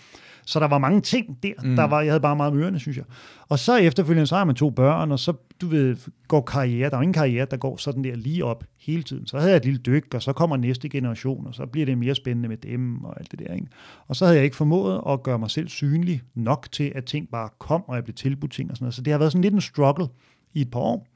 [0.48, 1.76] Så der var mange ting der, mm.
[1.76, 3.06] der var, jeg havde bare meget mørende, synes jeg.
[3.50, 6.98] Og så efterfølgende, så har man to børn, og så, du ved, går karriere, der
[6.98, 9.28] er ingen karriere, der går sådan der lige op hele tiden.
[9.28, 11.98] Så havde jeg et lille dyk, og så kommer næste generation, og så bliver det
[11.98, 13.54] mere spændende med dem og alt det der.
[13.54, 13.68] Ikke?
[14.08, 17.30] Og så havde jeg ikke formået at gøre mig selv synlig nok til, at ting
[17.32, 18.94] bare kom, og jeg blev tilbudt ting og sådan noget.
[18.94, 20.08] Så det har været sådan lidt en struggle
[20.54, 21.08] i et par år,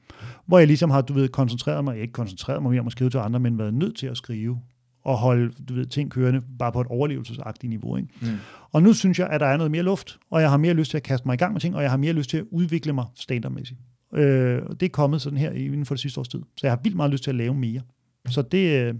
[0.46, 3.10] hvor jeg ligesom har, du ved, koncentreret mig, ikke koncentreret mig mere om at skrive
[3.10, 4.58] til andre, men været nødt til at skrive
[5.04, 7.96] og holde du ved, ting kørende bare på et overlevelsesagtigt niveau.
[7.96, 8.08] Ikke?
[8.20, 8.28] Mm.
[8.72, 10.90] Og nu synes jeg, at der er noget mere luft, og jeg har mere lyst
[10.90, 12.44] til at kaste mig i gang med ting, og jeg har mere lyst til at
[12.50, 13.80] udvikle mig standardmæssigt.
[14.14, 16.40] Øh, det er kommet sådan her inden for det sidste års tid.
[16.56, 17.80] Så jeg har vildt meget lyst til at lave mere.
[18.28, 18.94] Så det, øh,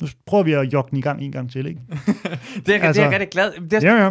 [0.00, 1.80] nu prøver vi at jogge den i gang en gang til, ikke?
[1.90, 3.52] det, er, altså, det er jeg altså- rigtig glad.
[3.70, 4.10] Det er, ja, ja.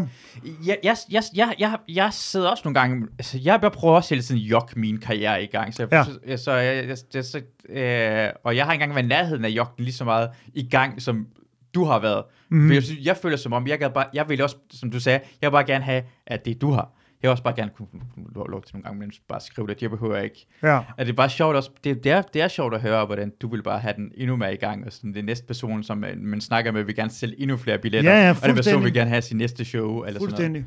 [0.65, 4.23] Jeg, jeg, jeg, jeg, jeg, jeg sidder også nogle gange, altså jeg prøver også hele
[4.23, 5.73] tiden at jogge min karriere i gang.
[5.73, 6.37] Så, ja.
[6.37, 9.85] så, jeg, jeg, jeg, så øh, og jeg har ikke engang været nærheden af joggen
[9.85, 11.27] lige så meget i gang, som
[11.75, 12.23] du har været.
[12.49, 12.67] Mm.
[12.67, 15.19] For jeg, synes, jeg føler som om, jeg, bare, jeg vil også, som du sagde,
[15.41, 16.91] jeg vil bare gerne have, at det du har.
[17.21, 17.87] Jeg vil også bare gerne kunne
[18.35, 19.81] lov, til nogle gange, men bare skrive det.
[19.81, 20.47] Jeg behøver ikke.
[20.63, 20.79] Ja.
[20.97, 23.33] Er det er bare sjovt også, det, det, er, det er sjovt at høre, hvordan
[23.41, 25.97] du vil bare have den endnu mere i gang, og sådan det næste person, som
[25.97, 28.55] man, man snakker med, vil gerne sælge endnu flere billetter, Ja, ja, og den person
[28.55, 28.83] fuldstændig.
[28.83, 30.65] vil gerne have sin næste show, eller sådan Fuldstændig.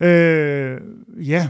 [0.00, 0.80] Øh,
[1.28, 1.48] ja,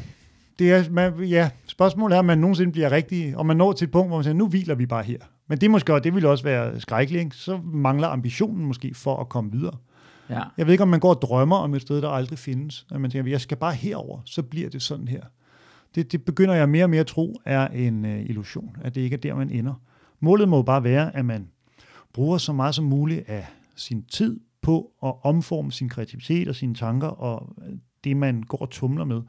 [0.59, 3.85] det er, man, ja, spørgsmålet er, om man nogensinde bliver rigtig, og man når til
[3.85, 5.19] et punkt, hvor man siger, nu hviler vi bare her.
[5.49, 7.37] Men det måske, og det ville også være skrækkeligt, ikke?
[7.37, 9.77] så mangler ambitionen måske for at komme videre.
[10.31, 10.43] Ja.
[10.57, 12.87] Jeg ved ikke, om man går og drømmer om et sted, der aldrig findes.
[12.91, 15.22] At man tænker, jeg skal bare herover, så bliver det sådan her.
[15.95, 19.01] Det, det begynder jeg mere og mere at tro er en øh, illusion, at det
[19.01, 19.74] ikke er der, man ender.
[20.20, 21.49] Målet må jo bare være, at man
[22.12, 26.74] bruger så meget som muligt af sin tid på at omforme sin kreativitet og sine
[26.74, 27.74] tanker og øh,
[28.05, 29.22] det, man går og tumler med,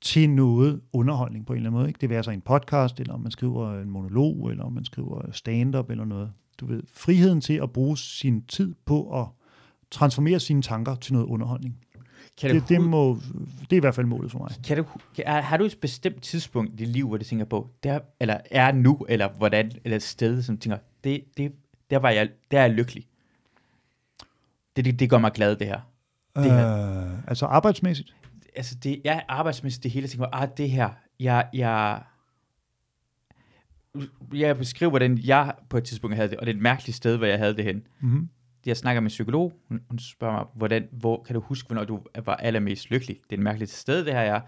[0.00, 1.88] til noget underholdning på en eller anden måde.
[1.88, 1.98] Ikke?
[2.00, 5.32] Det vil så en podcast, eller om man skriver en monolog, eller om man skriver
[5.32, 6.32] stand-up eller noget.
[6.60, 9.26] Du ved, friheden til at bruge sin tid på at
[9.92, 11.78] transformere sine tanker til noget underholdning.
[12.40, 13.18] Kan du, Det, det, må,
[13.60, 14.50] det er i hvert fald målet for mig.
[14.64, 14.84] kan du,
[15.16, 18.40] kan, har du et bestemt tidspunkt i dit liv, hvor du tænker på, der, eller
[18.50, 21.52] er nu, eller hvordan, eller et sted, som tænker, det, det,
[21.90, 23.06] der, var jeg, der er jeg lykkelig.
[24.76, 25.80] Det, det, det gør mig glad, det her.
[26.36, 27.02] Det her.
[27.04, 28.14] Øh, altså arbejdsmæssigt.
[28.56, 30.90] altså det, jeg er arbejdsmæssigt det hele, jeg tænker, ah, det her,
[31.20, 32.02] jeg, jeg,
[34.32, 37.16] jeg beskriver, hvordan jeg på et tidspunkt havde det, og det er et mærkeligt sted,
[37.16, 37.82] hvor jeg havde det hen.
[38.00, 38.28] Mm-hmm.
[38.66, 41.84] Jeg snakker med en psykolog, hun, hun spørger mig, hvordan, hvor kan du huske, hvornår
[41.84, 43.16] du var allermest lykkelig?
[43.16, 44.40] Det er et mærkeligt sted, det her er.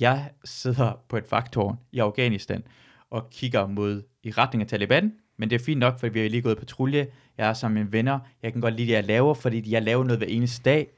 [0.00, 2.62] Jeg sidder på et vagtårn i Afghanistan,
[3.10, 6.28] og kigger mod i retning af Taliban, men det er fint nok, for vi har
[6.28, 7.06] lige gået patrulje,
[7.38, 10.04] jeg er sammen med venner, jeg kan godt lide det, jeg laver, fordi jeg laver
[10.04, 10.88] noget hver eneste dag,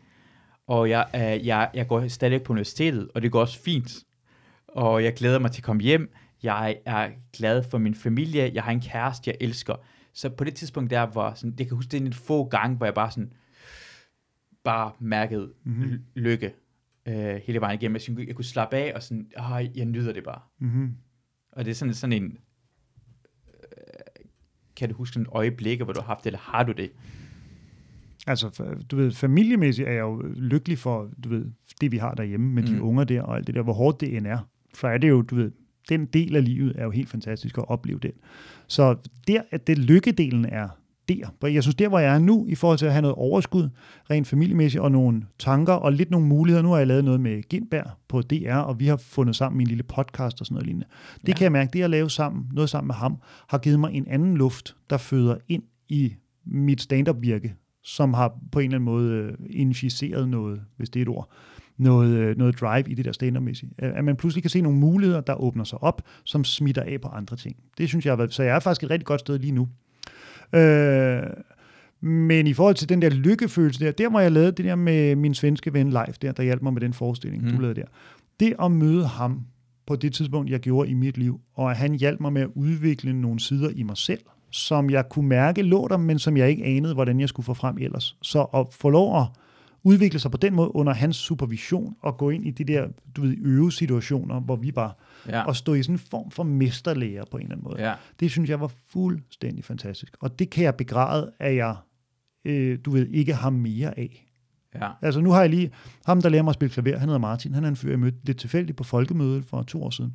[0.66, 3.91] og jeg, øh, jeg, jeg går stadig på universitetet, og det går også fint.
[4.69, 6.14] Og jeg glæder mig til at komme hjem.
[6.43, 8.51] Jeg er glad for min familie.
[8.55, 9.75] Jeg har en kæreste, jeg elsker.
[10.13, 12.77] Så på det tidspunkt der, hvor sådan, jeg kan huske, det er en få gange,
[12.77, 13.33] hvor jeg bare sådan,
[14.65, 15.99] bare mærkede mm-hmm.
[16.15, 16.55] lykke
[17.07, 17.95] øh, hele vejen igennem.
[17.95, 20.41] Jeg, synes, jeg kunne slappe af, og sådan, åh, jeg nyder det bare.
[20.59, 20.95] Mm-hmm.
[21.53, 22.39] Og det er sådan, sådan en,
[23.49, 24.25] øh,
[24.77, 26.91] kan du huske sådan en øjeblik, hvor du har haft det, eller har du det?
[28.27, 31.47] Altså, du ved, familiemæssigt er jeg jo lykkelig for, du ved,
[31.81, 32.69] det vi har derhjemme med mm.
[32.69, 34.49] de unger der og alt det der, hvor hårdt det end er.
[34.75, 35.53] Så er det jo, du ved,
[35.89, 38.12] den del af livet er jo helt fantastisk at opleve den.
[38.66, 40.68] Så der, at det lykkedelen er
[41.09, 41.49] der.
[41.49, 43.68] Jeg synes, der hvor jeg er nu, i forhold til at have noget overskud,
[44.11, 46.62] rent familiemæssigt, og nogle tanker, og lidt nogle muligheder.
[46.62, 49.66] Nu har jeg lavet noget med Gindberg på DR, og vi har fundet sammen en
[49.66, 50.86] lille podcast og sådan noget lignende.
[51.20, 51.32] Det Ja.
[51.34, 53.16] kan jeg mærke, det at lave sammen, noget sammen med ham,
[53.49, 56.14] har givet mig en anden luft, der føder ind i
[56.47, 61.03] mit stand-up-virke, som har på en eller anden måde øh, injiceret noget, hvis det er
[61.05, 61.30] et ord,
[61.79, 63.72] noget, øh, noget drive i det der stand-up-mæssigt.
[63.79, 67.09] At man pludselig kan se nogle muligheder, der åbner sig op, som smitter af på
[67.09, 67.57] andre ting.
[67.79, 69.68] Det synes jeg har været, så jeg er faktisk et rigtig godt sted lige nu.
[70.59, 71.22] Øh,
[72.01, 75.16] men i forhold til den der lykkefølelse der, der må jeg lave det der med
[75.16, 77.45] min svenske ven Leif der, der hjalp mig med den forestilling.
[77.45, 77.51] Mm.
[77.51, 77.87] du lavede der.
[78.41, 79.41] Det at møde ham
[79.87, 82.49] på det tidspunkt, jeg gjorde i mit liv, og at han hjalp mig med at
[82.55, 84.20] udvikle nogle sider i mig selv,
[84.51, 87.55] som jeg kunne mærke lå der, men som jeg ikke anede, hvordan jeg skulle få
[87.55, 88.16] frem ellers.
[88.22, 89.26] Så at få lov at
[89.89, 93.20] udvikle sig på den måde under hans supervision, og gå ind i de der, du
[93.22, 94.97] ved, øvesituationer, hvor vi var,
[95.28, 95.43] Ja.
[95.45, 97.89] og stå i sådan en form for mesterlærer på en eller anden måde.
[97.89, 97.95] ja.
[98.20, 100.16] Det synes jeg var fuldstændig fantastisk.
[100.20, 101.76] Og det kan jeg begræde, at jeg,
[102.45, 104.24] øh, du ved, ikke har mere af.
[104.74, 104.89] Ja.
[105.03, 105.70] Altså nu har jeg lige,
[106.07, 107.99] ham der lærer mig at spille klaver, han hedder Martin, han er en fyr, jeg
[108.01, 110.14] mødte lidt tilfældigt på folkemødet for to år siden.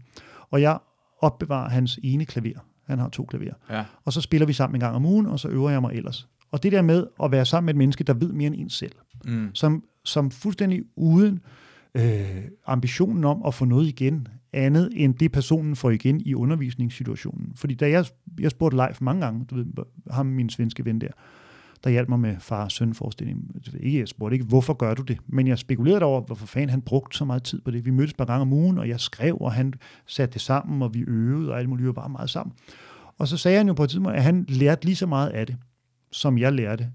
[0.51, 0.77] Og jeg
[1.21, 2.59] opbevarer hans ene klaver.
[2.87, 3.53] Han har to klaver.
[3.69, 3.85] Ja.
[4.05, 6.27] Og så spiller vi sammen en gang om ugen, og så øver jeg mig ellers.
[6.51, 8.69] Og det der med at være sammen med et menneske, der ved mere end en
[8.69, 8.91] selv,
[9.27, 9.49] Mm.
[9.53, 11.39] som, som fuldstændig uden
[11.95, 17.51] øh, ambitionen om at få noget igen, andet end det personen får igen i undervisningssituationen.
[17.55, 18.05] Fordi da jeg,
[18.39, 19.65] jeg spurgte Leif mange gange, du ved,
[20.11, 21.07] ham min svenske ven der,
[21.83, 23.55] der hjalp mig med far-søn forestilling.
[23.79, 25.17] Ikke, jeg spurgte ikke, hvorfor gør du det?
[25.27, 27.85] Men jeg spekulerede over, hvorfor fanden han brugte så meget tid på det.
[27.85, 29.73] Vi mødtes et par gange om ugen, og jeg skrev, og han
[30.07, 32.55] satte det sammen, og vi øvede, og alt muligt, og var bare meget sammen.
[33.17, 35.47] Og så sagde han jo på et tidspunkt, at han lærte lige så meget af
[35.47, 35.57] det,
[36.11, 36.89] som jeg lærte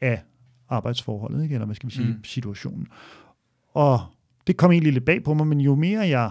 [0.00, 0.22] af
[0.68, 1.54] arbejdsforholdet, ikke?
[1.54, 2.24] eller hvad skal man sige, mm.
[2.24, 2.86] Situationen.
[3.72, 4.00] Og
[4.46, 6.30] det kom egentlig lidt bag på mig, men jo mere jeg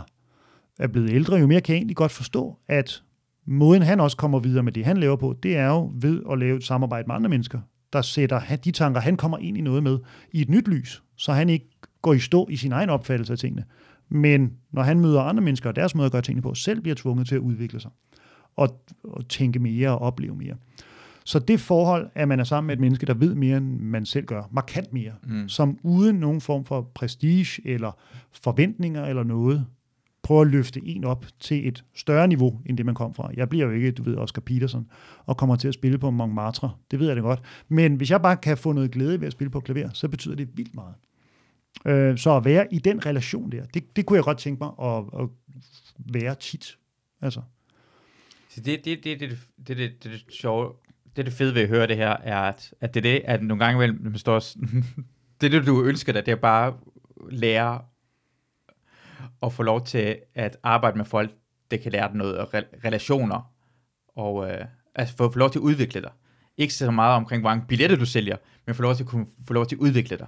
[0.79, 3.03] er blevet ældre, jo mere kan jeg egentlig godt forstå, at
[3.45, 6.39] måden han også kommer videre med det, han laver på, det er jo ved at
[6.39, 7.59] lave et samarbejde med andre mennesker,
[7.93, 9.99] der sætter de tanker, han kommer ind i noget med,
[10.31, 11.69] i et nyt lys, så han ikke
[12.01, 13.63] går i stå i sin egen opfattelse af tingene.
[14.09, 16.95] Men når han møder andre mennesker og deres måde at gøre tingene på, selv bliver
[16.95, 17.91] tvunget til at udvikle sig
[18.55, 20.55] og, og tænke mere og opleve mere.
[21.26, 24.05] Så det forhold, at man er sammen med et menneske, der ved mere, end man
[24.05, 25.49] selv gør, markant mere, mm.
[25.49, 27.91] som uden nogen form for prestige eller
[28.43, 29.65] forventninger eller noget,
[30.24, 33.30] prøver at løfte en op til et større niveau, end det man kom fra.
[33.34, 34.88] Jeg bliver jo ikke, du ved, Oscar Peterson,
[35.26, 36.71] og kommer til at spille på Montmartre.
[36.91, 37.41] Det ved jeg det godt.
[37.69, 40.36] Men hvis jeg bare kan få noget glæde ved at spille på klaver, så betyder
[40.36, 40.95] det vildt meget.
[41.86, 44.71] Øh, så at være i den relation der, det, det kunne jeg godt tænke mig
[44.82, 45.30] at, at
[45.97, 46.78] være tit.
[47.21, 47.41] Altså.
[48.49, 50.71] Så det, det, det, det, det, det, det, det sjove
[51.16, 53.43] det, det fede ved at høre det her, er, at, at det er det, at
[53.43, 54.39] nogle gange imellem, man står,
[55.41, 56.74] det er det, du ønsker dig, det er bare
[57.32, 57.82] lære
[59.43, 61.32] at få lov til at arbejde med folk,
[61.72, 62.49] det kan lære dig noget, og
[62.86, 63.51] relationer,
[64.16, 66.11] og øh, altså få, få lov til at udvikle dig.
[66.57, 69.26] Ikke så meget omkring, hvor mange billetter du sælger, men få lov til at kunne
[69.47, 70.28] få lov til at udvikle dig.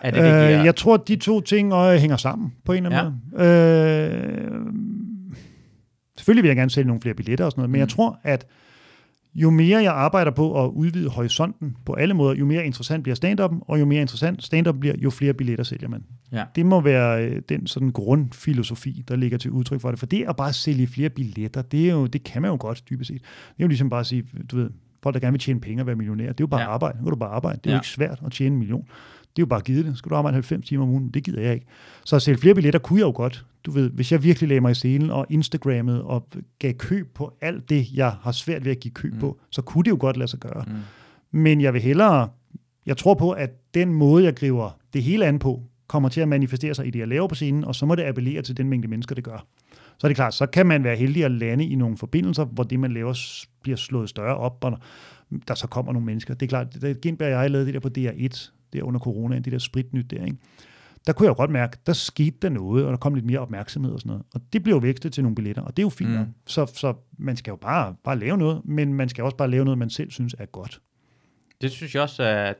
[0.00, 2.86] Er det, det øh, jeg tror, at de to ting øh, hænger sammen på en
[2.86, 3.38] eller anden ja.
[3.38, 3.48] måde.
[3.48, 4.66] Øh,
[6.16, 7.80] selvfølgelig vil jeg gerne sælge nogle flere billetter og sådan noget, men mm.
[7.80, 8.46] jeg tror, at
[9.36, 13.14] jo mere jeg arbejder på at udvide horisonten på alle måder, jo mere interessant bliver
[13.14, 16.04] stand og jo mere interessant stand bliver, jo flere billetter sælger man.
[16.32, 16.44] Ja.
[16.54, 19.98] Det må være øh, den sådan grundfilosofi, der ligger til udtryk for det.
[19.98, 22.82] For det at bare sælge flere billetter, det, er jo, det kan man jo godt
[22.90, 23.20] dybest set.
[23.22, 24.70] Det er jo ligesom bare at sige, du ved,
[25.02, 26.68] folk der gerne vil tjene penge og være millionær, det er jo bare ja.
[26.68, 26.98] arbejde.
[26.98, 27.58] Nu kan du bare arbejde.
[27.64, 27.76] Det er ja.
[27.76, 28.88] jo ikke svært at tjene en million.
[29.36, 29.98] Det er jo bare givet det.
[29.98, 31.08] Skal du arbejde 90 timer om ugen?
[31.08, 31.66] Det gider jeg ikke.
[32.04, 33.44] Så at sælge flere billetter kunne jeg jo godt.
[33.64, 36.28] Du ved, hvis jeg virkelig lagde mig i scenen og Instagrammede og
[36.58, 39.18] gav køb på alt det, jeg har svært ved at give køb mm.
[39.18, 40.64] på, så kunne det jo godt lade sig gøre.
[40.66, 40.74] Mm.
[41.30, 42.28] Men jeg vil hellere,
[42.86, 46.28] jeg tror på, at den måde, jeg griber det hele an på, kommer til at
[46.28, 48.68] manifestere sig i det, jeg laver på scenen, og så må det appellere til den
[48.68, 49.46] mængde mennesker, det gør.
[49.98, 52.64] Så er det klart, så kan man være heldig at lande i nogle forbindelser, hvor
[52.64, 53.14] det, man laver,
[53.62, 54.78] bliver slået større op, og
[55.48, 56.34] der så kommer nogle mennesker.
[56.34, 59.44] Det er klart, det, Gindberg og jeg lavede det der på DR1, der under coronaen,
[59.44, 60.36] det der spritnyt der, ikke?
[61.06, 63.38] der kunne jeg jo godt mærke, der skete der noget, og der kom lidt mere
[63.38, 64.22] opmærksomhed og sådan noget.
[64.34, 66.10] Og det blev jo vækstet til nogle billetter, og det er jo fint.
[66.10, 66.26] Mm.
[66.46, 69.64] Så, så man skal jo bare, bare lave noget, men man skal også bare lave
[69.64, 70.80] noget, man selv synes er godt.
[71.60, 72.56] Det synes jeg også, at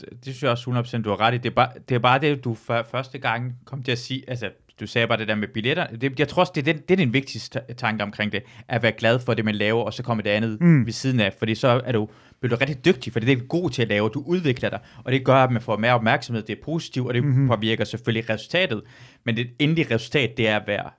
[0.00, 1.38] det synes jeg også 100% du har ret i.
[1.38, 4.24] Det er bare det, er bare det du for første gang kom til at sige,
[4.28, 4.50] altså
[4.80, 5.86] du sagde bare det der med billetter.
[5.86, 8.82] Det, jeg tror også, det er, den, det er den vigtigste tanke omkring det, at
[8.82, 10.86] være glad for det, man laver, og så kommer det andet mm.
[10.86, 11.34] ved siden af.
[11.38, 12.08] Fordi så er du,
[12.40, 15.12] bliver du rigtig dygtig, for det er god til at lave, du udvikler dig, og
[15.12, 17.48] det gør, at man får mere opmærksomhed, det er positivt, og det mm-hmm.
[17.48, 18.82] påvirker selvfølgelig resultatet.
[19.24, 20.90] Men det endelige resultat, det er at være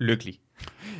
[0.00, 0.34] lykkelig.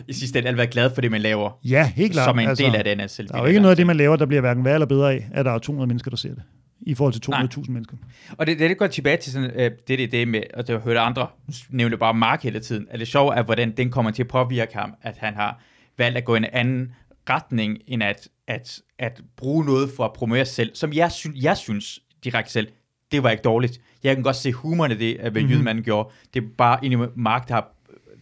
[0.09, 1.59] I sidste ende at være glad for det, man laver.
[1.65, 2.25] Ja, helt klart.
[2.25, 3.01] Som en altså, del af den.
[3.01, 4.87] Altså, der er jo ikke noget af det, man laver, der bliver hverken værre eller
[4.87, 6.43] bedre af, at der er 200 mennesker, der ser det
[6.83, 7.97] i forhold til 200.000 mennesker.
[8.39, 10.73] Og det, det, det går tilbage til sådan, øh, det, det, det med, og det
[10.75, 11.27] har hørt andre
[11.71, 14.75] nævne bare Mark hele tiden, at det sjove er, hvordan den kommer til at påvirke
[14.75, 15.61] ham, at han har
[15.99, 16.93] valgt at gå i en anden
[17.31, 21.43] retning, end at, at, at bruge noget for at promovere sig selv, som jeg, sy-
[21.43, 22.69] jeg synes direkte selv,
[23.13, 23.81] det var ikke dårligt.
[24.03, 25.51] Jeg kan godt se humoren i det, hvad mm-hmm.
[25.51, 26.09] Jydemanden gjorde.
[26.35, 27.61] Det er bare en Mark, der,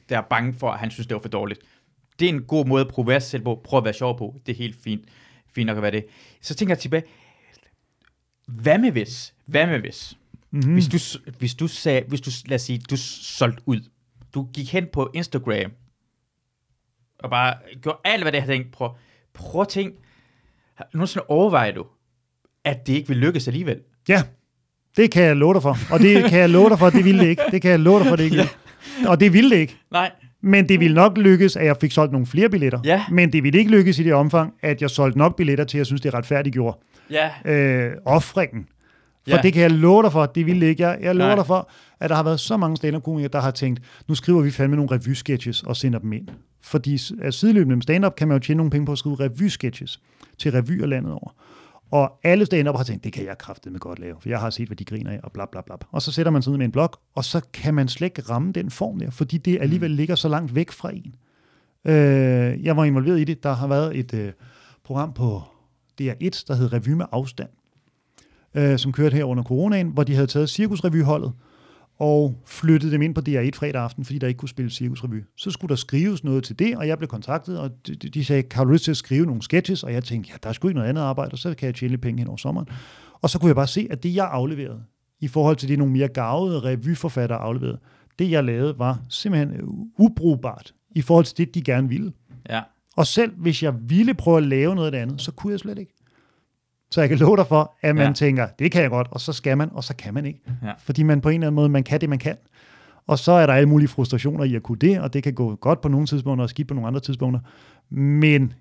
[0.08, 1.60] der er bange for, at han synes, det var for dårligt.
[2.18, 4.40] Det er en god måde at provokere sig selv på, prøve at være sjov på.
[4.46, 5.04] Det er helt fint,
[5.54, 6.06] fint nok at være det.
[6.40, 7.02] Så tænker jeg tilbage,
[8.48, 9.34] hvad med hvis?
[9.46, 10.16] Hvad med hvis?
[10.50, 10.72] Mm-hmm.
[10.72, 10.98] Hvis, du,
[11.38, 13.80] hvis du sagde, hvis du, lad os sige, du solgte ud.
[14.34, 15.72] Du gik hen på Instagram,
[17.18, 18.72] og bare gjorde alt, hvad det har tænkt.
[18.72, 18.90] Prøv,
[19.34, 19.78] prøv at
[20.94, 21.86] nu sådan overvejer du,
[22.64, 23.80] at det ikke vil lykkes alligevel.
[24.08, 24.22] Ja,
[24.96, 25.76] det kan jeg love dig for.
[25.90, 27.42] Og det kan jeg love dig for, det ville det ikke.
[27.50, 28.48] Det kan jeg love dig for, det ikke ja.
[29.08, 29.76] Og det ville det ikke.
[29.90, 30.10] Nej.
[30.40, 32.80] Men det ville nok lykkes, at jeg fik solgt nogle flere billetter.
[32.84, 33.04] Ja.
[33.10, 35.78] Men det ville ikke lykkes i det omfang, at jeg solgte nok billetter til, at
[35.78, 36.76] jeg synes, det er retfærdigt gjort.
[37.10, 37.30] Ja.
[37.44, 38.68] Øh, offringen.
[39.28, 39.42] For ja.
[39.42, 40.82] det kan jeg love dig for, det ville ikke.
[40.82, 41.36] Jeg, jeg lover Nej.
[41.36, 44.50] dig for, at der har været så mange stand-up-komikere, der har tænkt, nu skriver vi
[44.50, 46.28] fandme nogle revy-sketches og sender dem ind.
[46.62, 50.00] Fordi af sideløbende med stand-up kan man jo tjene nogle penge på at skrive revy-sketches
[50.38, 51.34] til revyer landet over.
[51.90, 54.50] Og alle stand har tænkt, det kan jeg kraftigt med godt lave, for jeg har
[54.50, 55.76] set, hvad de griner af, og bla bla bla.
[55.90, 58.22] Og så sætter man sig ned med en blog, og så kan man slet ikke
[58.22, 59.96] ramme den form der, fordi det alligevel mm.
[59.96, 61.14] ligger så langt væk fra en.
[61.84, 63.42] Øh, jeg var involveret i det.
[63.42, 64.32] Der har været et øh,
[64.84, 65.42] program på
[66.02, 67.48] DR1, der hed Revy med afstand,
[68.54, 71.32] øh, som kørte her under coronaen, hvor de havde taget cirkusrevyholdet,
[71.98, 75.24] og flyttede dem ind på DR1 fredag aften, fordi der ikke kunne spille cirkusrevy.
[75.36, 78.42] Så skulle der skrives noget til det, og jeg blev kontaktet, og de, de sagde,
[78.42, 79.84] kan du lyst til at skrive nogle sketches?
[79.84, 81.74] Og jeg tænkte, ja, der er sgu ikke noget andet arbejde, og så kan jeg
[81.74, 82.68] tjene lidt penge hen over sommeren.
[83.22, 84.82] Og så kunne jeg bare se, at det, jeg afleverede,
[85.20, 87.78] i forhold til det, nogle mere gavede revyforfattere afleverede,
[88.18, 89.60] det, jeg lavede, var simpelthen
[89.98, 92.12] ubrugbart i forhold til det, de gerne ville.
[92.48, 92.62] Ja.
[92.98, 95.60] Og selv hvis jeg ville prøve at lave noget af det andet, så kunne jeg
[95.60, 95.94] slet ikke.
[96.90, 98.12] Så jeg kan love dig for, at man ja.
[98.12, 100.40] tænker, det kan jeg godt, og så skal man, og så kan man ikke.
[100.62, 100.72] Ja.
[100.78, 102.36] Fordi man på en eller anden måde, man kan det, man kan.
[103.06, 105.54] Og så er der alle mulige frustrationer i at kunne det, og det kan gå
[105.54, 107.40] godt på nogle tidspunkter og skidt på nogle andre tidspunkter.
[107.94, 108.52] Men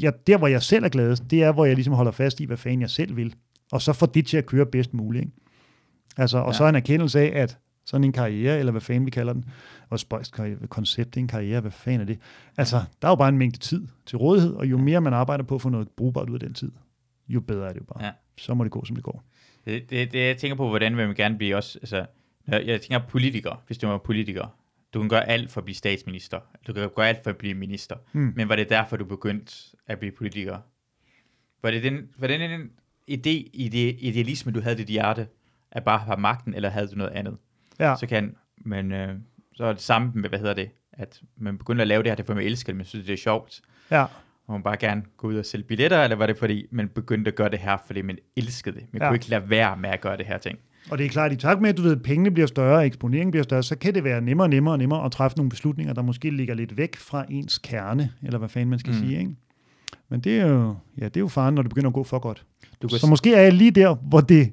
[0.00, 2.44] jeg, der, hvor jeg selv er gladest, det er, hvor jeg ligesom holder fast i,
[2.44, 3.34] hvad fanden jeg selv vil.
[3.72, 5.22] Og så får det til at køre bedst muligt.
[5.22, 5.36] Ikke?
[6.16, 6.56] Altså, og ja.
[6.56, 9.44] så en erkendelse af, at sådan en karriere, eller hvad fanden vi kalder den,
[9.90, 10.34] og spøjst
[10.68, 12.18] koncept, en karriere, hvad fanden er det?
[12.56, 15.44] Altså, der er jo bare en mængde tid til rådighed, og jo mere man arbejder
[15.44, 16.72] på at få noget brugbart ud af den tid,
[17.28, 18.04] jo bedre er det jo bare.
[18.04, 18.12] Ja.
[18.36, 19.24] Så må det gå, som det går.
[19.64, 22.06] Det, det, det jeg tænker på, hvordan vil man gerne blive også, altså,
[22.46, 24.58] jeg tænker politiker, hvis du var politiker.
[24.94, 26.40] Du kan gøre alt for at blive statsminister.
[26.66, 27.96] Du kan gøre alt for at blive minister.
[28.12, 28.32] Mm.
[28.36, 29.52] Men var det derfor, du begyndte
[29.86, 30.58] at blive politiker?
[31.62, 32.70] Var det den, var det den
[33.10, 35.28] idé, i det idealisme, du havde i dit hjerte,
[35.70, 37.36] at bare have magten, eller havde du noget andet?
[37.78, 37.96] Ja.
[38.00, 39.16] Så kan, men øh,
[39.58, 42.14] så er det samme med, hvad hedder det, at man begynder at lave det her,
[42.14, 43.60] det er for man elsker det, men synes, det er sjovt.
[43.90, 44.02] Ja.
[44.46, 47.28] Og man bare gerne gå ud og sælge billetter, eller var det fordi, man begyndte
[47.28, 48.84] at gøre det her, fordi man elskede det?
[48.92, 49.08] Man Ja.
[49.08, 50.58] kunne ikke lade være med at gøre det her ting.
[50.90, 53.30] Og det er klart, i takt med, at du ved, at pengene bliver større, eksponeringen
[53.30, 55.92] bliver større, så kan det være nemmere og nemmere og nemmere at træffe nogle beslutninger,
[55.94, 58.92] der måske ligger lidt væk fra ens kerne, eller hvad fanden man skal.
[58.92, 58.98] Mm.
[58.98, 59.34] sige, ikke?
[60.08, 62.18] Men det er jo, ja, det er jo faren, når det begynder at gå for
[62.18, 62.44] godt.
[62.82, 64.52] Du kan Så måske er jeg lige der, hvor det,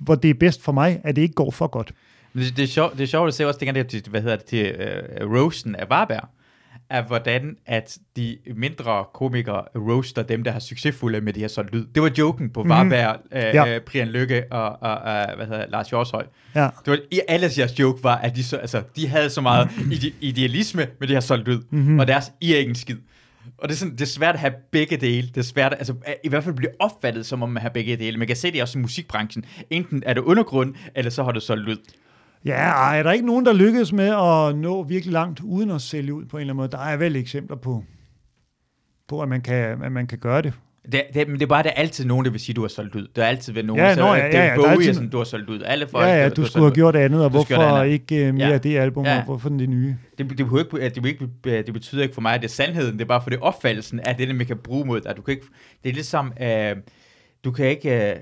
[0.00, 1.92] hvor det er bedst for mig, at det ikke går for godt.
[2.32, 4.20] Men det, det, er sjovt, det er sjovt at se også, det, det, det hvad
[4.22, 4.74] hedder det, til
[5.22, 6.28] uh, roasten af Varberg,
[6.90, 11.70] af hvordan at de mindre komikere roaster dem, der har succesfulde med de her sådan
[11.72, 11.86] lyd.
[11.94, 13.36] Det var joken på Varberg, mm.
[13.36, 13.76] uh, Ja.
[13.76, 16.26] uh, Brian Lykke og, og uh, hvad hedder, Lars Jorshøj.
[16.54, 19.40] Ja, Det var, i alles jeres joke var, at de, så, altså, de havde så
[19.40, 21.66] meget ide, idealisme med det her solgt lyd, Mhm.
[21.80, 21.98] mm-hmm.
[21.98, 22.96] og deres I er ikke en skid.
[23.58, 25.28] Og det er, sådan, det er svært at have begge dele.
[25.28, 25.94] Det er svært, altså
[26.24, 28.18] i hvert fald blive opfattet, som om man har begge dele.
[28.18, 29.44] Man kan se det også i musikbranchen.
[29.70, 31.76] Enten er det undergrund, eller så har du solgt lyd.
[32.44, 35.80] Ja ej, er der ikke nogen, der lykkes med at nå virkelig langt, uden at
[35.80, 36.68] sælge ud på en eller anden måde?
[36.70, 37.84] Der er vel eksempler på,
[39.08, 40.52] på at, man kan, at man kan gøre det.
[40.92, 42.68] Det, det, men det er bare, der er altid nogen, der vil sige, du har
[42.68, 43.06] solgt ud.
[43.16, 44.88] Der er altid ved nogen, Ja, så nå, ja, ja, ja, ja, er Bowie, altid-
[44.88, 45.62] er sådan, du har solgt ud.
[45.62, 47.92] Alle folk, Ja, ja, du solgt skulle have gjort andet, og Du hvorfor andet.
[47.92, 48.52] ikke uh, mere Ja.
[48.54, 49.18] af det album, Ja.
[49.18, 49.88] og hvorfor det nye?
[49.88, 52.92] Det, det, ikke, det, behøver ikke, det betyder ikke for mig, at det er sandheden.
[52.92, 55.16] Det er bare for det er opfattelsen af det, man kan bruge mod dig.
[55.16, 55.46] Du kan ikke,
[55.84, 56.76] det er ligesom, øh,
[57.44, 58.16] du kan ikke, øh,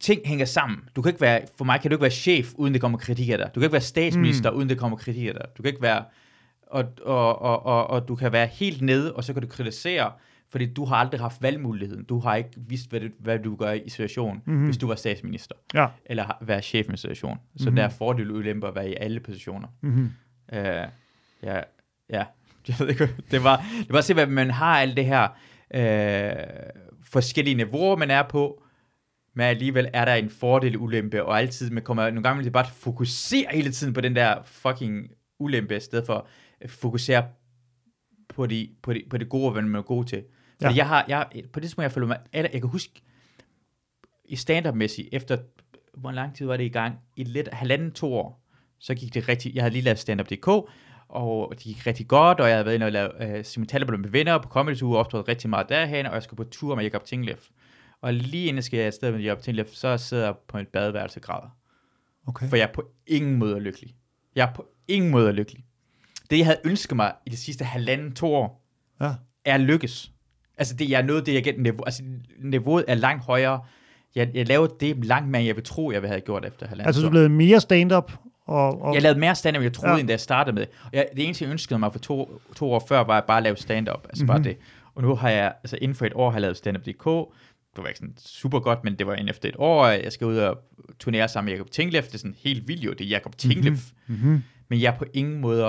[0.00, 0.78] ting hænger sammen.
[0.96, 3.28] Du kan ikke være, for mig kan du ikke være chef, uden det kommer kritik
[3.28, 3.46] af dig.
[3.54, 4.56] Du kan ikke være statsminister, mm.
[4.56, 5.42] uden det kommer kritik af dig.
[5.58, 6.04] Du kan ikke være,
[6.66, 10.12] og, og, og, og, og du kan være helt nede, og så kan du kritisere,
[10.48, 12.04] fordi du har aldrig haft valgmuligheden.
[12.04, 14.64] Du har ikke vidst, hvad du, hvad du gør i situationen, mm-hmm.
[14.64, 15.86] hvis du var statsminister, Ja.
[16.06, 17.36] eller har- være chef i en situation.
[17.36, 17.64] Så Mhm.
[17.64, 17.76] mm-hmm.
[17.76, 19.68] der er fordele og ulemper at være i alle positioner.
[19.80, 20.10] Mm-hmm.
[20.52, 20.62] Øh,
[21.42, 21.60] ja,
[22.10, 22.24] ja,
[22.68, 25.28] jeg ved ikke, det var, det var at se, hvad man har alt det her
[25.74, 26.32] øh,
[27.04, 28.62] forskellige niveauer, man er på,
[29.34, 32.64] men alligevel er der en fordel ulempe, og altid, man kommer nogle gange til bare
[32.64, 36.26] at fokusere hele tiden på den der fucking ulempe, i stedet for
[36.60, 37.24] at fokusere
[38.28, 40.24] på, de, på, de, på det gode, hvad man er god til.
[40.62, 40.78] Fordi Ja.
[40.78, 43.02] jeg har, jeg, på det tidspunkt, jeg føler mig, eller jeg kan huske,
[44.24, 45.36] i stand-up-mæssigt, efter,
[45.94, 46.94] hvor lang tid var det i gang?
[47.16, 48.46] I lidt, halvanden, to år,
[48.78, 50.48] så gik det rigtig, jeg havde lige lavet stand-up.dk,
[51.08, 54.08] og det gik rigtig godt, og jeg havde været inde og lavet uh, simultanter med
[54.10, 57.04] venner på Comedy Tour, optrådt rigtig meget derhen, og jeg skulle på tur med Jacob
[57.04, 57.48] Tinglef.
[58.02, 61.18] Og lige inden jeg skal afsted med Jacob Tinglef, så sidder jeg på et badeværelse
[61.18, 61.56] og græder.
[62.26, 62.48] Okay.
[62.48, 63.94] For jeg er på ingen måde lykkelig.
[64.36, 65.64] Jeg er på ingen måde lykkelig.
[66.30, 68.66] Det, jeg havde ønsket mig i de sidste halvanden, to år,
[69.00, 69.12] Ja.
[69.44, 70.12] er lykkes.
[70.58, 71.84] Altså, det, jeg er nået det, jeg gætter niveau.
[71.84, 72.02] Altså,
[72.38, 73.60] niveauet er langt højere.
[74.14, 76.66] Jeg, jeg lavede det langt mere, end jeg vil tro, jeg ville have gjort efter
[76.66, 78.12] halvanden Altså, du er blevet mere stand-up,
[78.46, 79.98] og, og Jeg lavede mere stand-up, end jeg troede, Ja.
[80.00, 80.66] end da jeg startede med.
[80.84, 83.42] Og jeg, det eneste, jeg ønskede mig for to, to år før, var at bare
[83.42, 84.06] lave stand-up.
[84.08, 84.30] Altså Mhm.
[84.32, 84.42] mm-hmm.
[84.44, 84.58] bare det.
[84.94, 87.34] Og nu har jeg, altså inden for et år, har jeg lavet stand-up.dk.
[87.76, 89.84] Det var ikke sådan super godt, men det var inden efter et år.
[89.84, 90.58] og Jeg skal ud og
[90.98, 92.04] turnere sammen med Jacob Tinglef.
[92.06, 92.92] Det er sådan helt vildt jo.
[92.92, 93.92] Det er Jacob Tinglef.
[94.06, 94.42] mm-hmm.
[94.68, 95.66] Men jeg er på ingen måde,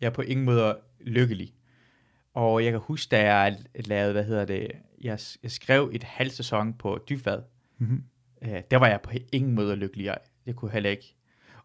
[0.00, 1.54] jeg er på ingen måde lykkelig.
[2.34, 6.30] Og jeg kan huske, da jeg lavede, hvad hedder det, jeg, jeg skrev et halv
[6.30, 7.42] sæson på Dybvad.
[7.78, 8.04] Mhm.
[8.42, 10.04] Øh, der var jeg på ingen måde lykkelig.
[10.04, 11.16] Jeg, jeg kunne heller ikke.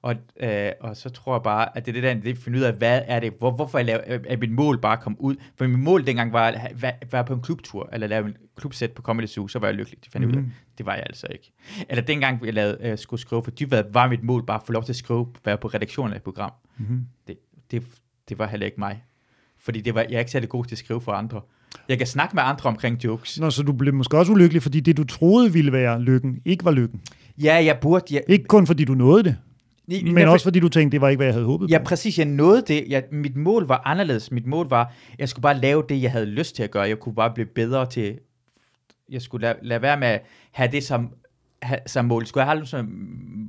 [0.02, 2.38] Og, øh, og så tror jeg bare, at det er det der, det er at
[2.38, 5.00] finde ud af, hvad er det, hvor, hvorfor jeg laver, er mit mål bare at
[5.00, 5.36] komme ud.
[5.56, 8.92] For mit mål dengang var at være, være på en klubtur, eller lave en klubsæt
[8.92, 10.04] på Comedy Zoo, så var jeg lykkelig.
[10.04, 10.42] Det fandt jeg ud af.
[10.42, 10.52] Mhm.
[10.78, 11.52] Det var jeg altså ikke.
[11.90, 14.72] Eller dengang jeg lavede, øh, skulle skrive for Dybvad, var mit mål bare at få
[14.72, 17.06] lov til at skrive, være på redaktionen af et program Mm-hmm.
[17.28, 17.38] det,
[17.72, 17.84] det,
[18.30, 19.04] det var heller ikke mig.
[19.58, 21.42] Fordi det var, jeg er ikke særlig god til at skrive for andre.
[21.90, 23.40] Jeg kan snakke med andre omkring jokes.
[23.40, 26.66] Nå, så du blev måske også ulykkelig, fordi det, du troede ville være lykken, ikke
[26.66, 27.02] var lykken.
[27.38, 28.06] Ja, jeg burde...
[28.16, 29.38] Jeg, Ikke kun fordi du nåede det,
[29.92, 31.78] I- men jeg- også fordi du tænkte, det var ikke, hvad jeg havde håbet Ja,
[31.78, 31.84] på.
[31.84, 32.18] præcis.
[32.18, 32.86] Jeg nåede det.
[32.90, 34.32] Jeg, mit mål var anderledes.
[34.32, 36.84] Mit mål var, jeg skulle bare lave det, jeg havde lyst til at gøre.
[36.84, 38.20] Jeg kunne bare blive bedre til...
[39.10, 40.22] Jeg skulle lade, lade være med at
[40.52, 41.10] have det som,
[41.62, 42.26] have, som mål.
[42.26, 42.88] Skulle jeg aldrig som,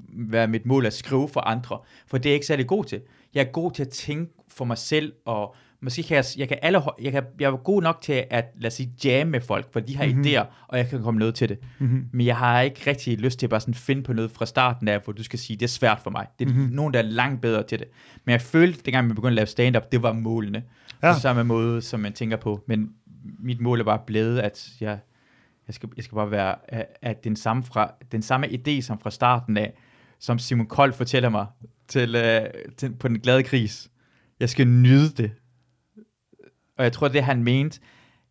[0.09, 1.79] være mit mål at skrive for andre?
[2.07, 3.01] For det er jeg ikke særlig god til.
[3.35, 6.59] Jeg er god til at tænke for mig selv, og måske kan jeg, jeg kan
[6.62, 9.73] alle, jeg, kan, jeg er god nok til at, lad os sige, jamme med folk,
[9.73, 10.15] for de har Mhm.
[10.16, 10.27] mm-hmm.
[10.35, 11.59] idéer, og jeg kan komme noget til det.
[11.78, 12.07] Mm-hmm.
[12.12, 14.89] Men jeg har ikke rigtig lyst til at bare sådan finde på noget fra starten
[14.89, 16.27] af, hvor du skal sige, det er svært for mig.
[16.39, 16.59] Det er Mhm.
[16.61, 16.74] mm-hmm.
[16.77, 17.89] nogen, der er langt bedre til det.
[18.24, 20.62] Men jeg følte, dengang vi begyndte at lave stand-up, det var målene.
[21.02, 21.12] Ja.
[21.15, 22.65] På samme måde, som man tænker på.
[22.69, 22.90] Men
[23.39, 24.98] mit mål er bare blevet, at jeg,
[25.69, 26.55] jeg, skal, jeg skal bare være,
[27.02, 29.73] at- den samme, fra, den samme idé som fra starten af,
[30.19, 31.47] som Simon Kold fortæller mig
[31.89, 33.90] til, uh, til, på den glade gris.
[34.40, 35.31] Jeg skal nyde det.
[36.81, 37.81] Og jeg tror, det han mente,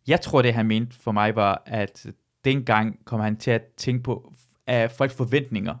[0.08, 2.06] jeg tror, det han mente for mig var, at
[2.44, 4.32] dengang kom han til at tænke på
[4.66, 5.74] af folks forventninger,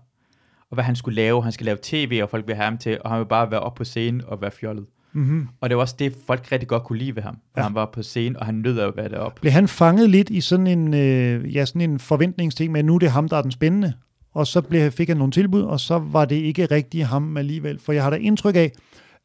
[0.70, 1.42] og hvad han skulle lave.
[1.42, 3.60] Han skal lave tv, og folk vil have ham til, og han vil bare være
[3.60, 4.86] oppe på scenen og være fjollet.
[5.12, 5.48] Mm-hmm.
[5.60, 7.38] Og det var også det, folk rigtig godt kunne lide ved ham.
[7.56, 7.60] Ja.
[7.60, 7.66] Ja.
[7.66, 9.40] Han var på scenen, og han nød at være deroppe.
[9.40, 12.94] Blev han fanget lidt i sådan en, øh, ja, sådan en forventningsting med, at nu
[12.94, 13.92] er det ham, der er den spændende?
[14.32, 17.78] og så blev, fik han nogle tilbud, og så var det ikke rigtig ham alligevel.
[17.78, 18.72] For jeg har da indtryk af,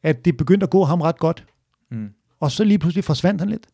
[0.02, 1.44] at det begyndte at gå ham ret godt.
[1.90, 2.08] Mm.
[2.40, 3.66] Og så lige pludselig forsvandt han lidt.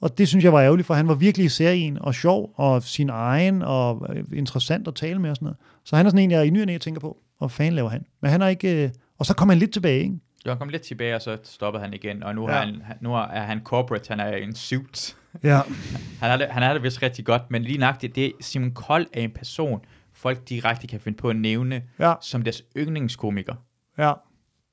[0.00, 3.10] Og det synes jeg var ærgerligt, for han var virkelig serien og sjov og sin
[3.10, 5.58] egen og øh, interessant at tale med og sådan noget.
[5.84, 7.18] Så han er sådan en, jeg i ny og tænker på.
[7.38, 8.04] Hvor fanden laver han?
[8.22, 8.84] Men han har ikke...
[8.84, 10.14] Øh, og så kom han lidt tilbage, ikke?
[10.46, 12.56] Jo, han kom lidt tilbage, og så stoppede han igen, og nu, Ja.
[12.58, 15.16] han, nu er han corporate, han er i en suit.
[15.42, 15.60] Ja.
[16.20, 19.06] Han er det, han er det vist rigtig godt, men lige nøjagtigt, det Simon Kold
[19.12, 19.80] er en person,
[20.12, 22.14] folk direkte kan finde på at nævne Ja.
[22.20, 23.54] som deres yndlingskomiker.
[23.98, 24.12] Ja.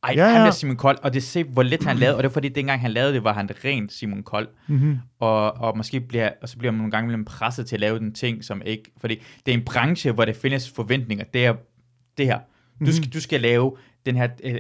[0.04, 2.24] Ej, Ja, ja, han er Simon Kold, og det se, hvor lidt han lavede, og
[2.24, 4.48] det er fordi, dengang han lavede det, var han rent Simon Kold.
[4.68, 4.98] Mm-hmm.
[5.20, 8.00] Og, og måske bliver, og så bliver man nogle gange mellem presset til at lave
[8.00, 11.26] den ting, som ikke, fordi det er en branche, hvor der findes forventninger.
[11.34, 11.54] Det er
[12.18, 12.40] det her.
[12.86, 14.56] Du skal, du skal lave den her øh,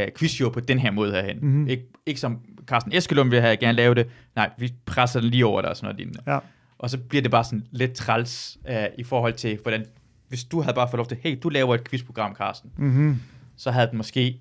[0.00, 1.36] øh, quizshow på den her måde herhen.
[1.36, 1.46] Mhm.
[1.48, 1.66] Mm-hmm.
[1.70, 4.06] Ik- ikke som Carsten Eskelund vil have gerne lave det.
[4.36, 6.20] Nej, vi presser den lige over dig og sådan noget lignende.
[6.26, 6.38] Ja.
[6.78, 9.84] Og så bliver det bare sådan lidt træls øh, i forhold til, hvordan,
[10.28, 13.20] hvis du havde bare fået lov til, hey, du laver et quizprogram, Carsten, Mm-hmm.
[13.56, 14.40] så havde den måske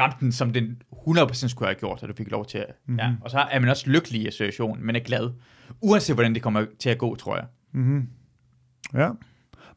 [0.00, 2.74] ramt den, som den 100% skulle have gjort, at du fik lov til at, Mhm.
[2.86, 2.98] mm-hmm.
[2.98, 3.12] ja.
[3.20, 5.30] Og så er man også lykkelig i situationen, men er glad.
[5.80, 7.44] Uanset hvordan det kommer til at gå, tror jeg.
[7.72, 8.08] Mm-hmm.
[8.94, 9.08] Ja.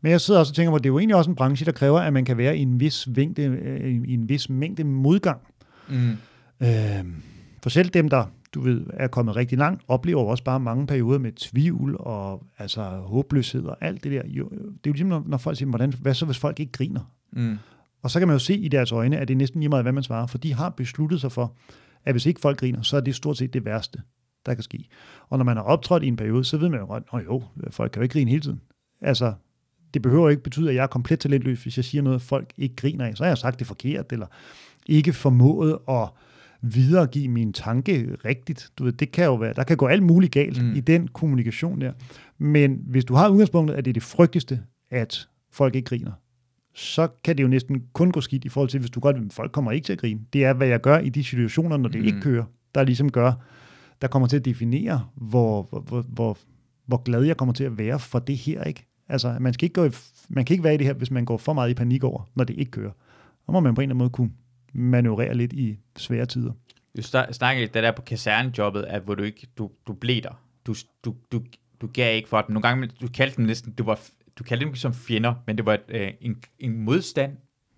[0.01, 1.65] Men jeg sidder også og tænker på, at det er jo egentlig også en branche,
[1.65, 4.83] der kræver, at man kan være i en vis, mængde, øh, i en vis mængde
[4.83, 5.41] modgang.
[5.89, 6.09] Mm.
[6.61, 7.05] Øh,
[7.63, 11.19] for selv dem, der du ved, er kommet rigtig langt, oplever også bare mange perioder
[11.19, 14.21] med tvivl og altså håbløshed og alt det der.
[14.27, 16.71] Jo, det er jo ligesom, når, når folk siger, hvordan, hvad så hvis folk ikke
[16.71, 17.11] griner?
[17.31, 17.57] Mm.
[18.01, 19.83] Og så kan man jo se i deres øjne, at det er næsten lige meget,
[19.85, 21.55] hvad man svarer, for de har besluttet sig for,
[22.05, 24.01] at hvis ikke folk griner, så er det stort set det værste,
[24.45, 24.87] der kan ske.
[25.29, 27.43] Og når man har optrådt i en periode, så ved man jo godt, at jo,
[27.69, 28.61] folk kan jo ikke grine hele tiden.
[29.01, 29.33] Altså,
[29.93, 32.75] det behøver ikke betyde, at jeg er komplet talentløs, hvis jeg siger noget, folk ikke
[32.75, 33.17] griner af.
[33.17, 34.27] Så har jeg sagt det forkert, eller
[34.87, 36.09] ikke formået at
[36.61, 38.69] videregive min tanke rigtigt.
[38.77, 40.75] Du ved, det kan jo være, der kan gå alt muligt galt Mm.
[40.75, 41.91] i den kommunikation der.
[42.37, 44.59] Men hvis du har udgangspunktet, at det er det frygteligste,
[44.91, 46.11] at folk ikke griner,
[46.73, 49.31] så kan det jo næsten kun gå skidt i forhold til, hvis du godt vil,
[49.31, 50.19] folk kommer ikke til at grine.
[50.33, 52.07] Det er, hvad jeg gør i de situationer, når det Mm.
[52.07, 52.43] ikke kører,
[52.75, 53.33] der ligesom gør,
[54.01, 56.01] der kommer til at definere, hvor, hvor, hvor,
[56.85, 58.85] hvor, glad jeg kommer til at være for det her, ikke?
[59.09, 59.89] Altså, man, skal ikke gå i,
[60.29, 62.29] man kan ikke være i det her, hvis man går for meget i panik over,
[62.35, 62.91] når det ikke kører.
[63.45, 64.31] Så må man på en eller anden måde kunne
[64.73, 66.51] manøvrere lidt i svære tider.
[66.97, 67.01] Du
[67.59, 70.41] lidt det der på kasernjobbet, at hvor du ikke, du, du blev der.
[70.67, 70.75] Du,
[71.05, 71.41] du, du,
[71.81, 72.53] du gav ikke for dem.
[72.53, 73.99] Nogle gange, du kaldte dem næsten, du var,
[74.41, 77.31] du kaldte dem som fjender, men det var øh, en, en modstand.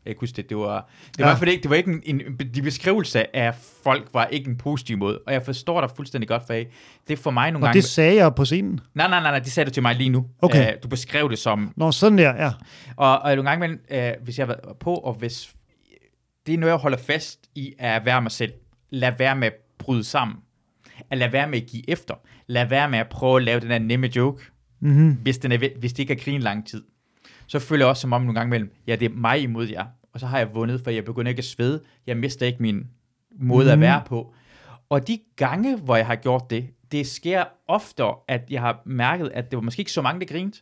[0.06, 1.30] Jeg huske det, det var, det var, Ja.
[1.30, 1.36] ja.
[1.36, 5.20] for det, var ikke en, en, de beskrivelse af folk var ikke en positiv måde,
[5.28, 6.70] og jeg forstår dig fuldstændig godt, for det
[7.10, 8.80] er for mig nogle Og gange, det sagde jeg på scenen.
[8.94, 10.26] nej, nej, nej, nej, det sagde du til mig lige nu.
[10.42, 10.72] Okay.
[10.74, 12.52] Øh, du beskrev det som, Nå, sådan der, ja.
[12.96, 15.54] og, og nogle gange, øh, hvis jeg var på, og hvis
[16.48, 18.54] det er noget, jeg holder fast i, er at være mig selv.
[18.90, 20.38] Lad være med at bryde sammen.
[21.10, 22.16] At lad være med at give efter.
[22.48, 24.44] Lad være med at prøve at lave den der nemme joke,
[24.84, 25.12] Mm-hmm.
[25.14, 26.84] hvis, den er, hvis det ikke er grin lang tid.
[27.48, 29.86] Så føler jeg også som om nogle gange mellem, ja, det er mig imod jer.
[30.14, 31.82] Og så har jeg vundet, for jeg begynder ikke at svede.
[32.08, 32.88] Jeg mister ikke min
[33.40, 33.82] måde at Mhm.
[33.82, 34.34] være på.
[34.90, 39.32] Og de gange, hvor jeg har gjort det, det sker ofte, at jeg har mærket,
[39.34, 40.60] at det var måske ikke så mange, der grinte.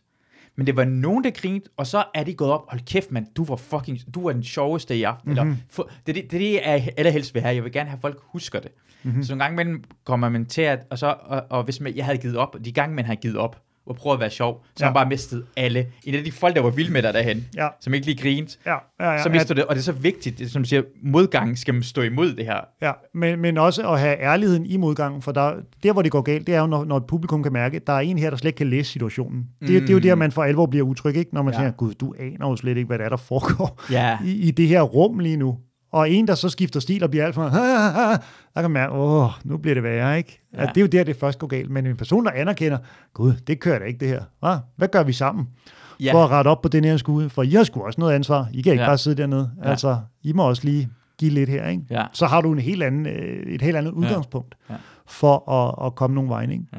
[0.56, 3.26] Men det var nogen, der grinte, og så er de gået op, hold kæft mand,
[3.36, 5.32] du var fucking, du var den sjoveste i aften.
[5.32, 5.48] Mm-hmm.
[5.50, 7.54] Eller, for, det, er det, det er det, jeg allerhelst vil have.
[7.54, 8.70] Jeg vil gerne have, at folk husker det.
[9.02, 9.22] Mm-hmm.
[9.22, 12.04] Så nogle gange imellem kommer man til at, og, så, og, og hvis man, jeg
[12.04, 14.84] havde givet op, de gange man har givet op, og prøvet at være sjov, så
[14.84, 14.86] Ja.
[14.86, 15.86] har man bare mistet alle.
[16.04, 17.68] En af de folk, der var vilde med dig derhen, Ja.
[17.80, 19.92] som ikke lige grinte, Ja, ja, ja, så mister du det, og det er så
[19.92, 22.60] vigtigt, det, som siger, modgang skal man stå imod det her.
[22.82, 26.20] Ja, men, men også at have ærligheden i modgangen, for der, der, hvor det går
[26.22, 28.30] galt, det er jo, når, når et publikum kan mærke, at der er en her,
[28.30, 29.42] der slet ikke kan læse situationen.
[29.60, 29.80] Det, mm.
[29.80, 31.34] det er jo der, man for alvor bliver utryg, ikke?
[31.34, 31.60] når man Ja.
[31.60, 31.64] ja.
[31.66, 34.18] tænker, gud, du aner jo slet ikke, hvad der er, der foregår Ja.
[34.24, 35.58] i, i det her rum lige nu.
[35.92, 38.18] Og en, der så skifter stil og bliver alt for, der
[38.54, 40.42] kan man mærke, åh, nu bliver det værre, ikke?
[40.52, 40.58] Ja.
[40.62, 40.68] Ja.
[40.68, 41.70] At det er jo der, det først går galt.
[41.70, 42.78] Men en person, der anerkender,
[43.14, 44.22] gud, det kører da ikke det her.
[44.40, 44.56] Hva?
[44.76, 45.48] Hvad gør vi sammen?
[46.00, 46.12] Ja.
[46.14, 47.30] For at rette op på den her skude.
[47.30, 48.48] For I har sgu også noget ansvar.
[48.52, 48.82] I kan ikke Ja.
[48.82, 48.88] ja.
[48.88, 49.50] bare sidde dernede.
[49.58, 49.64] Ja.
[49.64, 49.70] Ja.
[49.70, 50.88] Altså, I må også lige
[51.18, 51.82] give lidt her, ikke?
[51.90, 52.04] Ja.
[52.12, 54.74] Så har du en helt anden, øh, et helt andet udgangspunkt Ja.
[55.06, 56.64] for at, at komme nogle vegne, ikke?
[56.72, 56.78] Ja,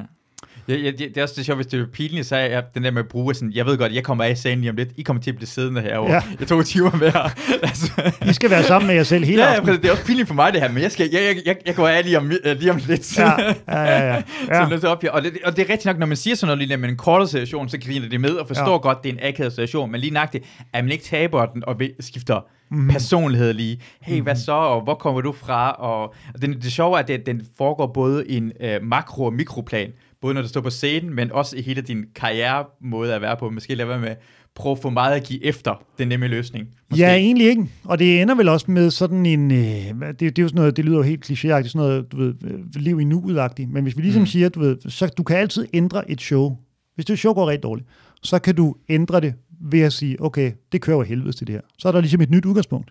[0.68, 2.84] ja, det, det er også det sjovt, hvis det er pinligt, så er jeg, den
[2.84, 4.88] der med at bruge sådan, jeg ved godt, jeg kommer af sagen lige om lidt,
[4.96, 6.12] I kommer til at blive siddende herovre.
[6.12, 6.14] Ja.
[6.14, 6.22] Ja.
[6.40, 7.20] Jeg tog timer med her.
[7.62, 9.66] altså, I skal være sammen med jer selv hele ja, ja, aftenen.
[9.66, 9.80] præcis.
[9.80, 11.74] det er også pinligt for mig det her, men jeg, skal, jeg, jeg, jeg, jeg
[11.74, 13.18] går af lige om, øh, lige om lidt.
[13.18, 14.14] Ja, ja, ja.
[14.14, 14.22] ja.
[14.48, 14.68] Ja.
[14.70, 14.78] ja.
[14.78, 15.10] Så op, ja.
[15.10, 16.96] og, det, og det er rigtigt nok, når man siger sådan noget lige med en
[16.96, 18.72] kortere situation, så griner de med og forstår ja.
[18.72, 18.78] Ja.
[18.78, 21.76] godt, det er en akavet situation, men lige nøjagtigt, at man ikke taber den og
[22.00, 22.88] skifter mm.
[22.88, 23.80] personlighed lige.
[24.02, 25.72] Hey, hvad så, og hvor kommer du fra?
[25.72, 29.24] Og, og det, det sjove er, at det, den foregår både i en øh, makro-
[29.24, 29.90] og mikroplan,
[30.24, 33.50] både når du står på scenen, men også i hele din karrieremåde at være på.
[33.50, 34.14] Måske lade være med
[34.54, 36.68] prøve for meget at give efter den nemme løsning.
[36.90, 37.02] Måske.
[37.02, 37.66] Ja, egentlig ikke.
[37.84, 39.50] Og det ender vel også med sådan en...
[39.50, 42.16] Øh, det, det er jo sådan noget, det lyder jo helt klichéagtigt, sådan noget, du
[42.16, 44.26] ved, øh, liv i nuet Men hvis vi ligesom mm.
[44.26, 46.56] siger, du ved, så du kan altid ændre et show.
[46.94, 47.88] Hvis det show går rigtig dårligt,
[48.22, 51.54] så kan du ændre det ved at sige, okay, det kører jo helvede til det
[51.54, 51.62] her.
[51.78, 52.90] Så er der ligesom et nyt udgangspunkt.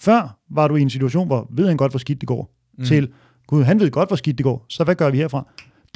[0.00, 2.84] Før var du i en situation, hvor ved han godt, hvor skidt det går, mm.
[2.84, 3.08] til,
[3.46, 5.46] gud, han ved godt, hvor skidt det går, så hvad gør vi herfra?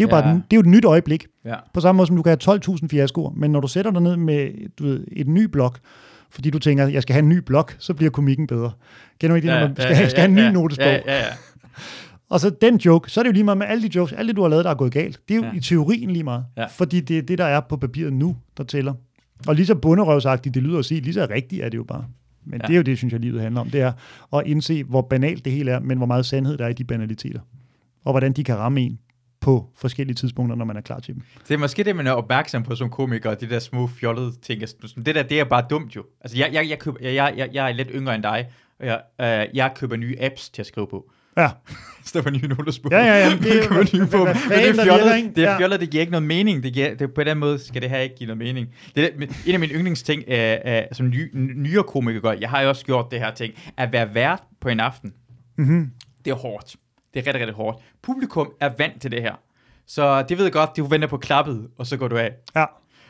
[0.01, 0.23] Det er jo, ja.
[0.23, 1.27] bare den, det er jo et nyt øjeblik.
[1.45, 1.55] Ja.
[1.75, 4.17] På samme måde som du kan have 12.000 fiaskoer, men når du sætter dig ned
[4.17, 5.79] med du ved, et ny blok,
[6.31, 8.73] fordi du tænker, jeg skal have en ny blok, så bliver komikken bedre.
[9.21, 10.51] Kender du ikke det, ja, når man skal, ja, ja, skal have en ny ja,
[10.51, 10.87] notesbog?
[10.87, 11.25] Ja, ja, ja.
[12.31, 14.29] Og så den joke, så er det jo lige meget med alle de jokes, alt
[14.29, 15.21] det, du har lavet, der er gået galt.
[15.29, 15.53] Det er jo ja.
[15.55, 16.45] i teorien lige meget.
[16.57, 16.67] Ja.
[16.67, 18.95] Fordi det er det, der er på papiret nu, der tæller.
[19.47, 22.05] Og lige så bunderøvsagtigt det lyder at sige, lige så rigtigt er det jo bare.
[22.45, 22.67] Men ja.
[22.67, 23.71] det er jo det, synes jeg, livet handler om.
[23.71, 23.93] Det er
[24.37, 26.85] at indse, hvor banalt det hele er, men hvor meget sandhed der er i de
[26.85, 27.41] banaliteter.
[28.05, 28.99] Og hvordan de kan ramme en
[29.41, 31.23] på forskellige tidspunkter, når man er klar til dem.
[31.49, 34.61] Det er måske det, man er opmærksom på som komiker, de der små fjollede ting.
[34.61, 36.05] Altså, det der, det er bare dumt jo.
[36.21, 38.47] Altså, jeg, jeg, jeg, køber, jeg, jeg, jeg er lidt yngre end dig,
[38.81, 41.11] og jeg, øh, jeg køber nye apps til at skrive på.
[41.37, 41.49] Ja.
[42.05, 42.93] Så var nye notesbog.
[42.93, 43.37] Ja, ja, ja.
[43.43, 44.25] Det er, køber nye på.
[44.25, 46.62] Men det er fjollet, det er fjollet, det giver ikke noget mening.
[46.62, 48.69] Det giver, det, på den måde skal det her ikke give noget mening.
[48.97, 49.09] Det er,
[49.47, 52.85] en af mine yndlingsting, øh, øh, som ny, nyere komikere gør, jeg har jo også
[52.85, 55.12] gjort det her ting, at være vært på en aften,
[55.57, 55.91] Mm-hmm.
[56.25, 56.77] det er hårdt.
[57.15, 57.78] Det er rigtig, rigtig hårdt.
[58.03, 59.35] Publikum er vant til det her.
[59.87, 62.31] Så det ved godt, du venter på klappet, og så går du af.
[62.57, 62.65] Ja.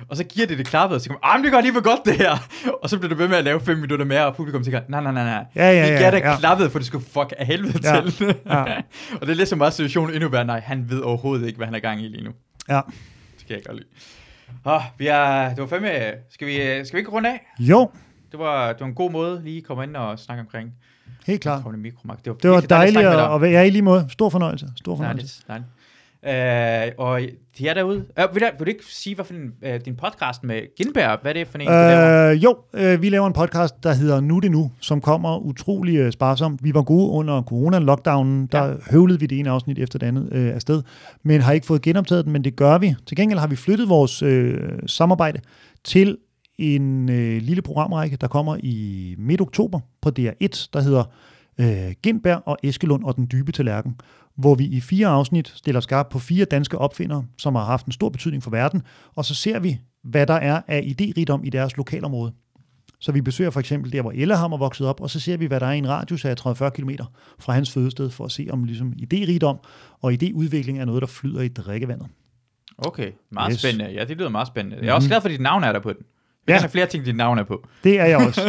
[0.08, 2.00] Og så giver det det klappet, og så kommer ah, det går lige for godt
[2.04, 2.36] det her.
[2.82, 5.00] Og så bliver du ved med at lave fem minutter mere, og publikum tænker, nej,
[5.02, 5.44] nej, nej, nej.
[5.56, 6.36] Ja, ja, Vi ja, gav det ja.
[6.38, 8.34] klappet, for det skulle fuck af helvede Ja, til.
[8.46, 8.62] ja.
[9.14, 11.66] og det er lidt så meget situationen endnu værre, nej, han ved overhovedet ikke, hvad
[11.66, 12.30] han er gang i lige nu.
[12.68, 12.80] Ja.
[13.38, 13.88] Det kan jeg godt lide.
[14.66, 15.90] Åh, vi er, det var fandme,
[16.30, 16.54] skal vi,
[16.84, 17.46] skal vi ikke runde af?
[17.58, 17.90] Jo,
[18.32, 20.72] Det var, det var en god måde lige at komme ind og snakke omkring
[21.26, 21.62] helt klart.
[21.62, 22.24] kommende mikromagt.
[22.24, 24.06] Det var, Det var dejligt at, være ja, i lige måde.
[24.08, 24.66] Stor fornøjelse.
[24.76, 25.42] Stor fornøjelse.
[25.48, 25.66] Dejligt, dejligt.
[26.24, 27.20] Øh, og
[27.58, 28.04] de er derude.
[28.18, 31.18] Øh, vil, du, vil du ikke sige, hvad for en, øh, din podcast med Gindberg,
[31.22, 32.30] hvad er det for en, du laver?
[32.30, 35.96] Øh, jo, øh, vi laver en podcast, der hedder Nu det nu, som kommer utrolig
[35.96, 36.64] øh, sparsomt.
[36.64, 38.74] Vi var gode under corona-lockdownen, der ja.
[38.90, 40.82] høvlede vi det ene afsnit efter det andet øh, afsted,
[41.22, 42.94] men har ikke fået genoptaget den, men det gør vi.
[43.06, 45.40] Til gengæld har vi flyttet vores øh, samarbejde
[45.84, 46.18] til
[46.60, 51.04] en øh, lille programrække, der kommer i midt oktober på DR1, der hedder
[51.60, 53.96] øh, Gindberg og Eskelund og den dybe tallerken,
[54.36, 57.92] hvor vi i fire afsnit stiller skarp på fire danske opfindere, som har haft en
[57.92, 58.82] stor betydning for verden,
[59.14, 62.32] og så ser vi, hvad der er af idérigdom i deres lokalområde.
[63.02, 65.46] Så vi besøger for eksempel der, hvor Ellehammer er vokset op, og så ser vi,
[65.46, 66.90] hvad der er i en radius af 30-40 km
[67.38, 69.56] fra hans fødested, for at se om ligesom idérigdom
[70.00, 72.06] og idéudvikling er noget, der flyder i drikkevandet.
[72.78, 73.62] Okay, meget Yes.
[73.62, 73.70] yes.
[73.70, 73.94] spændende.
[73.94, 74.78] Ja, det lyder meget spændende.
[74.82, 76.02] Jeg er også glad for, at dit navn er der på den.
[76.46, 76.60] Jeg ja.
[76.60, 77.68] have flere ting, dit navn er på.
[77.84, 78.40] Det er jeg også.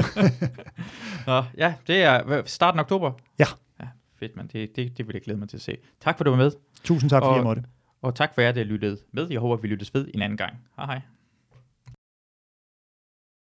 [1.28, 3.12] Nå, ja, det er starten af oktober.
[3.40, 3.46] Ja.
[3.82, 3.88] Ja,
[4.20, 4.48] fedt, man.
[4.54, 5.78] Det, det, det vil jeg glæde mig til at se.
[6.02, 6.52] Tak for, at du var med.
[6.84, 7.64] Tusind tak, fordi Og- jeg måtte.
[8.02, 9.28] Og tak for jer, der lyttede med.
[9.30, 10.54] Jeg håber, vi lyttes ved en anden gang.
[10.78, 11.02] Hej hej.